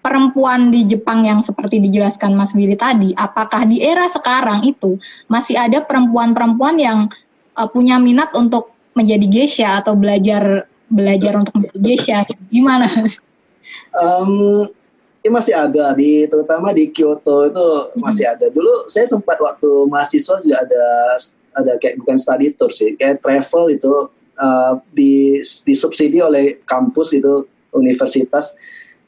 [0.00, 4.96] perempuan di Jepang yang seperti dijelaskan Mas Willy tadi, apakah di era sekarang itu
[5.28, 6.98] masih ada perempuan-perempuan yang
[7.56, 12.18] eh, punya minat untuk menjadi geisha atau belajar belajar untuk menjadi geisha?
[12.48, 12.88] Gimana?
[13.94, 14.66] Em,
[15.20, 17.66] ya masih ada di terutama di Kyoto itu
[18.00, 18.48] masih ada.
[18.48, 20.84] Dulu saya sempat waktu mahasiswa juga ada
[21.50, 24.08] ada kayak bukan study tour sih, kayak travel itu
[24.40, 27.44] eh, di disubsidi oleh kampus itu
[27.74, 28.54] universitas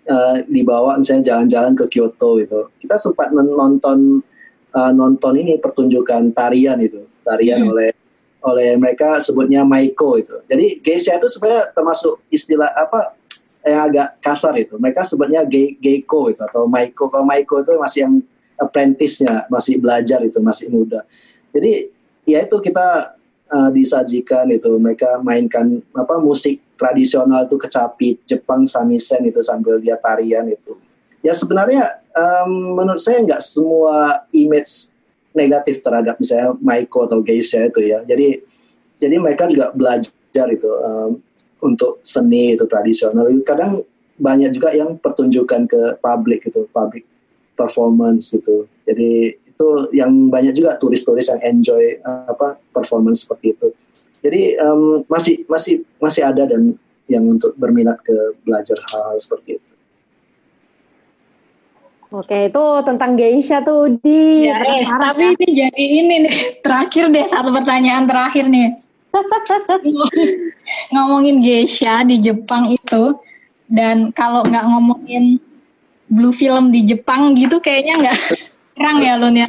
[0.07, 2.71] eh, dibawa misalnya jalan-jalan ke Kyoto gitu.
[2.83, 4.23] Kita sempat non- nonton
[4.73, 7.73] eh, nonton ini pertunjukan tarian itu, tarian Hmm.
[7.75, 7.91] oleh
[8.43, 10.35] oleh mereka sebutnya Maiko itu.
[10.51, 13.15] Jadi geisha itu sebenarnya termasuk istilah apa
[13.63, 14.75] yang agak kasar itu.
[14.75, 17.07] Mereka sebutnya ge geiko itu atau maiko.
[17.07, 18.15] Kalau maiko itu masih yang
[18.59, 21.07] apprentice-nya, masih belajar itu, masih muda.
[21.55, 21.91] Jadi
[22.27, 23.15] ya itu kita
[23.51, 24.71] uh, disajikan itu.
[24.75, 30.75] Mereka mainkan apa musik tradisional itu kecapi Jepang samisen itu sambil dia tarian itu.
[31.23, 34.91] Ya sebenarnya um, menurut saya nggak semua image
[35.31, 38.03] negatif terhadap misalnya maiko atau geisha itu ya.
[38.03, 38.43] Jadi
[38.99, 41.23] jadi mereka juga belajar itu um,
[41.63, 43.31] untuk seni itu tradisional.
[43.47, 43.87] Kadang
[44.19, 47.07] banyak juga yang pertunjukan ke publik gitu, public
[47.55, 48.67] performance gitu.
[48.83, 53.71] Jadi itu yang banyak juga turis-turis yang enjoy apa performance seperti itu.
[54.23, 56.79] Jadi um, masih masih masih ada dan
[57.11, 58.15] yang untuk berminat ke
[58.47, 59.73] belajar hal-hal seperti itu.
[62.13, 66.35] Oke, itu tentang geisha tuh di Ya, eh, penasaran tapi ini jadi ini nih
[66.65, 68.77] terakhir deh satu pertanyaan terakhir nih.
[70.95, 73.17] ngomongin geisha di Jepang itu
[73.69, 75.41] dan kalau nggak ngomongin
[76.13, 78.17] blue film di Jepang gitu kayaknya nggak
[78.73, 79.49] kurang ya Lun ya.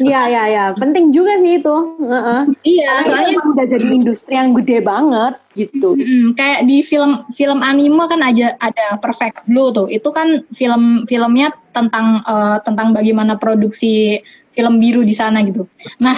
[0.00, 0.64] Iya, iya, iya.
[0.76, 1.76] Penting juga sih itu.
[2.00, 2.40] Heeh.
[2.64, 5.88] Iya, Soalnya soalnya emang udah jadi industri yang gede banget gitu.
[5.96, 9.88] Mm, kayak di film film anime kan aja ada Perfect Blue tuh.
[9.92, 14.20] Itu kan film filmnya tentang eh, tentang bagaimana produksi
[14.52, 15.64] film biru di sana gitu.
[16.00, 16.16] Nah,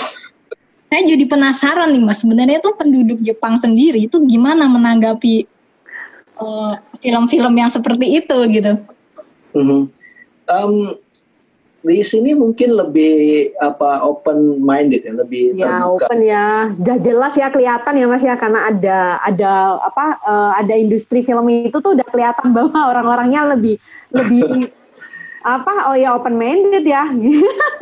[0.91, 5.35] saya jadi penasaran nih Mas, sebenarnya tuh penduduk Jepang sendiri itu gimana menanggapi
[6.39, 8.73] eh, film-film yang seperti itu gitu.
[9.55, 9.91] Mhm.
[10.45, 10.73] Em,
[11.85, 16.09] di sini mungkin lebih apa open minded ya, lebih Ya terbuka.
[16.09, 19.53] open ya, udah jelas ya kelihatan ya mas ya karena ada ada
[19.85, 23.77] apa eh, ada industri film itu tuh udah kelihatan bahwa orang-orangnya lebih
[24.17, 24.73] lebih
[25.45, 27.05] apa oh ya open minded ya.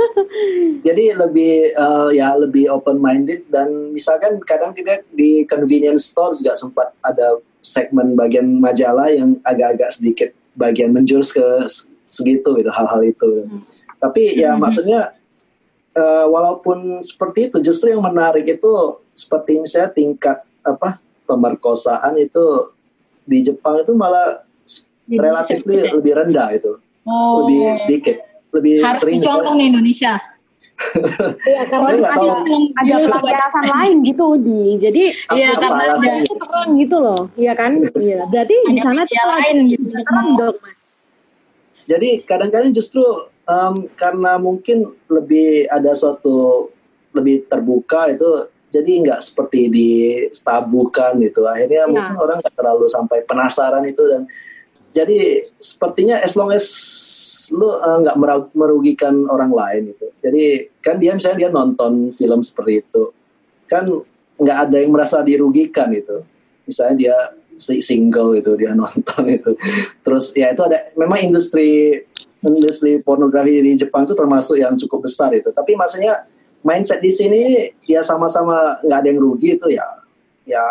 [0.86, 6.58] Jadi lebih eh, ya lebih open minded dan misalkan kadang kita di convenience store juga
[6.58, 11.46] sempat ada segmen bagian majalah yang agak-agak sedikit bagian menjurus ke
[12.10, 13.46] segitu gitu hal-hal itu.
[14.02, 14.60] Tapi ya Hmm.
[14.60, 15.14] maksudnya
[15.92, 18.72] eh, walaupun seperti itu justru yang menarik itu
[19.12, 22.72] seperti misalnya tingkat apa pemerkosaan itu
[23.22, 24.42] di Jepang itu malah
[25.02, 26.72] Di relatif Indonesia lebih rendah itu,
[27.02, 28.16] Oh, lebih sedikit,
[28.50, 30.14] lebih harus sering dicontoh nih Indonesia.
[31.44, 32.26] Iya karena ada tahu.
[32.74, 34.62] ada pelampiasan lain gitu di.
[34.80, 37.78] Jadi Iya, karena ada itu terang gitu loh, iya kan?
[37.98, 38.26] Iya.
[38.26, 40.78] Berarti di sana tuh lain gitu terang dong mas.
[41.84, 43.02] Jadi kadang-kadang justru
[43.44, 46.68] em, karena mungkin lebih ada suatu
[47.10, 48.24] lebih terbuka itu
[48.68, 49.90] jadi nggak seperti di
[50.40, 51.44] tabukan gitu.
[51.44, 51.90] Akhirnya Ya.
[51.90, 54.24] mungkin orang nggak terlalu sampai penasaran itu dan
[54.92, 56.64] jadi sepertinya as long as
[57.50, 60.08] lu eh, nggak merag- merugikan orang lain itu.
[60.20, 60.44] Jadi
[60.80, 63.12] kan dia misalnya dia nonton film seperti itu
[63.66, 63.84] kan
[64.36, 66.24] nggak ada yang merasa dirugikan itu.
[66.64, 67.16] Misalnya dia
[67.56, 69.52] si- single itu dia nonton itu.
[70.00, 72.00] Terus ya itu ada memang industri
[72.42, 75.54] industri pornografi di Jepang itu termasuk yang cukup besar itu.
[75.54, 76.26] Tapi maksudnya
[76.66, 79.86] mindset di sini ya sama-sama nggak ada yang rugi itu ya
[80.42, 80.62] ya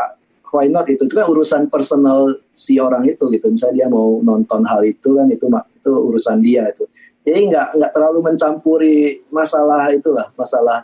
[0.51, 3.47] why not itu itu kan urusan personal si orang itu gitu.
[3.47, 6.83] Misalnya dia mau nonton hal itu kan itu itu urusan dia itu.
[7.23, 10.83] Jadi nggak nggak terlalu mencampuri masalah itulah masalah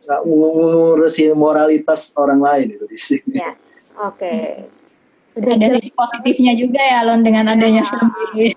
[0.00, 3.36] nggak ngurusin moralitas orang lain itu di sini.
[3.36, 3.52] Ya.
[4.00, 4.64] Oke.
[5.36, 7.86] Udah Ada sisi positifnya juga ya Lon dengan adanya Ya.
[7.86, 8.48] film ini.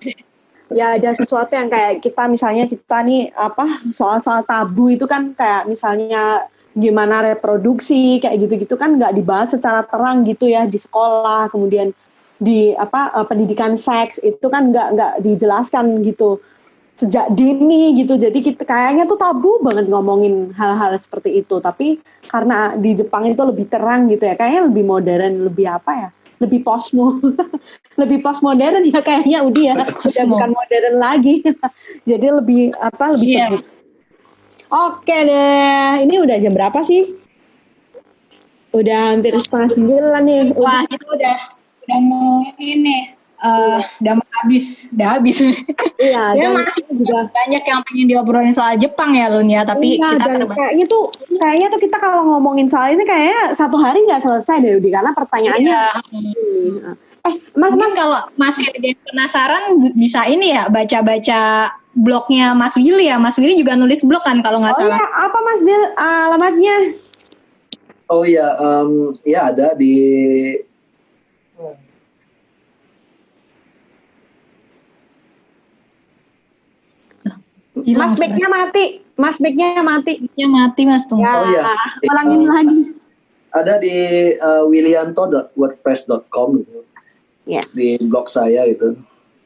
[0.72, 5.68] Ya ada sesuatu yang kayak kita misalnya kita nih apa soal-soal tabu itu kan kayak
[5.68, 11.92] misalnya gimana reproduksi kayak gitu-gitu kan nggak dibahas secara terang gitu ya di sekolah kemudian
[12.40, 16.40] di apa eh, pendidikan seks itu kan nggak nggak dijelaskan gitu.
[16.94, 21.98] Sejak dini gitu jadi kita kayaknya tuh tabu banget ngomongin hal-hal seperti itu tapi
[22.30, 26.08] karena di Jepang itu lebih terang gitu ya kayaknya lebih modern lebih apa ya
[26.38, 27.22] lebih posmo
[28.00, 30.34] lebih postmodern ya kayaknya Udi ya udah Posmo.
[30.34, 31.34] bukan modern lagi
[32.10, 33.46] jadi lebih apa lebih Iya.
[33.48, 33.62] teduh.
[34.68, 37.14] oke deh ini udah jam berapa sih
[38.72, 41.36] udah hampir setengah sembilan nih Wah, kita udah
[41.86, 43.13] udah mau ini
[43.44, 45.36] eh udah mau habis, udah habis.
[46.00, 49.96] iya Ya dan masih juga banyak yang pengen diobrolin soal Jepang ya Lun ya, tapi
[49.96, 50.56] Iya, kita terbatas.
[50.56, 51.04] kayaknya tuh
[51.36, 55.12] kayaknya tuh kita kalau ngomongin soal ini kayaknya satu hari nggak selesai deh Udi karena
[55.12, 55.84] pertanyaannya Iya.
[56.08, 56.96] Hmm.
[57.22, 59.62] eh mas Mungkin mas kalau masih ada yang penasaran
[59.92, 61.40] bisa ini ya baca-baca
[61.94, 63.16] blognya Mas Willy ya.
[63.16, 65.08] Mas Willy juga nulis blog kan kalau nggak oh iya salah.
[65.22, 66.76] apa mas Dil alamatnya
[68.06, 69.96] Oh iya, em, ya ada di
[77.82, 78.84] Hilang mas mic-nya mati
[79.18, 81.26] mas mic-nya mati suaranya mati Mas tunggu.
[81.26, 81.62] ya Oh, iya.
[82.06, 82.78] ulangin Eh, lagi
[83.54, 83.96] ada di
[84.38, 86.86] uh, willianto.wordpress.com gitu
[87.50, 88.94] yes di blog saya gitu.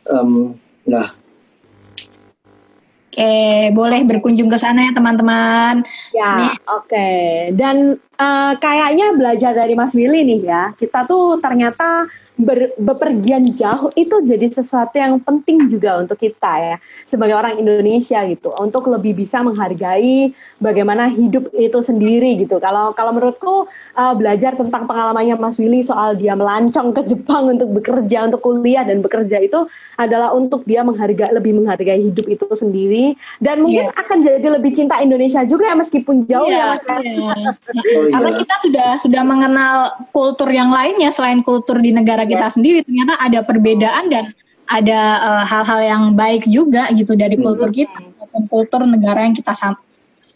[0.09, 0.57] Em,
[0.89, 1.13] nah,
[3.09, 5.83] Oke, boleh berkunjung ke sana ya teman-teman.
[6.15, 6.55] Ya, Nih.
[6.71, 7.11] oke.
[7.59, 12.07] Dan eh, kayaknya belajar dari Mas Willy nih ya, kita tuh ternyata
[12.39, 18.23] ber- bepergian jauh itu jadi sesuatu yang penting juga untuk kita ya, sebagai orang Indonesia
[18.31, 22.59] gitu, untuk lebih bisa menghargai bagaimana hidup itu sendiri gitu.
[22.59, 27.71] Kalau kalau menurutku eh, belajar tentang pengalamannya Mas Willy soal dia melancong ke Jepang untuk
[27.73, 33.15] bekerja, untuk kuliah dan bekerja itu adalah untuk dia menghargai lebih menghargai hidup itu sendiri
[33.39, 33.95] dan mungkin Iya.
[33.99, 36.83] akan jadi lebih cinta Indonesia juga ya meskipun jauh ya Iya, Mas.
[36.83, 36.99] ya.
[37.03, 37.23] iya.
[37.23, 38.11] oh iya.
[38.15, 39.77] Karena kita sudah sudah mengenal
[40.11, 44.35] kultur yang lainnya selain kultur di negara kita sendiri, ternyata ada perbedaan dan
[44.69, 49.57] ada eh, hal-hal yang baik juga gitu dari kultur kita maupun kultur negara yang kita
[49.57, 49.81] sam-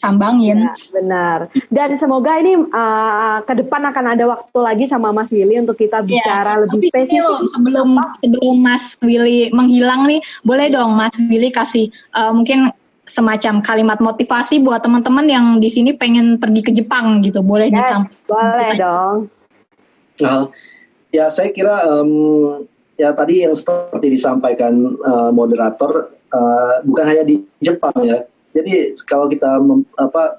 [0.03, 0.67] sambangin.
[0.67, 1.39] Ya, benar.
[1.71, 6.03] Dan semoga ini uh, ke depan akan ada waktu lagi sama Mas Willy untuk kita
[6.03, 7.23] bicara Iya, lebih tapi ini spesifik.
[7.23, 7.89] loh, sebelum
[8.19, 12.67] sebelum Mas Willy menghilang nih, boleh dong Mas Willy kasih eh, mungkin
[13.03, 17.79] semacam kalimat motivasi buat teman-teman yang di sini pengen pergi ke Jepang gitu, boleh Yes,
[17.79, 18.27] disampaikan.
[18.27, 19.17] boleh dong.
[20.19, 20.43] Nah,
[21.11, 22.11] ya saya kira em,
[22.95, 28.23] ya tadi yang seperti disampaikan eh, moderator eh, bukan hanya di Jepang ya.
[28.53, 30.39] Jadi kalau kita mem- apa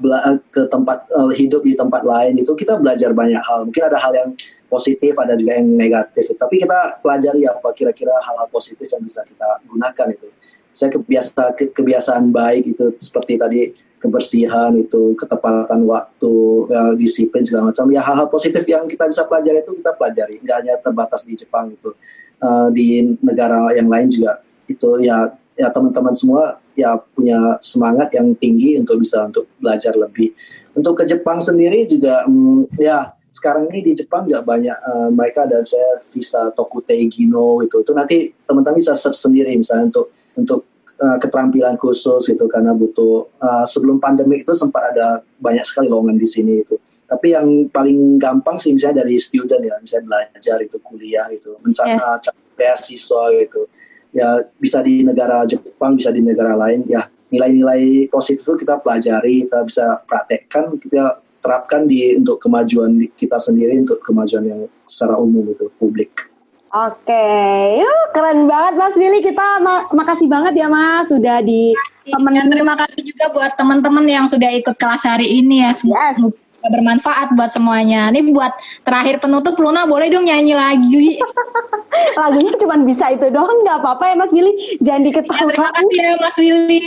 [0.00, 3.68] bela- ke tempat eh, hidup di tempat lain itu kita belajar banyak hal.
[3.68, 4.30] Mungkin ada hal yang
[4.72, 6.32] positif, ada juga yang negatif.
[6.32, 10.28] Tapi kita pelajari apa kira-kira hal-hal positif yang bisa kita gunakan itu.
[10.72, 13.60] Saya kebiasa ke- kebiasaan baik itu seperti tadi
[14.00, 16.34] kebersihan itu, ketepatan waktu,
[16.72, 17.84] ya, disiplin segala macam.
[17.92, 20.40] Ya hal-hal positif yang kita bisa pelajari itu kita pelajari.
[20.40, 21.92] Nggak hanya terbatas di Jepang itu,
[22.40, 25.28] Eh, di negara yang lain juga itu ya
[25.60, 30.32] ya teman-teman semua ya punya semangat yang tinggi untuk bisa untuk belajar lebih.
[30.72, 35.46] Untuk ke Jepang sendiri juga hmm, ya sekarang ini di Jepang nggak banyak eh, mereka
[35.46, 40.60] dan saya visa Tokutei Gino itu itu nanti teman-teman bisa search sendiri misalnya untuk untuk
[40.98, 46.18] eh, keterampilan khusus gitu karena butuh eh, sebelum pandemi itu sempat ada banyak sekali lowongan
[46.18, 46.74] di sini itu
[47.06, 51.98] tapi yang paling gampang sih misalnya dari student ya misalnya belajar itu kuliah itu mencari
[52.58, 53.66] beasiswa gitu
[54.10, 59.46] ya bisa di negara Jepang bisa di negara lain ya nilai-nilai positif itu kita pelajari
[59.46, 61.04] kita bisa praktekkan kita
[61.40, 66.28] terapkan di untuk kemajuan kita sendiri untuk kemajuan yang secara umum itu publik
[66.70, 67.26] Oke,
[67.82, 69.18] yuk keren banget Mas Willy.
[69.18, 71.74] Kita ma- makasih banget ya Mas sudah di
[72.06, 72.46] Dan temenin.
[72.46, 75.74] terima kasih juga buat teman-teman yang sudah ikut kelas hari ini ya.
[75.74, 76.30] Semoga Yes
[76.65, 78.09] bermanfaat buat semuanya.
[78.09, 78.49] Ini buat
[78.81, 81.21] terakhir penutup Luna boleh dong nyanyi lagi.
[82.17, 84.53] Lagunya cuma bisa itu doang, nggak apa-apa ya Mas Willy.
[84.81, 85.73] Jangan Ya, terima diketawain.
[85.77, 86.81] kasih ya Mas Willy.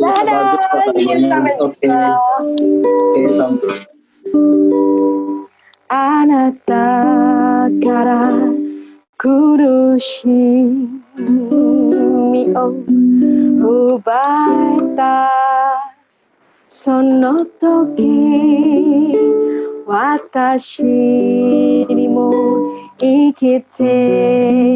[0.00, 1.76] Dadah, Bagus, see you sampai Oke.
[1.84, 2.10] jumpa.
[3.12, 3.76] oke sampai
[5.90, 6.68] あなた
[7.80, 8.36] から
[9.16, 11.08] 苦しみ
[12.54, 12.68] を
[13.96, 15.71] 奪えた
[16.85, 18.03] その時
[19.87, 22.29] 私にも
[22.99, 23.83] 生きて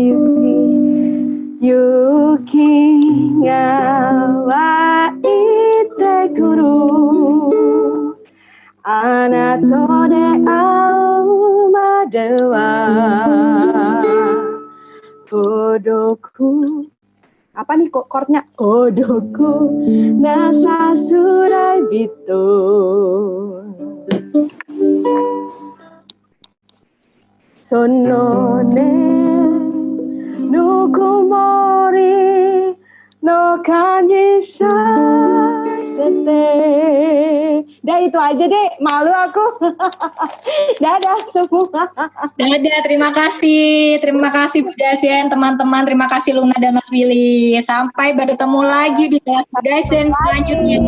[0.06, 0.16] ゆ
[1.60, 2.56] き勇気
[3.46, 3.52] が
[4.46, 5.22] 湧い
[5.98, 6.64] てくる。
[8.84, 9.68] あなたと
[10.08, 10.48] 出会
[11.26, 14.02] うまでは
[15.30, 16.87] 届く
[17.58, 18.46] apa nih kok chordnya?
[18.62, 19.74] Odoku
[20.22, 22.46] nasa surai bitu.
[27.66, 28.94] Sono ne
[30.54, 32.14] nukumori
[33.26, 34.78] no kanji sa
[37.84, 39.46] Dah itu aja deh, malu aku.
[40.84, 41.88] Dadah semua.
[42.36, 44.00] Dadah, terima kasih.
[44.04, 45.88] Terima kasih Bu Dasen, teman-teman.
[45.88, 47.56] Terima kasih Luna dan Mas Willy.
[47.64, 50.80] Sampai bertemu lagi di kelas Bu selanjutnya.